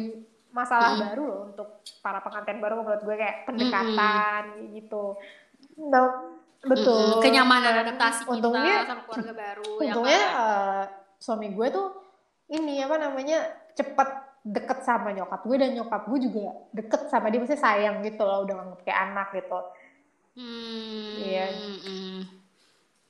masalah 0.49 0.97
baru 0.97 1.23
loh 1.29 1.41
untuk 1.53 1.67
para 2.01 2.19
pengantin 2.19 2.57
baru 2.57 2.81
menurut 2.81 3.01
gue 3.01 3.15
kayak 3.15 3.37
pendekatan 3.45 4.41
kayak 4.57 4.69
gitu 4.73 5.03
nah, 5.77 6.09
betul 6.61 6.97
Mm-mm. 6.97 7.21
kenyamanan 7.21 7.71
Dan 7.71 7.81
adaptasi 7.87 8.21
kita 8.25 8.31
untungnya 8.33 8.75
sama 8.83 9.01
keluarga 9.05 9.33
baru 9.33 9.69
ya 9.79 9.79
untungnya 9.93 10.19
kan? 10.19 10.31
eh, 10.35 10.83
suami 11.19 11.47
gue 11.53 11.67
tuh 11.69 11.87
ini 12.49 12.81
apa 12.81 12.95
namanya 12.97 13.37
cepet 13.77 14.09
deket 14.41 14.79
sama 14.81 15.11
nyokap 15.13 15.41
gue 15.45 15.57
dan 15.59 15.71
nyokap 15.75 16.01
gue 16.09 16.19
juga 16.25 16.41
deket 16.73 17.01
sama 17.07 17.29
dia 17.29 17.39
maksudnya 17.39 17.61
sayang 17.61 18.01
gitu 18.01 18.23
loh 18.23 18.41
udah 18.43 18.53
nganggep 18.57 18.79
kayak 18.83 18.99
anak 19.05 19.27
gitu 19.35 19.59
Hmm, 20.39 21.19
Iya. 21.19 21.45
mm. 21.83 22.19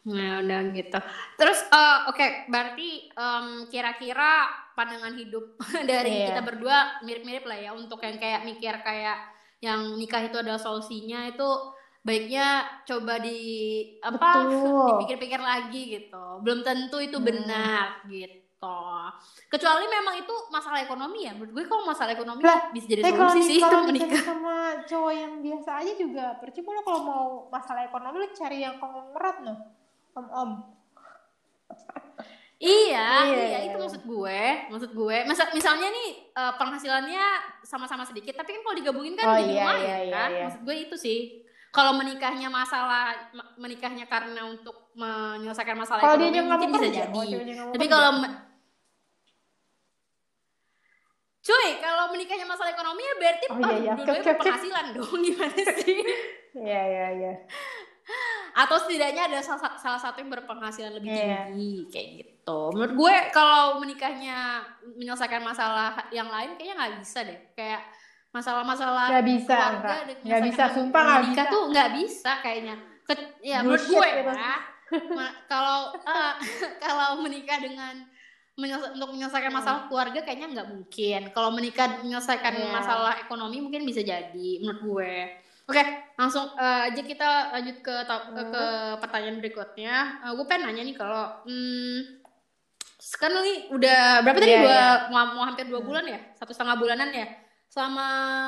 Nah, 0.09 0.41
udah 0.41 0.59
gitu. 0.73 0.97
Terus, 1.37 1.59
eh, 1.69 1.97
oke, 2.09 2.25
berarti 2.49 2.87
em, 3.13 3.45
kira-kira 3.69 4.49
pandangan 4.79 5.11
hidup 5.13 5.59
dari 5.85 6.23
Iya. 6.23 6.25
kita 6.31 6.41
berdua 6.41 6.77
mirip-mirip 7.01 7.43
lah 7.43 7.59
ya 7.59 7.71
untuk 7.71 7.99
yang 7.99 8.15
kayak 8.15 8.47
mikir 8.47 8.71
kayak 8.79 9.19
yang 9.59 9.99
nikah 9.99 10.23
itu 10.23 10.35
adalah 10.35 10.55
solusinya 10.55 11.27
itu 11.27 11.43
baiknya 11.99 12.47
coba 12.85 13.19
di 13.19 13.35
apa 13.99 14.47
dipikir-pikir 14.87 15.35
lagi 15.37 15.99
gitu. 15.99 16.39
Belum 16.39 16.63
tentu 16.63 16.95
itu 16.97 17.19
Hmm. 17.19 17.27
benar 17.27 17.99
gitu. 18.07 18.79
Kecuali 19.47 19.83
memang 19.85 20.15
itu 20.17 20.31
masalah 20.47 20.79
ekonomi 20.79 21.23
ya. 21.23 21.31
Menurut 21.31 21.51
gue 21.53 21.63
kalau 21.65 21.83
masalah 21.85 22.11
ekonomi 22.11 22.39
Lah, 22.41 22.71
bisa 22.71 22.87
jadi 22.87 23.03
solusi 23.03 23.39
sih 23.45 23.59
kalau 23.59 23.83
menikah. 23.83 24.19
sama 24.21 24.55
cowok 24.83 25.11
yang 25.13 25.33
biasa 25.39 25.69
aja 25.77 25.93
juga 25.93 26.25
percuma 26.39 26.71
lo 26.71 26.81
kalau 26.81 27.01
mau 27.01 27.25
masalah 27.49 27.83
ekonomi 27.83 28.15
lo 28.17 28.27
cari 28.33 28.57
yang 28.59 28.75
konglomerat 28.75 29.35
no 29.41 29.53
om 30.13 30.27
om 30.29 30.49
Iya, 32.59 33.07
Iya, 33.23 33.39
iya, 33.47 33.59
itu 33.71 33.77
maksud 33.79 34.03
gue, 34.03 34.43
maksud 34.67 34.91
gue. 34.91 35.17
Masa, 35.23 35.47
misalnya 35.55 35.87
nih 35.87 36.09
eh, 36.29 36.53
penghasilannya 36.59 37.23
sama-sama 37.63 38.03
sedikit, 38.03 38.35
tapi 38.35 38.51
kan 38.51 38.61
kalau 38.61 38.75
digabungin 38.75 39.15
kan 39.15 39.25
Oh, 39.25 39.35
jadi 39.39 39.47
iya, 39.47 39.63
lumayan 39.63 39.79
iya, 39.79 39.97
iya, 40.03 40.11
kan? 40.11 40.29
iya. 40.29 40.43
Maksud 40.43 40.61
gue 40.67 40.75
itu 40.77 40.95
sih. 40.99 41.19
Kalau 41.71 41.95
menikahnya 41.95 42.51
masalah 42.51 43.31
ma- 43.31 43.55
menikahnya 43.55 44.05
karena 44.05 44.43
untuk 44.43 44.91
menyelesaikan 44.91 45.77
masalah 45.77 46.01
dia 46.01 46.11
ekonomi 46.11 46.27
nggak 46.35 46.43
mungkin 46.49 46.69
bisa 46.69 46.83
kerja 46.83 46.99
jadi. 46.99 47.29
kalau 47.55 47.71
Tapi 47.71 47.85
kalau 47.87 48.09
Cuy, 51.39 51.69
kalau 51.79 52.05
menikahnya 52.11 52.43
masalah 52.43 52.71
ekonomi 52.75 53.01
ya 53.01 53.13
berarti 53.15 53.45
Oh, 53.47 53.57
iya, 53.57 53.71
iya. 53.79 53.93
dua-duanya 53.95 54.23
berpenghasilan 54.27 54.85
dong 54.91 55.15
gimana 55.25 55.55
sih? 55.55 55.97
iya 56.51 56.81
iya 56.83 57.07
iya 57.15 57.33
atau 58.57 58.75
setidaknya 58.75 59.29
ada 59.29 59.39
salah, 59.39 59.77
salah 59.77 60.01
satu 60.01 60.19
yang 60.19 60.33
berpenghasilan 60.33 60.91
lebih 60.91 61.07
Iya. 61.07 61.47
tinggi 61.47 61.73
kayak 61.87 62.07
gitu. 62.17 62.33
Menurut 62.71 62.93
gue 62.95 63.15
kalau 63.29 63.79
menikahnya 63.79 64.63
menyelesaikan 64.95 65.41
masalah 65.41 65.93
yang 66.09 66.27
lain 66.27 66.55
kayaknya 66.55 66.75
nggak 66.75 66.93
bisa 66.99 67.19
deh. 67.23 67.39
Kayak 67.53 67.81
masalah-masalah 68.29 69.09
nggak 69.09 69.25
bisa 69.25 69.55
keluarga 69.57 69.95
nggak 70.21 70.41
bisa 70.45 70.63
sumpah 70.69 71.01
nggak 71.01 71.23
bisa 71.25 71.41
tuh 71.47 71.63
nggak 71.69 71.89
bisa 71.97 72.31
kayaknya. 72.39 72.75
Ke- 73.03 73.33
ya 73.41 73.57
menurut 73.65 73.83
gue 73.83 74.07
gitu. 74.21 74.31
ya. 74.31 74.55
Kalau 75.45 75.79
eh, 75.95 76.33
kalau 76.83 77.07
menikah 77.19 77.57
dengan 77.57 77.95
menyelesa- 78.53 78.91
untuk 78.91 79.15
menyelesaikan 79.15 79.49
masalah 79.49 79.81
keluarga 79.87 80.19
kayaknya 80.21 80.47
nggak 80.51 80.69
mungkin. 80.69 81.21
Kalau 81.31 81.49
menikah 81.49 82.03
menyelesaikan 82.03 82.53
Iya. 82.53 82.69
masalah 82.75 83.13
ekonomi 83.17 83.63
mungkin 83.63 83.87
bisa 83.87 84.03
jadi 84.03 84.49
menurut 84.59 84.81
gue. 84.83 85.13
Oke, 85.69 85.85
langsung 86.17 86.49
eh, 86.53 86.89
aja 86.89 87.01
kita 87.01 87.29
lanjut 87.53 87.77
ke 87.79 87.95
ke, 88.03 88.41
ke 88.43 88.63
pertanyaan 88.97 89.37
berikutnya. 89.37 89.95
Eh, 90.25 90.31
gue 90.33 90.45
pengen 90.45 90.65
nanya 90.65 90.81
nih 90.83 90.97
kalau 90.97 91.29
hmm, 91.45 92.18
sekarang 93.09 93.39
nih 93.41 93.57
udah 93.73 93.99
berapa 94.21 94.37
tadi? 94.37 94.51
Iya, 94.53 94.61
dua 94.61 94.77
iya. 94.77 94.85
mau, 95.09 95.25
mau 95.33 95.43
hampir 95.45 95.65
dua 95.65 95.81
bulan 95.81 96.05
ya, 96.05 96.19
satu 96.37 96.51
setengah 96.53 96.75
bulanan 96.77 97.09
ya. 97.11 97.27
Selama 97.69 98.05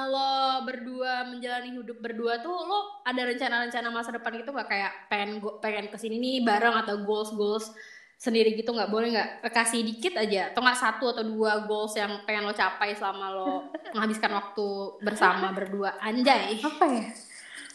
lo 0.09 0.31
berdua 0.65 1.29
menjalani 1.29 1.69
hidup 1.77 1.97
berdua 2.01 2.41
tuh 2.41 2.53
lo 2.53 2.79
ada 3.05 3.21
rencana-rencana 3.21 3.87
masa 3.89 4.09
depan 4.13 4.33
gitu 4.37 4.49
nggak? 4.49 4.69
Kayak 4.69 4.91
pengen 5.09 5.29
go- 5.37 5.57
pengen 5.61 5.85
ke 5.89 5.97
sini 5.97 6.17
nih 6.17 6.35
bareng 6.41 6.73
atau 6.73 6.95
goals 7.05 7.29
goals 7.33 7.69
sendiri 8.17 8.53
gitu 8.53 8.73
nggak? 8.73 8.89
Boleh 8.89 9.13
nggak? 9.13 9.29
Kasih 9.49 9.81
dikit 9.81 10.13
aja. 10.17 10.49
Atau 10.53 10.61
nggak 10.61 10.77
satu 10.77 11.05
atau 11.13 11.23
dua 11.25 11.65
goals 11.65 11.93
yang 11.97 12.21
pengen 12.25 12.49
lo 12.49 12.53
capai 12.53 12.93
selama 12.97 13.25
lo 13.29 13.51
menghabiskan 13.93 14.29
waktu 14.33 14.67
bersama 15.01 15.53
berdua. 15.53 16.01
Anjay. 16.01 16.57
Apa 16.61 16.85
ya? 16.89 17.05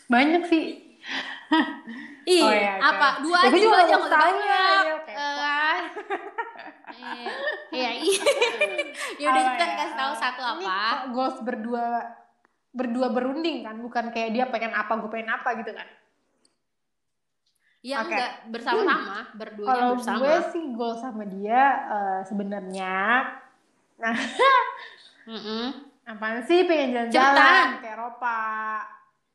Banyak 0.06 0.42
sih. 0.50 0.64
Ih, 2.26 2.42
Oh, 2.42 2.50
iya, 2.50 2.82
apa? 2.82 3.22
Dua 3.22 3.38
Ya, 3.38 3.54
aja, 3.54 3.58
dua 3.62 3.76
aja 3.86 3.94
nggak 4.02 4.75
Iya, 7.06 7.30
iya, 7.70 7.90
iya. 8.02 8.22
Ya 9.16 9.26
udah 9.30 9.42
kita 9.46 9.64
ya? 9.64 9.74
kasih 9.76 9.94
tahu 9.94 10.12
satu 10.16 10.40
Ini 10.42 10.66
apa? 10.66 10.80
goals 11.10 11.38
berdua 11.40 11.86
berdua 12.70 13.08
berunding 13.08 13.62
kan 13.62 13.76
bukan 13.78 14.10
kayak 14.10 14.30
dia 14.30 14.44
pengen 14.46 14.70
apa 14.70 14.92
gue 14.96 15.08
pengen 15.08 15.32
apa 15.32 15.48
gitu 15.56 15.72
kan 15.72 15.88
Yang 17.80 18.00
Oke. 18.02 18.10
enggak 18.12 18.32
bersama-sama, 18.50 19.18
berduanya 19.32 19.70
kalau 19.70 19.90
bersama. 19.94 20.18
gue 20.18 20.36
sih 20.50 20.64
goal 20.74 20.94
sama 20.94 21.24
dia 21.24 21.62
eh, 21.86 22.20
sebenarnya 22.24 22.96
nah 23.96 24.14
Mm-mm. 25.24 25.66
apaan 26.04 26.44
sih 26.44 26.62
pengen 26.62 27.08
jalan-jalan 27.08 27.80
ke 27.80 27.88
Eropa 27.88 28.38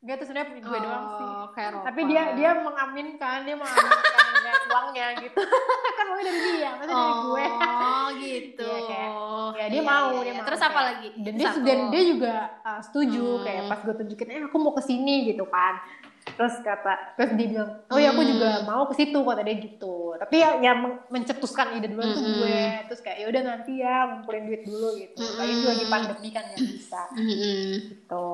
Gak 0.01 0.17
tuh 0.17 0.25
sebenarnya 0.25 0.57
gue 0.59 0.79
doang 0.81 1.05
sih 1.13 1.27
Oh, 1.27 1.45
kayak 1.53 1.71
tapi 1.83 2.01
dia 2.05 2.33
dia 2.33 2.51
mengaminkan 2.57 3.37
dia 3.41 3.53
mengaminkan 3.53 4.57
uangnya 4.71 5.07
gitu 5.21 5.37
kan 5.97 6.05
uangnya 6.07 6.25
dari 6.25 6.39
dia 6.41 6.69
masa 6.73 6.89
dari 6.89 7.13
gue 7.21 7.45
Oh, 7.61 8.07
gitu. 8.17 8.65
Iya, 8.65 8.79
kayak, 8.83 9.09
ya 9.53 9.65
dia 9.67 9.77
Iya, 9.77 9.81
mau 9.83 10.05
iya, 10.07 10.17
dia 10.17 10.25
iya. 10.25 10.33
mau 10.33 10.45
Terus 10.47 10.61
apa 10.63 10.79
lagi? 10.81 11.07
dan 11.15 11.33
dia 11.35 11.49
dan 11.55 11.79
dia 11.87 12.03
juga 12.07 12.33
uh, 12.61 12.81
setuju 12.81 13.21
Hmm. 13.31 13.43
kayak 13.43 13.63
pas 13.67 13.79
gue 13.79 13.95
tunjukin 13.95 14.27
eh 14.27 14.41
aku 14.41 14.57
mau 14.57 14.73
ke 14.73 14.81
sini 14.81 15.15
gitu 15.27 15.45
kan 15.45 15.77
terus 16.31 16.53
kata 16.59 16.93
terus 17.15 17.31
dia 17.31 17.47
bilang 17.51 17.69
oh 17.83 17.97
ya 17.97 18.09
aku 18.09 18.21
Hmm. 18.21 18.31
juga 18.31 18.49
mau 18.63 18.83
ke 18.85 18.93
situ 18.95 19.19
kata 19.19 19.41
dia 19.41 19.55
gitu 19.59 19.95
tapi 20.15 20.35
ya 20.39 20.49
yang 20.59 20.77
men- 20.79 21.01
mencetuskan 21.11 21.73
ide 21.75 21.85
duluan 21.87 22.09
tuh 22.09 22.17
Mm-mm. 22.19 22.37
gue 22.39 22.61
terus 22.87 23.01
kayak 23.01 23.17
ya 23.19 23.27
udah 23.27 23.41
nanti 23.43 23.71
ya 23.75 23.95
ngumpulin 24.07 24.43
duit 24.45 24.61
dulu 24.63 24.87
gitu 24.95 25.17
Lagi 25.35 25.49
Mm-mm. 25.51 25.67
lagi 25.67 25.85
pandemi 25.87 26.29
kan 26.29 26.43
nggak 26.47 26.61
bisa 26.63 27.01
Mm-mm. 27.11 27.65
gitu 27.91 28.25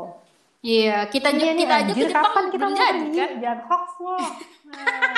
Iya, 0.67 1.07
kita 1.07 1.31
Iya 1.31 1.55
kita 1.55 1.75
aja 1.79 1.91
ke 1.93 1.99
Jepang 2.03 2.23
kapan 2.27 2.45
kita 2.49 2.59
belum 2.59 2.75
jadi 2.75 2.99
kan? 3.09 3.31
jangan 3.39 3.59
hoax 3.65 3.87
loh 3.97 4.19
Nah, 4.67 5.15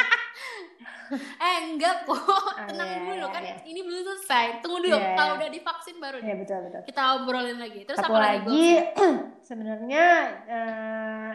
Eh 1.42 1.58
enggak 1.66 2.06
kok, 2.06 2.22
tenang 2.70 2.86
iya, 2.88 3.02
dulu 3.02 3.18
iya, 3.20 3.34
kan 3.34 3.42
iya. 3.42 3.58
ini 3.66 3.82
belum 3.82 4.02
selesai. 4.06 4.62
Tunggu 4.62 4.78
dulu, 4.78 4.94
Iya, 4.94 5.18
kalau 5.18 5.34
iya. 5.34 5.40
udah 5.42 5.50
divaksin 5.50 5.98
baru 5.98 6.18
ya 6.22 6.36
betul 6.38 6.58
betul 6.62 6.82
kita 6.86 7.02
obrolin 7.18 7.58
lagi. 7.58 7.82
Terus 7.82 7.98
satu 7.98 8.14
apa 8.14 8.20
lagi 8.22 8.66
sebenarnya 9.50 10.06
eh 10.46 11.32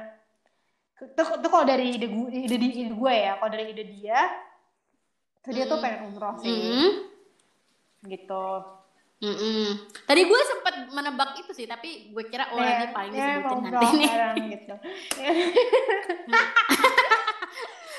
itu, 1.02 1.22
itu 1.26 1.48
kalau 1.50 1.66
dari 1.66 1.86
ide 1.90 2.06
gue, 2.06 2.28
ide, 2.30 2.54
di- 2.54 2.74
ide 2.80 2.92
gue 2.94 3.14
ya 3.18 3.34
kalau 3.34 3.50
dari 3.50 3.64
ide 3.68 3.84
dia 3.84 4.20
tuh 5.42 5.50
dia 5.50 5.66
tuh 5.66 5.76
Mm. 5.76 5.82
pengen 5.82 6.00
umroh 6.06 6.34
sih 6.38 6.54
Mm-mm. 6.54 6.90
gitu 8.06 8.46
Mm-mm. 9.20 9.68
Tadi 10.04 10.20
gue 10.22 10.40
sempat 10.76 10.90
menebak 10.92 11.30
itu 11.36 11.52
sih, 11.52 11.64
tapi 11.64 12.10
gue 12.10 12.24
kira 12.24 12.50
oh 12.50 12.58
ini 12.58 12.86
paling 12.90 13.12
ya, 13.12 13.38
disebutin 13.38 13.58
nanti 13.64 13.86
nih. 13.94 14.10
gitu 14.52 14.74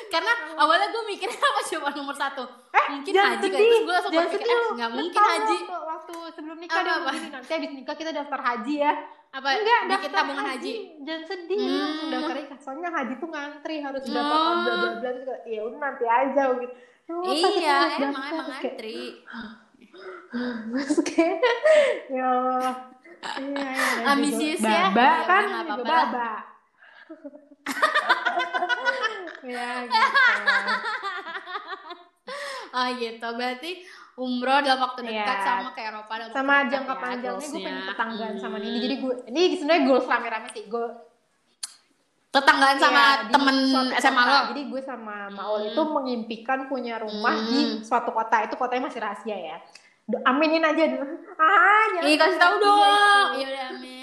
Karena 0.05 0.31
awalnya 0.55 0.87
gue 0.87 1.03
mikirnya 1.07 1.35
apa 1.45 1.61
coba 1.65 1.89
nomor 1.91 2.13
satu? 2.13 2.43
mungkin 2.85 3.11
jangan 3.11 3.33
haji 3.33 3.47
kan. 3.47 3.57
Terus 3.57 3.81
gue 3.81 3.89
langsung 3.91 4.13
berpikir, 4.13 4.53
lu. 4.53 4.67
nggak 4.77 4.91
mungkin 4.93 5.17
haji. 5.17 5.57
waktu, 5.57 5.75
waktu 5.81 6.13
sebelum 6.31 6.57
nikah 6.59 6.77
Apa, 6.77 6.91
apa? 6.91 7.09
begini 7.09 7.27
nanti 7.31 7.51
habis 7.51 7.71
nikah 7.73 7.95
kita 7.95 8.11
daftar 8.13 8.39
haji 8.39 8.73
ya 8.77 8.93
Apa 9.31 9.47
enggak 9.51 9.79
daftar 9.89 10.11
tabungan 10.13 10.45
haji? 10.45 10.71
jangan 11.01 11.23
sedih 11.25 11.59
Hmm. 11.59 12.07
daftar 12.07 12.35
nikah 12.37 12.59
soalnya 12.61 12.89
haji 12.89 13.13
tuh 13.17 13.27
ngantri 13.27 13.75
harus 13.81 14.01
Oh. 14.05 14.13
tahun 14.13 14.55
bla 14.61 14.73
bla 14.77 14.89
bla 15.01 15.35
ya 15.43 15.61
udah 15.63 15.79
nanti 15.81 16.05
aja 16.05 16.43
gitu 16.55 16.73
Oh, 17.05 17.21
Iya, 17.21 18.01
emang 18.01 18.17
emang 18.27 18.47
Terus 18.49 18.81
kayak. 18.81 19.13
Terus 20.75 20.99
kayak 21.01 21.39
ya 22.09 22.25
Allah. 22.25 22.73
Iya, 23.25 23.57
iya, 23.57 23.73
dan 23.97 24.05
Ambisius 24.11 24.61
ya? 24.61 24.91
Baba 24.93 25.01
Ya 25.01 25.25
kan 25.25 25.43
apa-apa 25.55 25.81
lah. 25.81 26.05
baba. 26.05 26.31
ya 29.45 29.69
gitu. 29.83 30.09
Oh 32.75 32.87
gitu, 32.91 33.27
berarti 33.31 33.71
umroh 34.15 34.59
dalam 34.59 34.79
waktu 34.83 34.99
dekat 35.05 35.23
Iya. 35.31 35.45
sama 35.45 35.69
ke 35.71 35.81
Eropa 35.81 36.11
dalam 36.11 36.27
waktu 36.27 36.35
Sama 36.35 36.53
dekat 36.57 36.71
jangka 36.71 36.91
ya, 36.91 36.99
panjangnya 36.99 37.47
gue 37.47 37.61
pengen 37.61 37.83
tetanggaan 37.85 38.35
sama 38.35 38.55
Nini. 38.59 38.73
Hmm. 38.73 38.83
Jadi 38.83 38.95
gue 38.99 39.13
ini 39.29 39.41
sebenarnya 39.55 39.81
goals 39.85 40.05
rame-rame 40.05 40.47
sih. 40.51 40.63
Gue 40.65 40.87
tetanggaan 42.29 42.77
sama 42.77 42.99
Iya, 42.99 43.15
di 43.21 43.31
temen 43.31 43.55
SMA 43.95 44.23
lo. 44.23 44.39
Jadi 44.51 44.61
gue 44.67 44.81
sama 44.83 45.15
Maul 45.29 45.59
Hmm. 45.61 45.69
itu 45.71 45.81
mengimpikan 45.87 46.59
punya 46.67 46.99
rumah 46.99 47.31
Hmm. 47.33 47.47
di 47.47 47.59
suatu 47.81 48.11
kota. 48.11 48.43
Itu 48.43 48.55
kotanya 48.55 48.83
masih 48.85 48.99
rahasia 48.99 49.37
ya. 49.37 49.57
Aminin 50.05 50.61
aja 50.61 50.83
dulu. 50.85 51.05
Ah, 51.35 51.83
jangan 51.91 52.05
Ih 52.05 52.15
kasih 52.15 52.37
tahu 52.37 52.55
dong. 52.61 53.27
Iya 53.35 53.45
udah 53.49 53.63
Ame. 53.73 53.97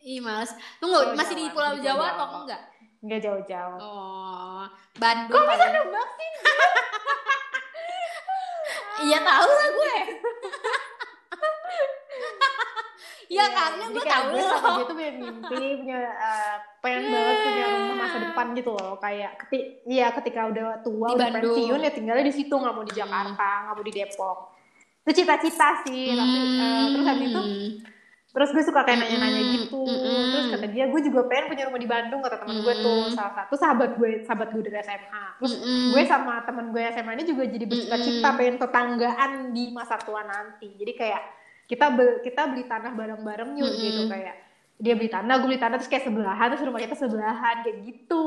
Ih 0.00 0.18
males. 0.20 0.52
Tunggu, 0.76 1.00
Pulau 1.00 1.16
masih 1.16 1.32
Pulau 1.32 1.40
di 1.40 1.46
Pulau 1.48 1.72
Jawa 1.76 1.80
Jawa 1.80 2.06
atau 2.12 2.26
enggak? 2.44 2.62
Nggak 3.00 3.20
jauh-jauh. 3.24 3.78
Oh, 3.80 4.64
Bandung. 4.96 5.32
Kok 5.32 5.48
bisa 5.48 5.66
nebak 5.70 6.08
sih? 6.14 6.30
Iya 9.00 9.16
tahu 9.16 9.48
lah 9.48 9.68
gue. 9.72 9.96
Iya 13.32 13.46
karena 13.56 13.84
jadi 13.88 13.96
gue 13.96 14.04
tahu 14.04 14.24
gue 14.28 14.42
loh. 14.44 14.60
dia 14.60 14.84
tuh 14.84 14.92
punya 14.92 15.12
mimpi 15.16 15.56
punya 15.80 16.00
eh, 16.04 16.56
pengen 16.84 17.02
banget 17.08 17.36
punya 17.40 17.64
rumah 17.70 17.96
masa 17.96 18.16
depan 18.28 18.46
gitu 18.52 18.70
loh 18.76 19.00
kayak 19.00 19.40
keti 19.40 19.58
iya 19.88 20.12
ketika 20.12 20.52
udah 20.52 20.84
tua 20.84 21.06
Di 21.08 21.14
udah 21.16 21.28
Bandung. 21.32 21.56
pensiun 21.56 21.80
ya 21.80 21.92
tinggalnya 21.96 22.24
di 22.28 22.34
situ 22.34 22.52
nggak 22.52 22.74
mau 22.76 22.84
di 22.84 22.92
Jakarta 22.92 23.48
nggak 23.64 23.74
mau 23.74 23.84
di 23.86 23.94
Depok 23.96 24.38
itu 25.00 25.12
cita-cita 25.16 25.68
sih 25.82 26.12
tapi 26.12 26.38
eh, 26.38 26.84
terus 26.90 27.06
habis 27.06 27.26
itu 27.26 27.40
Hmm. 27.40 27.68
terus 28.30 28.48
gue 28.48 28.62
suka 28.62 28.80
kayak 28.80 28.98
nanya-nanya 29.00 29.40
Mm-mm, 29.40 29.54
gitu 29.56 29.80
mm-mm. 29.80 30.22
terus 30.30 30.46
kata 30.50 30.66
dia 30.68 30.84
gue 30.86 31.00
juga 31.02 31.20
pengen 31.26 31.44
punya 31.48 31.64
rumah 31.66 31.78
di 31.78 31.88
Bandung 31.88 32.20
kata 32.20 32.36
temen 32.38 32.56
gue 32.58 32.74
tuh 32.76 33.10
salah 33.10 33.32
satu 33.34 33.54
sahabat 33.54 33.90
gue 33.92 34.10
sahabat 34.22 34.48
gue 34.50 34.62
dari 34.62 34.78
SMA 34.78 35.24
terus 35.36 35.54
Mm-mm. 35.56 35.90
gue 35.90 36.02
sama 36.04 36.34
temen 36.40 36.66
gue 36.68 36.82
SMA 36.90 37.12
ini 37.12 37.24
juga 37.24 37.42
jadi 37.44 37.64
bercita-cita 37.64 38.14
Mm-mm. 38.22 38.38
pengen 38.38 38.56
tetanggaan 38.56 39.30
di 39.50 39.64
masa 39.70 39.98
tua 39.98 40.22
nanti 40.22 40.70
jadi 40.72 40.92
kayak 40.94 41.22
kita 41.66 41.86
be- 41.90 42.20
kita 42.20 42.42
beli 42.46 42.64
tanah 42.64 42.92
bareng-bareng 42.92 43.50
yuk 43.56 43.66
Mm-mm. 43.66 43.82
gitu 43.82 44.02
kayak 44.06 44.34
dia 44.76 44.94
beli 44.94 45.08
tanah 45.08 45.34
gue 45.36 45.48
beli 45.48 45.58
tanah 45.58 45.76
terus 45.76 45.88
kayak 45.88 46.04
sebelahan 46.04 46.46
terus 46.48 46.62
rumah 46.62 46.78
kita 46.78 46.94
sebelahan 46.94 47.56
kayak 47.60 47.78
gitu 47.82 48.22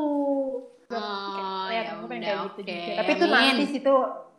Oh, 0.85 1.65
Kayak- 1.65 1.73
ya 1.79 1.91
gue 1.95 2.05
pengen 2.05 2.21
udah, 2.21 2.27
kayak 2.27 2.43
gitu 2.43 2.59
oke. 2.59 2.69
juga. 2.69 2.93
tapi 2.93 3.09
itu 3.09 3.25
Amin. 3.25 3.33
nanti 3.49 3.65
situ 3.67 3.93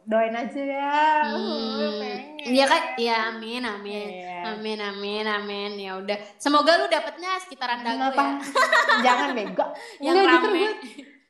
doain 0.05 0.33
aja 0.33 0.61
ya 0.61 1.01
Hmm. 1.25 1.81
Pengen. 1.97 2.21
Iya 2.45 2.65
kan? 2.67 2.83
Ya 2.97 3.17
amin 3.31 3.63
amin. 3.63 4.09
Iya. 4.11 4.39
Amin 4.51 4.77
amin 4.79 5.25
amin. 5.25 5.71
Ya 5.77 5.97
udah. 5.97 6.13
Semoga 6.37 6.77
lu 6.77 6.87
dapetnya 6.87 7.41
sekitaran 7.41 7.81
dagu 7.81 8.13
ya. 8.13 8.37
jangan 9.07 9.33
bego 9.33 9.65
Yang 10.05 10.15
justru 10.21 10.29
rame. 10.29 10.61
gue 10.61 10.71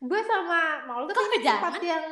gue 0.04 0.20
sama 0.22 0.60
Maul 0.84 1.06
tuh 1.06 1.14
jangan? 1.38 1.70
tempat 1.70 1.80
yang 1.80 2.04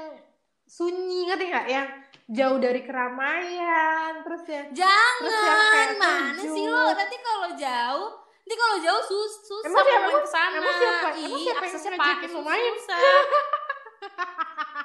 sunyi 0.64 1.26
ngerti 1.26 1.44
nggak 1.46 1.66
yang 1.68 1.88
jauh 2.26 2.56
dari 2.56 2.80
keramaian 2.80 4.22
terus 4.22 4.42
ya 4.46 4.62
Terus 4.64 5.34
yang 5.34 5.44
Jangan. 5.44 5.88
Mana 5.98 6.38
sih 6.38 6.48
sejuk. 6.48 6.70
lo? 6.70 6.86
Nanti 6.94 7.16
kalau 7.20 7.48
jauh 7.52 8.08
Nanti 8.42 8.54
kalau 8.56 8.76
jauh 8.80 9.02
sus 9.02 9.32
susah 9.44 9.68
Emang 9.68 9.84
siapa- 9.84 10.08
mau 10.08 10.18
ke 10.18 10.30
sana. 10.30 10.54
emang 10.56 10.74
siapa- 10.74 11.12
emang 11.16 11.38
siapa 11.38 11.62
yang 11.64 11.74
ngajakin 11.92 12.30
lu 12.30 12.40
main? 12.42 12.72
susah. 12.76 12.98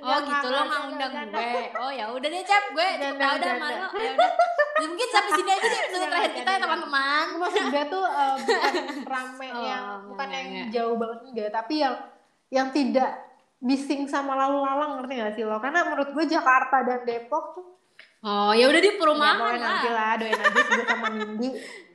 oh 0.00 0.18
gitu 0.20 0.46
lo 0.46 0.60
nggak 0.62 0.82
undang 0.88 1.12
gue. 1.28 1.62
Oh 1.82 1.90
ya 1.90 2.04
udah 2.08 2.28
deh 2.28 2.42
cap 2.42 2.64
gue 2.68 2.86
cukup 2.88 3.00
Jangan, 3.00 3.18
tahu 3.18 3.34
dah 3.34 3.46
jangan. 3.46 3.60
malu. 3.60 3.98
Ya 3.98 4.10
udah. 4.12 4.30
Ya, 4.78 4.86
mungkin 4.86 5.08
sampai 5.08 5.32
sini 5.32 5.50
aja 5.50 5.58
deh 5.64 5.80
episode 5.80 5.90
Jangan, 5.98 6.08
terakhir 6.08 6.32
kita 6.32 6.50
ya 6.50 6.58
teman-teman. 6.60 7.26
maksud 7.36 7.64
gue 7.66 7.84
tuh 7.88 8.04
eh, 8.04 8.34
bukan 8.38 8.74
rame 9.04 9.48
Oh, 9.48 9.64
yang 9.64 9.84
bukan 10.06 10.28
yang 10.28 10.46
jauh 10.70 10.94
banget 10.94 11.18
enggak 11.24 11.50
tapi 11.50 11.74
yang 11.78 11.94
yang 12.48 12.68
tidak 12.70 13.10
bising 13.58 14.06
sama 14.06 14.32
lalu 14.34 14.62
lalang 14.62 14.90
ngerti 14.96 15.12
gak 15.16 15.34
sih 15.34 15.42
lo 15.42 15.58
karena 15.58 15.82
menurut 15.82 16.08
gue 16.10 16.24
Jakarta 16.24 16.76
dan 16.80 17.02
Depok 17.02 17.44
tuh 17.54 17.66
Oh 18.18 18.50
ya 18.50 18.66
udah 18.66 18.78
di 18.78 18.86
ya, 18.88 18.98
perumahan 18.98 19.34
pokoknya 19.36 19.58
nanti 19.60 19.88
lah. 19.88 19.94
lah 19.94 20.12
doain 20.16 20.34
aja 20.36 20.58
gue 20.60 20.84
sama 20.84 21.06
Nindi 21.08 21.48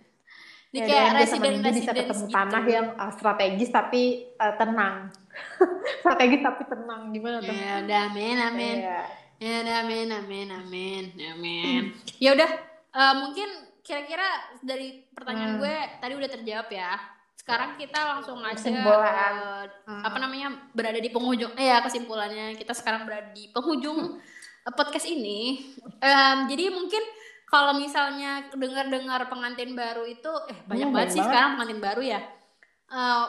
Di 0.74 0.82
Ya, 0.82 0.90
kayak 0.90 1.30
sama 1.30 1.46
residen 1.46 1.54
bisa 1.62 1.92
ketemu 1.94 2.26
tanah 2.34 2.64
yang 2.66 2.88
uh, 2.98 3.12
strategis 3.14 3.70
tapi 3.70 4.26
uh, 4.42 4.58
tenang 4.58 5.14
strategis 6.02 6.42
tapi 6.42 6.62
tenang 6.66 7.14
gimana 7.14 7.38
tuh 7.40 7.54
Ya 7.54 7.86
udah 7.86 8.00
amin 8.10 8.38
amin. 8.42 8.76
Iya. 8.82 9.02
Ya 9.38 9.54
udah 9.62 9.76
amin 9.86 10.08
amin 10.10 10.48
amin 10.50 11.04
amin. 11.14 11.82
Ya 12.24 12.34
udah 12.34 12.50
eh, 12.90 13.14
mungkin 13.22 13.50
kira-kira 13.84 14.26
dari 14.60 15.06
pertanyaan 15.12 15.56
Hmm. 15.56 15.62
gue 15.62 15.76
tadi 16.00 16.14
udah 16.16 16.30
terjawab 16.32 16.68
ya. 16.68 16.92
Sekarang 17.36 17.76
kita 17.76 18.00
langsung 18.10 18.40
aja 18.42 18.64
Hmm. 18.64 20.02
apa 20.02 20.18
namanya 20.18 20.48
berada 20.74 20.98
di 20.98 21.12
penghujung. 21.12 21.54
Eh 21.54 21.70
ya 21.70 21.84
kesimpulannya 21.84 22.56
kita 22.56 22.74
sekarang 22.74 23.06
berada 23.06 23.30
di 23.30 23.52
penghujung 23.52 24.18
podcast 24.80 25.06
ini. 25.06 25.70
Em, 26.00 26.38
jadi 26.48 26.72
mungkin 26.72 27.04
kalau 27.54 27.78
misalnya 27.78 28.32
dengar-dengar 28.52 29.30
pengantin 29.30 29.72
baru 29.74 30.04
itu 30.04 30.32
eh 30.50 30.58
banyak 30.66 30.90
Hmm, 30.90 30.96
banget 30.96 31.10
sih 31.12 31.18
banget. 31.18 31.30
sekarang 31.30 31.50
pengantin 31.54 31.80
baru 31.80 32.02
ya. 32.04 32.20
Eh, 32.90 33.26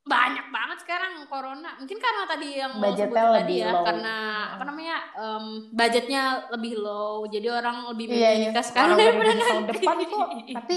banyak 0.00 0.46
banget 0.50 0.78
sekarang 0.80 1.12
corona. 1.24 1.70
Mungkin 1.78 1.94
karena 1.96 2.22
tadi 2.26 2.48
yang 2.56 2.72
lo 2.72 2.82
Budgetnya 2.82 3.14
sebutin 3.22 3.38
tadi 3.38 3.54
ya, 3.56 3.70
low. 3.70 3.84
karena 3.84 4.14
apa 4.50 4.64
namanya 4.64 4.96
em, 5.14 5.44
budgetnya 5.70 6.22
lebih 6.50 6.74
low, 6.76 7.22
jadi 7.24 7.48
orang 7.52 7.76
lebih 7.86 8.04
Iya, 8.08 8.14
milih 8.16 8.26
iya. 8.34 8.48
nikah 8.48 8.64
sekarang 8.64 8.98
daripada 8.98 9.30
dari 9.30 9.42
tahun 9.44 9.64
depan 9.70 9.96
kok. 10.02 10.28
Tapi 10.56 10.76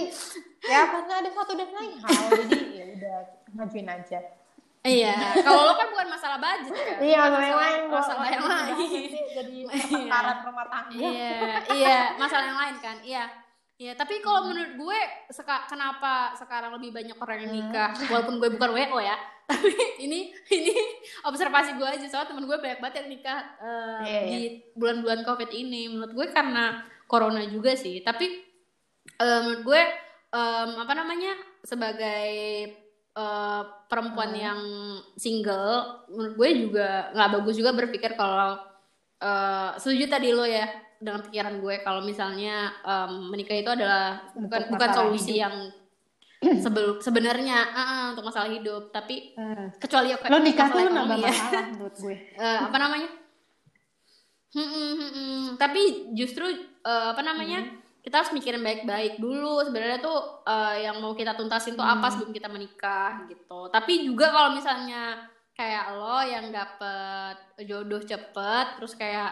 ya 0.63 0.81
karena 0.85 1.13
ada 1.17 1.29
satu 1.31 1.51
dan 1.55 1.69
lain 1.71 1.93
hal, 1.97 2.13
jadi 2.45 2.59
ya 2.69 2.85
udah 2.93 3.17
ngajuin 3.55 3.87
aja. 3.89 4.19
Iya, 4.83 5.15
kalau 5.47 5.71
lo 5.71 5.73
kan 5.79 5.87
bukan 5.95 6.07
masalah 6.11 6.37
budget 6.43 6.75
kan. 6.75 6.97
Iya, 6.99 7.19
masalah 7.31 7.47
yang 7.47 7.59
lain. 7.63 7.81
Masalah 7.87 8.27
yang 8.27 8.43
lain. 8.43 8.75
Jadi 9.31 9.57
pertengkaran 9.63 10.37
rumah 10.43 10.65
tangga. 10.67 10.91
Iya, 10.99 11.35
iya, 11.71 11.99
masalah 12.19 12.45
yang 12.51 12.59
lain 12.59 12.75
kan. 12.83 12.97
Iya. 12.99 13.25
Iya, 13.79 13.97
tapi 13.97 14.19
kalau 14.19 14.51
menurut 14.51 14.75
gue 14.75 14.99
seka, 15.33 15.65
kenapa 15.71 16.35
sekarang 16.37 16.77
lebih 16.77 16.93
banyak 16.93 17.17
orang 17.17 17.37
yang 17.41 17.51
nikah 17.51 17.89
walaupun 18.11 18.37
gue 18.43 18.49
bukan 18.53 18.69
WO 18.75 18.99
ya. 19.01 19.17
Tapi 19.49 19.75
ini 19.99 20.31
ini 20.55 20.71
observasi 21.27 21.75
gue 21.75 21.83
aja 21.83 22.07
soalnya 22.07 22.31
temen 22.31 22.47
gue 22.47 22.55
banyak 22.63 22.79
banget 22.79 23.03
yang 23.03 23.09
nikah 23.11 23.39
eh, 23.59 23.99
Iya, 24.07 24.19
di 24.23 24.39
bulan-bulan 24.77 25.27
Covid 25.27 25.51
ini. 25.51 25.91
Menurut 25.91 26.11
gue 26.15 26.27
karena 26.31 26.79
corona 27.07 27.43
juga 27.47 27.75
sih. 27.75 28.03
Tapi 28.03 28.29
eh, 29.19 29.39
menurut 29.43 29.63
gue 29.63 29.81
em, 30.31 30.69
apa 30.79 30.93
namanya? 30.95 31.33
sebagai 31.63 32.27
eh, 33.13 33.61
perempuan 33.85 34.29
Hmm. 34.29 34.41
yang 34.41 34.61
single, 35.15 35.73
menurut 36.07 36.33
gue 36.35 36.49
juga 36.63 36.87
nggak 37.11 37.31
bagus 37.31 37.55
juga 37.55 37.71
berpikir 37.71 38.13
kalau 38.13 38.57
eh, 39.19 39.69
setuju 39.77 40.05
tadi 40.07 40.29
lo 40.29 40.43
ya 40.43 40.65
dengan 40.97 41.19
pikiran 41.21 41.55
gue 41.57 41.75
kalau 41.79 41.99
misalnya 42.01 42.55
em, 42.79 43.27
menikah 43.27 43.53
itu 43.53 43.67
adalah 43.67 44.23
bukan 44.33 44.61
bukan 44.69 44.89
solusi 44.89 45.35
hidup. 45.35 45.41
yang 45.41 45.55
sebelum 46.57 46.95
sebenarnya 46.97 47.57
ah, 47.69 48.05
untuk 48.11 48.23
masalah 48.23 48.47
hidup 48.47 48.87
tapi 48.89 49.31
Hmm. 49.33 49.67
kecuali 49.77 50.09
ya 50.09 50.17
Lo 50.23 50.39
nikah 50.39 50.67
tuh 50.67 50.79
nambah 50.85 51.17
ya. 51.17 51.27
masalah 51.27 51.63
menurut 51.71 51.95
gue. 51.97 52.15
Eh, 52.33 52.59
apa 52.61 52.77
namanya 52.77 53.09
Hmm, 54.51 54.61
hmm, 54.63 54.91
hmm, 54.93 55.11
hmm. 55.11 55.43
tapi 55.55 55.81
justru 56.13 56.45
eh, 56.79 57.05
apa 57.09 57.19
namanya 57.19 57.59
Hmm. 57.63 57.79
Kita 58.03 58.19
harus 58.19 58.35
mikirin 58.35 58.59
baik-baik 58.59 59.15
dulu 59.15 59.63
sebenarnya 59.63 60.03
tuh 60.03 60.19
eh, 60.43 60.83
yang 60.83 60.99
mau 60.99 61.15
kita 61.15 61.33
tuntasin 61.33 61.73
tuh 61.73 61.81
Hmm. 61.81 61.97
apa 61.97 62.11
sebelum 62.11 62.35
kita 62.35 62.51
menikah 62.51 63.23
gitu 63.25 63.71
tapi 63.71 64.03
juga 64.03 64.27
kalau 64.29 64.51
misalnya 64.53 65.23
kayak 65.55 65.95
lo 65.95 66.19
yang 66.19 66.51
dapet 66.51 67.35
jodoh 67.63 68.03
cepet 68.03 68.65
terus 68.75 68.93
kayak 68.93 69.31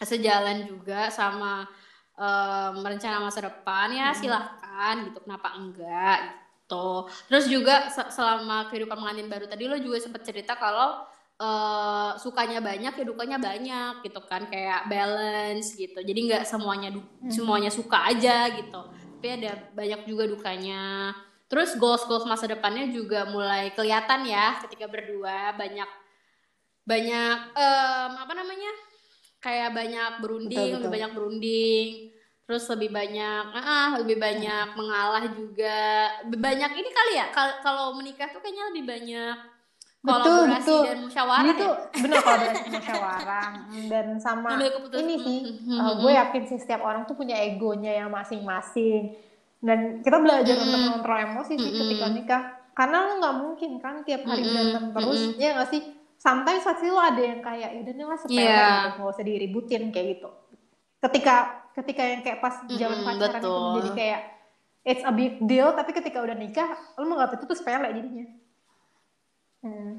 sejalan 0.00 0.64
juga 0.64 1.12
sama 1.12 1.68
em, 2.16 2.74
rencana 2.80 3.20
masa 3.20 3.44
depan 3.44 3.92
ya 3.92 4.12
Hmm. 4.12 4.18
silahkan 4.18 4.94
gitu 5.08 5.18
kenapa 5.24 5.48
enggak 5.56 6.18
gitu 6.64 7.04
terus 7.28 7.44
juga 7.50 7.90
se- 7.90 8.08
selama 8.08 8.70
kehidupan 8.70 8.96
pengantin 8.96 9.28
baru 9.28 9.44
tadi 9.44 9.66
lo 9.66 9.76
juga 9.76 9.98
sempat 10.00 10.22
cerita 10.22 10.56
kalau 10.56 11.04
eh, 11.40 12.10
sukanya 12.20 12.60
banyak 12.60 12.92
ya 12.92 13.04
dukanya 13.04 13.40
banyak 13.40 14.04
gitu 14.04 14.20
kan 14.28 14.44
kayak 14.46 14.84
balance 14.86 15.72
gitu. 15.72 15.96
Jadi 15.98 16.20
nggak 16.28 16.44
semuanya 16.44 16.92
Hmm. 16.92 17.32
semuanya 17.32 17.72
suka 17.72 18.12
aja 18.12 18.52
gitu. 18.52 18.80
Tapi 19.16 19.28
ada 19.40 19.52
banyak 19.72 20.04
juga 20.04 20.28
dukanya. 20.28 21.12
Terus 21.48 21.74
goals 21.74 22.04
goals 22.04 22.28
masa 22.28 22.44
depannya 22.46 22.88
juga 22.88 23.24
mulai 23.26 23.72
kelihatan 23.72 24.22
ya 24.24 24.60
ketika 24.62 24.84
berdua. 24.86 25.56
Banyak 25.56 25.88
banyak 26.84 27.36
em, 27.56 28.10
apa 28.16 28.32
namanya? 28.32 28.72
Kayak 29.40 29.72
banyak 29.72 30.10
berunding 30.20 30.56
Betul, 30.56 30.68
betul. 30.68 30.76
lebih 30.76 30.90
banyak 30.92 31.12
berunding. 31.16 31.88
Terus 32.44 32.64
lebih 32.68 32.90
banyak 32.90 33.44
ah 33.54 33.90
lebih 33.96 34.16
banyak 34.18 34.66
mengalah 34.76 35.24
juga. 35.32 36.10
Banyak 36.28 36.72
ini 36.76 36.90
kali 36.90 37.12
ya. 37.16 37.26
Kal- 37.32 37.60
kalau 37.62 37.96
menikah 37.96 38.28
tuh 38.28 38.42
kayaknya 38.42 38.64
lebih 38.74 38.84
banyak 38.84 39.36
Betul, 40.00 40.16
kolaborasi 40.48 40.64
betul. 40.64 40.80
dan 40.82 40.98
musyawarah 41.04 41.44
Jadi 41.44 41.52
ya 41.52 41.60
tuh 41.60 41.72
bener 41.92 42.18
kalau 42.18 42.36
ada 42.40 42.48
musyawarah 42.72 43.48
dan 43.84 44.06
sama 44.16 44.50
ini 44.94 45.14
sih 45.18 45.38
Mhm, 45.60 45.76
uh, 45.76 45.84
mhm. 45.84 45.96
gue 46.00 46.12
yakin 46.16 46.42
sih 46.46 46.58
setiap 46.58 46.80
orang 46.80 47.04
tuh 47.04 47.12
punya 47.12 47.36
egonya 47.36 47.92
yang 47.94 48.08
masing-masing 48.08 49.12
dan 49.60 50.00
kita 50.00 50.16
belajar 50.16 50.56
Mhm. 50.56 50.64
untuk 50.64 50.80
mengontrol 50.80 51.18
emosi 51.22 51.52
sih 51.54 51.68
Mhm. 51.68 51.78
ketika 51.78 52.06
nikah 52.08 52.42
karena 52.72 52.96
lo 52.98 53.12
nggak 53.18 53.36
mungkin 53.36 53.70
kan 53.76 53.94
tiap 54.00 54.24
hari 54.24 54.40
Mhm, 54.40 54.48
berantem 54.48 54.84
terus 54.94 55.20
mhm. 55.20 55.32
ya 55.36 55.48
nggak 55.52 55.68
sih 55.68 55.82
sometimes 56.16 56.64
pasti 56.64 56.86
lo 56.86 56.96
ada 56.98 57.20
yang 57.20 57.40
kayak 57.40 57.70
udah 57.76 57.92
nih 57.92 58.06
lah 58.06 58.18
sepele 58.18 58.40
Iya. 58.40 58.64
gitu 58.64 58.88
nggak 58.96 59.12
usah 59.12 59.26
diributin 59.26 59.82
kayak 59.90 60.06
gitu 60.16 60.28
ketika 60.98 61.34
ketika 61.70 62.02
yang 62.02 62.20
kayak 62.20 62.38
pas 62.38 62.56
zaman 62.66 62.98
Mhm, 62.98 63.06
pacaran 63.06 63.36
itu 63.38 63.52
menjadi 63.52 63.90
kayak 63.94 64.20
it's 64.82 65.04
a 65.04 65.12
big 65.12 65.36
deal 65.44 65.68
tapi 65.70 65.92
ketika 65.92 66.18
udah 66.18 66.32
nikah 66.34 66.68
lo 66.94 67.04
menganggap 67.04 67.36
itu 67.36 67.44
tuh 67.44 67.52
sepele 67.54 67.84
jadinya 67.84 68.24
Hmm. 69.60 69.92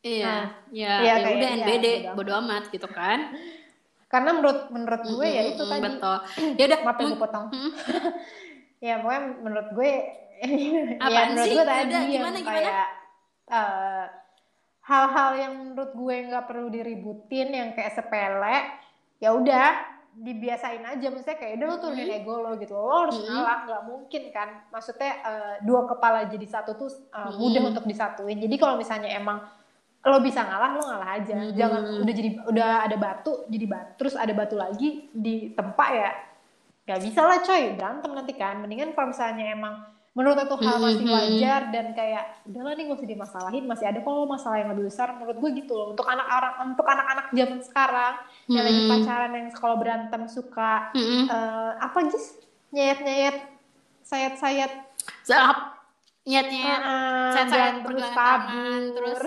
iya 0.00 0.22
Nah, 0.22 0.44
ya 0.70 0.92
iya, 0.94 0.94
ya 1.02 1.14
kayak- 1.18 1.34
udah 1.34 1.48
iya, 1.48 1.58
NBD 1.58 1.86
bodo 2.06 2.14
bodo 2.14 2.32
amat 2.38 2.64
gitu 2.68 2.86
kan 2.86 3.18
karena 4.06 4.30
menurut 4.32 4.60
menurut 4.68 5.02
gue 5.04 5.26
ya 5.26 5.42
Mhm, 5.42 5.50
itu 5.50 5.62
mhm, 5.62 5.70
tadi 5.72 5.82
betul 5.82 6.16
ya 6.54 6.64
udah 6.64 6.80
maaf 6.80 6.94
ya 6.94 7.00
mung- 7.00 7.10
gue 7.10 7.18
potong 7.18 7.46
Mhm. 7.48 7.70
ya 8.86 8.94
pokoknya 8.98 9.20
menurut 9.40 9.68
gue 9.72 9.92
ya 11.10 11.20
menurut 11.26 11.42
sih? 11.42 11.54
gue 11.54 11.64
tadi 11.64 11.82
Udah, 11.82 11.96
yang 11.96 12.12
gimana, 12.12 12.36
gimana? 12.36 12.58
kayak 12.60 12.88
eh, 13.48 14.04
hal-hal 14.82 15.30
yang 15.34 15.52
menurut 15.56 15.92
gue 15.92 16.16
nggak 16.24 16.44
perlu 16.44 16.68
diributin 16.68 17.48
yang 17.50 17.68
kayak 17.72 17.92
sepele 17.92 18.56
ya 19.16 19.32
udah 19.32 19.95
dibiasain 20.16 20.80
aja. 20.80 21.06
Maksudnya 21.06 21.36
kayak 21.36 21.60
udah 21.60 21.66
lo 21.68 21.76
turunin 21.76 22.08
Mhm. 22.08 22.18
ego 22.18 22.34
lo 22.40 22.50
gitu. 22.56 22.72
Lo 22.72 23.04
harus 23.04 23.20
Mhm. 23.20 23.28
ngalah 23.28 23.58
nggak 23.64 23.82
mungkin 23.84 24.22
kan. 24.32 24.48
Maksudnya 24.68 25.12
eh, 25.20 25.54
dua 25.60 25.84
kepala 25.84 26.24
jadi 26.24 26.46
satu 26.46 26.72
tuh 26.74 26.88
eh, 26.88 27.20
Mhm. 27.20 27.36
mudah 27.36 27.62
untuk 27.68 27.84
disatuin. 27.84 28.38
Jadi 28.40 28.56
kalau 28.56 28.74
misalnya 28.74 29.12
emang 29.12 29.44
lo 30.00 30.18
bisa 30.22 30.40
ngalah 30.40 30.70
lo 30.72 30.82
ngalah 30.82 31.10
aja. 31.18 31.34
Mhm. 31.34 31.52
jangan 31.52 31.82
udah 32.00 32.14
jadi 32.14 32.30
udah 32.46 32.68
ada 32.82 32.96
batu 32.96 33.32
jadi 33.46 33.66
batu. 33.66 33.90
Terus 33.98 34.14
ada 34.14 34.32
batu 34.32 34.54
lagi 34.54 35.10
di 35.12 35.52
tempat 35.52 35.88
ya 35.92 36.10
nggak 36.86 37.00
bisa 37.02 37.20
lah 37.20 37.38
coy. 37.40 37.74
Berantem 37.74 38.10
nanti 38.10 38.32
kan. 38.32 38.56
Mendingan 38.58 38.94
kalau 38.94 39.10
misalnya 39.10 39.50
emang 39.50 39.74
menurut 40.16 40.38
itu 40.40 40.56
hal 40.58 40.76
masih 40.80 41.04
Mhm. 41.04 41.12
wajar 41.12 41.60
dan 41.68 41.86
kayak 41.92 42.24
udahlah 42.42 42.72
nih 42.72 42.88
gak 42.88 42.96
usah 42.96 43.10
dimasalahin 43.12 43.64
masih 43.64 43.84
ada 43.84 44.00
kok 44.00 44.16
masalah 44.26 44.56
yang 44.56 44.70
lebih 44.72 44.88
besar 44.88 45.12
menurut 45.12 45.36
gue 45.36 45.50
gitu 45.54 45.72
loh 45.72 45.92
untuk 45.92 46.08
anak-anak 46.08 46.52
untuk 46.64 46.86
anak-anak 46.88 47.26
zaman 47.30 47.60
sekarang 47.60 48.14
yang 48.48 48.64
lagi 48.64 48.80
Mhm. 48.80 48.90
pacaran 48.90 49.30
yang 49.30 49.48
kalau 49.52 49.76
berantem 49.76 50.22
suka 50.26 50.72
Mhm. 50.90 51.28
eh, 51.28 51.72
apa 51.76 51.98
gis 52.08 52.26
nyayat 52.70 52.98
nyayat 52.98 53.36
sayat 54.00 54.34
sayat 54.34 54.72
Zap. 55.22 55.76
nyet-nyet 56.24 56.82
saya 57.30 57.46
dan 57.46 57.74
terus 57.84 58.02
kabur 58.10 58.82
terus 58.90 59.18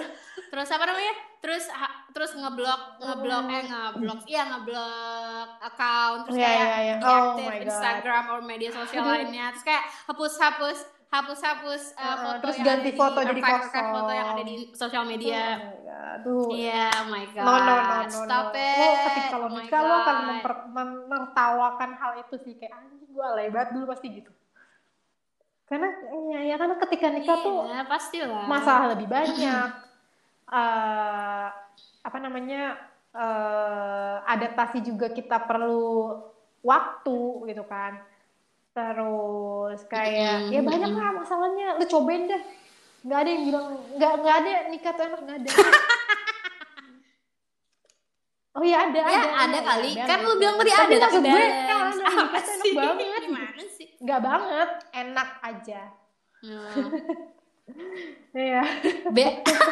terus 0.49 0.69
apa 0.69 0.83
namanya 0.83 1.13
terus 1.39 1.63
ha- 1.69 1.98
terus 2.09 2.31
ngeblok 2.33 2.81
ngeblok 2.97 3.45
eh 3.47 3.63
ngeblok 3.63 4.19
iya 4.25 4.43
ngeblok 4.47 5.47
account 5.61 6.19
terus 6.25 6.35
Iya, 6.35 6.45
kayak 6.45 6.59
iya, 6.59 6.77
iya. 6.79 6.95
deactive 6.97 7.21
Oh 7.39 7.47
my 7.47 7.55
God. 7.55 7.65
Instagram 7.65 8.23
or 8.27 8.39
media 8.41 8.69
sosial 8.69 9.03
lainnya 9.11 9.45
terus 9.51 9.63
kayak 9.63 9.83
hapus 10.05 10.33
hapus 10.35 10.77
hapus 11.09 11.39
hapus 11.39 11.83
uh, 11.91 12.01
Heeh, 12.01 12.17
foto 12.19 12.39
terus 12.39 12.55
yang 12.55 12.67
ganti 12.67 12.81
ada 12.83 12.93
di- 12.93 12.99
foto 12.99 13.19
jadi 13.23 13.41
kosong. 13.41 13.87
foto 13.91 14.11
yang 14.11 14.27
ada 14.29 14.43
di 14.43 14.55
sosial 14.71 15.03
media 15.03 15.41
Oh 15.57 15.77
aduh 16.09 16.49
Iya, 16.49 16.89
oh 16.95 17.07
my 17.07 17.25
god. 17.29 17.43
No, 17.43 17.53
no, 17.55 17.75
no, 17.77 17.95
no, 18.01 18.19
Stop 18.25 18.45
no. 18.49 18.57
it. 18.57 18.75
Lo 18.75 18.89
ketika 19.05 19.35
lo 19.35 19.45
Oh 19.45 19.51
nikah, 19.51 19.81
lo 19.81 19.93
akan 19.99 20.17
menertawakan 20.67 21.91
hal 21.93 22.11
itu 22.17 22.35
sih. 22.39 22.53
Kayak 22.55 22.73
anjing 22.75 23.05
gue 23.05 23.27
banget 23.47 23.69
dulu 23.71 23.85
pasti 23.85 24.07
gitu. 24.11 24.31
Karena, 25.63 25.85
ya, 26.33 26.39
ya 26.43 26.55
karena 26.57 26.75
ketika 26.81 27.07
nikah 27.09 27.37
tuh 27.39 27.57
Iya, 27.67 27.81
pastilah. 27.85 28.43
masalah 28.45 28.87
lebih 28.93 29.07
banyak. 29.07 29.69
Eh, 30.49 31.47
apa 31.99 32.17
namanya, 32.17 32.77
eh, 33.11 34.15
adaptasi 34.25 34.81
juga 34.81 35.09
kita 35.09 35.41
perlu 35.41 36.15
waktu 36.61 37.19
gitu 37.47 37.63
kan. 37.63 37.99
Terus 38.69 39.83
kayak, 39.85 40.47
Mm-mm, 40.47 40.53
ya 40.55 40.61
banyak 40.61 40.91
lah 40.91 41.11
masalahnya. 41.15 41.67
Lo 41.75 41.85
cobain 41.85 42.27
deh. 42.27 42.41
Nggak 42.99 43.19
ada 43.19 43.29
yang 43.29 43.43
bilang, 43.45 43.65
nggak, 43.95 44.13
nggak 44.19 44.35
ada 44.37 44.51
nikah 44.67 44.91
tuh 44.91 45.03
enak, 45.05 45.19
nggak 45.23 45.37
ada. 45.39 45.51
Oh 48.49 48.65
iya 48.65 48.81
ada, 48.81 48.97
Ya, 48.97 49.21
ada, 49.23 49.29
ada 49.45 49.59
kali. 49.61 49.93
ada, 49.93 50.03
kan 50.09 50.17
lu 50.19 50.33
bilang 50.35 50.57
tadi 50.57 50.73
ada 50.73 50.81
tapi 50.81 50.95
maksud 50.99 51.21
gue, 51.21 51.31
kan, 51.31 51.49
nikah 51.93 52.41
tuh 52.43 52.53
enak 52.59 52.73
banget. 52.75 53.21
Gimana 53.23 53.63
sih? 53.71 53.87
Nggak 54.01 54.19
banget, 54.19 54.69
enak 54.91 55.29
aja. 55.39 55.81
Hmm. 56.43 56.87
Iya. 58.29 58.61
B 59.09 59.17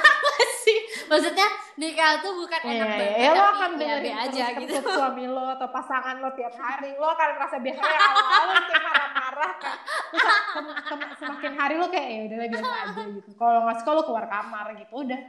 sih? 0.65 0.79
Maksudnya 1.07 1.47
nikah 1.75 2.19
tuh 2.19 2.33
bukan 2.35 2.59
Iya, 2.59 2.71
enak 2.73 2.87
iya. 2.87 2.97
banget. 2.97 3.19
Ya, 3.21 3.29
lo 3.31 3.43
akan 3.47 3.69
ya, 3.69 3.77
dengerin 3.77 4.03
B 4.03 4.17
aja 4.17 4.45
gitu. 4.57 4.75
suami 4.83 5.25
lo 5.25 5.43
atau 5.47 5.67
pasangan 5.69 6.15
lo 6.17 6.29
tiap 6.33 6.53
hari. 6.53 6.91
Lo 6.95 7.07
akan 7.07 7.27
merasa 7.37 7.55
biasa 7.57 7.81
ya 7.81 7.99
lo 8.47 8.53
kayak 8.59 8.81
marah-marah 8.81 9.51
kan. 9.57 9.75
Semakin 11.15 11.53
hari 11.53 11.75
lo 11.77 11.87
kayak 11.87 12.07
ya 12.07 12.19
udah 12.27 12.37
biasa 12.49 12.67
aja 12.83 13.03
gitu. 13.13 13.29
Kalau 13.33 13.59
nggak 13.63 13.77
suka 13.79 13.91
lo 13.93 14.01
keluar 14.03 14.25
kamar 14.27 14.65
gitu 14.75 14.93
udah. 14.97 15.21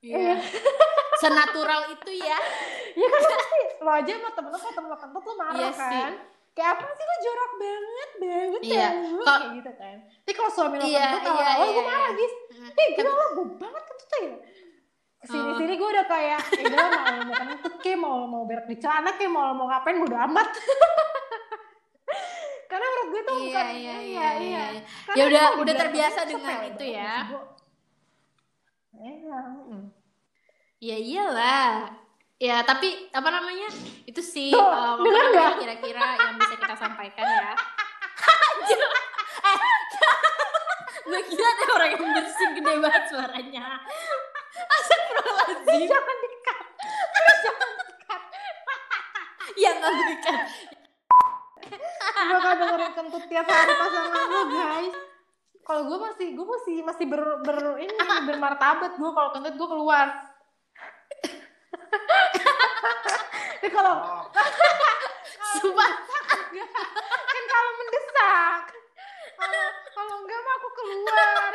Iya. 0.00 0.34
Senatural 1.22 1.80
itu 1.90 2.10
ya. 2.14 2.38
Ya 2.94 3.06
kan 3.06 3.20
lo 3.20 3.28
pasti 3.28 3.60
lo 3.78 3.90
aja 3.92 4.12
sama 4.14 4.30
temen 4.32 4.50
lo 4.50 4.58
ketemu 4.58 4.88
kentut 4.96 5.22
lo 5.22 5.34
marah 5.36 5.54
Iya 5.54 5.70
sih. 5.70 6.04
Kan. 6.58 6.66
Kayak 6.74 6.74
apa 6.74 6.90
sih 6.90 7.06
lo 7.06 7.16
jorok 7.22 7.52
banget 7.54 8.10
banget 8.18 8.60
Iya. 8.66 8.74
ya 8.74 8.88
kayak 9.22 9.50
gitu 9.54 9.72
kan. 9.72 9.96
Tapi 10.02 10.32
kalau 10.34 10.50
suami 10.50 10.76
lo 10.76 10.82
Iya, 10.82 11.06
kentut 11.08 11.22
iya, 11.22 11.30
awal-awal 11.30 11.62
iya, 11.62 11.72
gue 11.72 11.84
marah 11.86 12.02
iya. 12.02 12.18
gis. 12.18 12.34
Eh 12.74 12.86
gila 12.92 13.10
lo 13.10 13.24
gue 13.30 13.46
banget 13.56 13.82
kentutnya 13.84 14.18
ya. 14.18 14.36
Ke 15.18 15.26
sini 15.26 15.50
sini 15.54 15.74
gue 15.74 15.88
udah 15.88 16.06
kayak, 16.06 16.40
ya 16.46 16.62
udah 16.64 16.78
mau 16.78 17.26
mau 17.26 17.42
kentut 17.42 17.74
ke, 17.78 17.90
mau 17.94 18.18
mau 18.24 18.42
berak 18.42 18.66
di 18.66 18.76
celana 18.78 19.10
ke, 19.14 19.26
mau 19.26 19.50
mau 19.50 19.66
ngapain 19.66 19.98
bodo 19.98 20.14
amat. 20.14 20.46
Karena 22.70 22.86
menurut 22.86 23.08
gue 23.08 23.22
tuh 23.22 23.34
Iya, 23.34 23.42
bukan, 23.42 23.64
iya, 23.64 23.72
iya, 23.72 23.96
iya, 23.98 24.28
iya. 24.38 24.64
iya. 24.76 24.82
Ya 25.16 25.22
udah, 25.26 25.44
udah 25.58 25.74
terbiasa 25.74 26.20
dengan 26.22 26.58
itu 26.66 26.84
ya. 26.86 27.14
gue. 27.26 27.42
Iya. 28.98 29.40
Ya 30.78 30.96
iyalah. 30.96 31.72
Ya 32.38 32.62
tapi 32.62 33.10
apa 33.10 33.28
namanya? 33.34 33.66
Itu 34.06 34.22
sih 34.22 34.54
Tuh, 34.54 34.62
um, 34.62 35.02
apa 35.02 35.58
kira-kira 35.58 36.06
yang 36.22 36.38
bisa 36.38 36.54
kita 36.54 36.74
sampaikan 36.78 37.26
ya. 37.26 37.52
Eh, 39.38 39.58
gue 41.08 41.20
kira 41.30 41.46
ada 41.46 41.66
orang 41.72 41.90
yang 41.94 42.04
bersih 42.14 42.48
gede 42.58 42.72
banget 42.84 43.04
suaranya. 43.06 43.80
Astagfirullahaladzim. 44.60 45.66
Jangan. 45.66 45.66
Please 45.66 45.90
jangan 45.90 46.16
dikat. 46.22 46.58
Ya 49.62 49.70
nggak 49.74 49.92
berikan. 49.94 50.36
Gue 52.18 52.38
bakal 52.38 52.54
dengerin 52.60 52.92
kentut 52.94 53.24
tiap 53.26 53.46
hari 53.50 53.72
pasangan 53.74 54.26
lo 54.30 54.42
guys. 54.52 54.94
Kalau 55.64 55.82
gue 55.90 55.98
masih, 55.98 56.28
gue 56.38 56.46
masih 56.46 56.76
masih 56.86 57.04
ber, 57.10 57.22
ber 57.42 57.58
ini 57.82 57.92
bermartabat 57.98 58.94
gue 58.94 59.10
kalau 59.10 59.30
kentut 59.34 59.54
gue 59.58 59.68
keluar. 59.70 60.27
Tapi 63.58 63.74
kalau 63.74 63.98
Sumpah. 65.58 65.90
kan 67.26 67.44
kalau 67.50 67.70
mendesak 67.74 68.62
kalau 69.34 69.62
Kalau 69.98 70.14
enggak 70.22 70.40
mah 70.46 70.54
aku 70.62 70.68
keluar. 70.78 71.54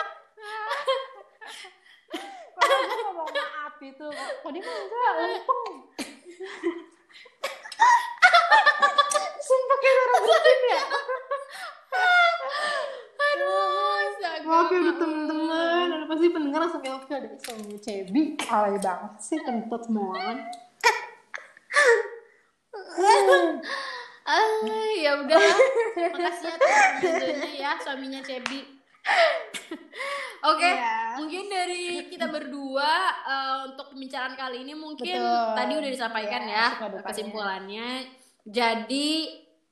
Kalau 2.60 2.76
aku 2.76 2.95
ngomong 3.08 3.30
maaf 3.32 3.76
itu, 3.80 4.08
kok 4.12 4.49
dia 4.51 4.62
mah 4.68 4.76
enggak, 4.84 5.12
lempeng. 5.16 5.64
Sumpah 9.39 9.78
kayak 9.80 9.95
Brooklyn 10.04 10.60
ya. 10.68 10.84
Aduh. 13.16 14.12
Maaf 14.43 14.68
ya 14.68 14.80
udah 14.84 14.95
temen-temen, 14.99 15.88
ada 15.88 16.06
pasti 16.12 16.28
pendengar 16.36 16.60
langsung 16.68 16.84
kayak 16.84 16.99
oke 16.99 17.16
ada 17.16 17.32
suami 17.39 17.80
Cebi, 17.80 18.36
alay 18.51 18.76
banget 18.76 19.14
sih 19.24 19.39
kentut 19.39 19.88
semua. 19.88 20.20
Ah, 24.23 24.47
ya 24.95 25.19
udah. 25.19 25.36
Makasih 26.15 26.47
ya 26.47 26.55
teman-temannya 26.55 27.51
ya 27.53 27.71
suaminya 27.75 28.21
Cebi. 28.23 28.59
Oke, 30.43 30.63
Iya. 30.63 31.19
mungkin 31.19 31.43
dari 31.47 31.84
kita 32.07 32.27
berdua 32.27 32.91
eh, 33.21 33.57
untuk 33.67 33.91
pembicaraan 33.91 34.36
kali 34.36 34.63
ini 34.63 34.73
mungkin 34.73 35.03
Betul. 35.07 35.55
tadi 35.55 35.73
udah 35.73 35.91
disampaikan 35.91 36.41
Iya, 36.41 36.55
ya 36.55 36.67
kesimpulannya. 37.01 37.88
Jadi 38.43 39.07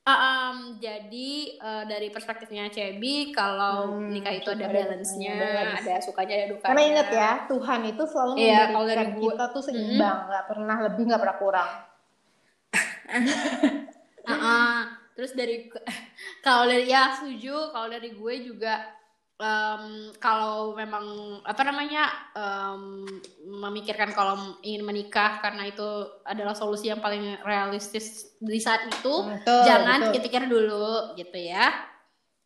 eh, 0.02 0.20
em, 0.20 0.58
jadi 0.80 1.32
eh, 1.56 1.84
dari 1.86 2.08
perspektifnya 2.08 2.68
Cebi 2.68 3.32
kalau 3.32 4.00
Hmm, 4.00 4.12
nikah 4.12 4.34
itu 4.34 4.48
ada 4.50 4.68
balance-nya, 4.68 5.32
ada 5.32 5.48
balance. 5.54 5.80
ada 5.82 5.96
sukanya, 6.02 6.34
ada 6.36 6.48
dukanya. 6.50 6.68
Karena 6.68 6.84
ingat 6.88 7.08
ya, 7.10 7.32
Tuhan 7.48 7.82
itu 7.86 8.04
selalu 8.06 8.32
kalau 8.36 8.52
memberikan 8.74 8.88
dari 9.08 9.14
kita 9.22 9.46
tuh 9.48 9.62
seimbang, 9.62 10.18
nggak 10.28 10.46
pernah 10.46 10.78
lebih, 10.82 11.04
nggak 11.08 11.22
pernah 11.22 11.38
kurang. 11.38 11.70
Heeh. 14.30 14.78
Terus 15.12 15.32
dari 15.36 15.68
kalau 16.46 16.66
dari 16.66 16.88
ya 16.88 17.14
setuju, 17.20 17.76
kalau 17.76 17.88
dari 17.92 18.16
gue 18.16 18.34
juga 18.48 18.88
em, 19.42 20.14
kalau 20.22 20.78
memang 20.78 21.38
apa 21.44 21.62
namanya 21.68 22.04
em, 22.34 23.06
memikirkan 23.44 24.16
kalau 24.16 24.56
ingin 24.64 24.86
menikah 24.88 25.44
karena 25.44 25.68
itu 25.68 25.88
adalah 26.24 26.56
solusi 26.56 26.88
yang 26.90 27.04
paling 27.04 27.38
realistis 27.44 28.38
di 28.40 28.60
saat 28.62 28.88
itu, 28.88 29.14
Betul, 29.28 29.66
jangan 29.68 30.00
pikir-pikir 30.10 30.48
dulu 30.48 31.18
gitu 31.20 31.38
ya. 31.38 31.70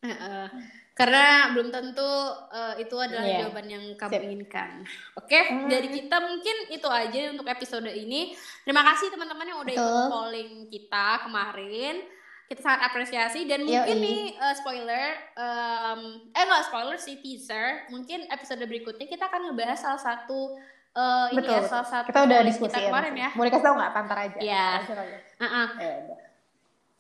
Heeh. 0.02 0.48
Karena 0.96 1.52
belum 1.52 1.70
tentu 1.70 2.08
eh, 2.50 2.80
itu 2.80 2.96
adalah 2.96 3.22
Iya. 3.22 3.38
jawaban 3.44 3.68
yang 3.68 3.84
kamu 3.94 4.12
Sip. 4.12 4.22
inginkan. 4.24 4.70
Oke, 5.14 5.40
Hmm. 5.44 5.68
dari 5.68 5.92
kita 5.92 6.18
mungkin 6.18 6.56
itu 6.70 6.88
aja 6.88 7.20
untuk 7.30 7.44
episode 7.46 7.84
ini. 7.86 8.32
Terima 8.64 8.80
kasih 8.82 9.12
teman-teman 9.12 9.44
yang 9.46 9.60
udah 9.60 9.74
ikut 9.76 10.08
polling 10.10 10.52
kita 10.66 11.08
kemarin. 11.22 12.00
Kita 12.46 12.62
sangat 12.62 12.88
apresiasi 12.88 13.44
dan 13.44 13.62
Yoi. 13.62 13.74
mungkin 13.76 13.98
nih 14.00 14.22
eh, 14.36 14.54
spoiler, 14.56 15.06
em, 15.36 16.02
eh 16.32 16.44
nggak 16.46 16.64
spoiler 16.64 16.96
sih 16.96 17.20
teaser. 17.20 17.90
Mungkin 17.90 18.30
episode 18.30 18.64
berikutnya 18.64 19.06
kita 19.06 19.28
akan 19.28 19.52
ngebahas 19.52 19.76
salah 19.76 20.00
satu 20.00 20.56
eh, 20.96 21.28
ini 21.30 21.44
ya 21.44 21.60
betul. 21.60 21.68
salah 21.68 21.84
satu 21.84 22.08
Kita 22.08 22.24
udah 22.24 22.40
diskusi 22.40 22.72
kita 22.72 22.88
kemarin 22.88 23.14
ya. 23.18 23.30
Mau 23.36 23.44
dikasih 23.44 23.66
tau 23.66 23.76
nggak? 23.76 23.92
Pantar 23.92 24.18
aja. 24.22 24.40
Iya. 24.40 24.68
Pantar 24.80 24.98
aja 25.04 25.18
kali 25.36 25.92
ya. 26.08 26.18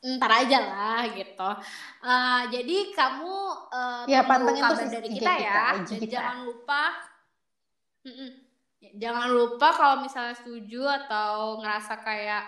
Ntar 0.07 0.31
aja 0.39 0.59
lah 0.61 1.01
gitu. 1.09 1.49
Eh, 1.99 2.41
jadi 2.51 2.77
kamu 2.91 3.33
eh, 3.73 4.03
Ya, 4.07 4.21
pantengin 4.21 4.61
kabar 4.61 4.77
terus 4.77 4.93
dari 4.93 5.09
kita 5.09 5.17
kita, 5.17 5.33
ya. 5.35 5.53
Dan 5.73 5.85
kita. 5.89 6.05
jangan 6.13 6.37
lupa, 6.45 6.83
Mm-mm. 8.05 8.31
Ya, 8.77 8.89
jangan 9.01 9.27
lupa 9.29 9.67
kalau 9.73 9.95
misalnya 9.99 10.35
setuju 10.35 10.85
atau 10.85 11.57
ngerasa 11.57 11.97
kayak 11.99 12.43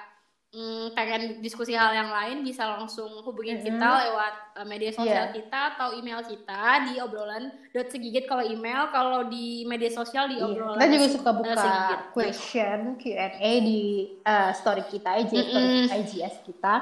mm, 0.48 0.94
pengen 0.94 1.22
diskusi 1.40 1.74
hal 1.74 1.90
yang 1.92 2.08
lain 2.08 2.46
bisa 2.46 2.70
langsung 2.70 3.10
hubungin 3.22 3.58
Mm-mm. 3.58 3.74
kita 3.74 3.88
lewat 4.06 4.34
eh, 4.54 4.68
media 4.68 4.92
sosial 4.94 5.26
Iya. 5.28 5.34
kita 5.34 5.60
atau 5.74 5.98
email 5.98 6.22
kita 6.22 6.62
di 6.86 7.02
obrolan 7.02 7.50
segigit 7.74 8.26
kalau 8.26 8.46
email 8.46 8.90
kalau 8.90 9.26
di 9.26 9.66
media 9.66 9.90
sosial 9.90 10.30
di 10.30 10.38
Iya, 10.38 10.46
obrolan 10.46 10.78
Kita 10.78 10.94
juga 10.94 11.08
suka 11.10 11.32
buka 11.34 11.54
segigit. 11.58 12.00
question 12.14 12.78
Q&A 12.96 13.52
di 13.60 13.82
uh, 14.22 14.52
story 14.54 14.84
kita, 14.86 15.10
IG 15.18 15.34
story 15.34 15.66
Mm-mm. 15.66 15.98
IGS 15.98 16.36
kita. 16.46 16.76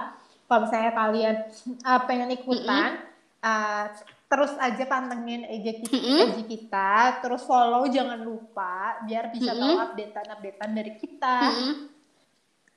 Kalau 0.45 0.59
misalnya 0.63 0.93
kalian 0.93 1.35
uh, 1.81 1.99
pengen 2.05 2.29
ikutan, 2.31 3.01
uh, 3.39 3.85
terus 4.25 4.53
aja 4.55 4.83
pantengin 4.85 5.41
IG 5.43 5.81
kita, 5.81 5.95
Mm-mm. 5.95 6.21
IG 6.29 6.39
kita, 6.45 6.91
terus 7.19 7.41
follow 7.41 7.85
jangan 7.87 8.19
lupa 8.19 9.01
biar 9.03 9.29
bisa 9.29 9.51
tahu 9.51 9.73
Mm-mm. 9.73 9.85
updatean-updatean 9.89 10.71
dari 10.71 10.91
kita. 10.95 11.37
Mm-mm. 11.43 11.73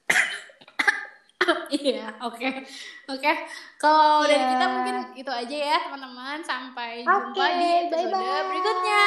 Iya, 1.69 2.13
oke. 2.21 2.45
Oke. 3.09 3.33
Kalau 3.77 4.21
dari 4.25 4.37
Iya. 4.37 4.53
kita 4.53 4.65
mungkin 4.69 4.97
itu 5.17 5.33
aja 5.33 5.57
ya, 5.57 5.79
teman-teman. 5.89 6.45
Sampai 6.45 7.01
jumpa 7.01 7.33
Oke, 7.33 7.45
di 7.57 7.69
episode 7.89 8.13
bye-bye. 8.13 8.49
berikutnya. 8.53 9.05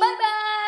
Bye 0.00 0.16
bye. 0.16 0.67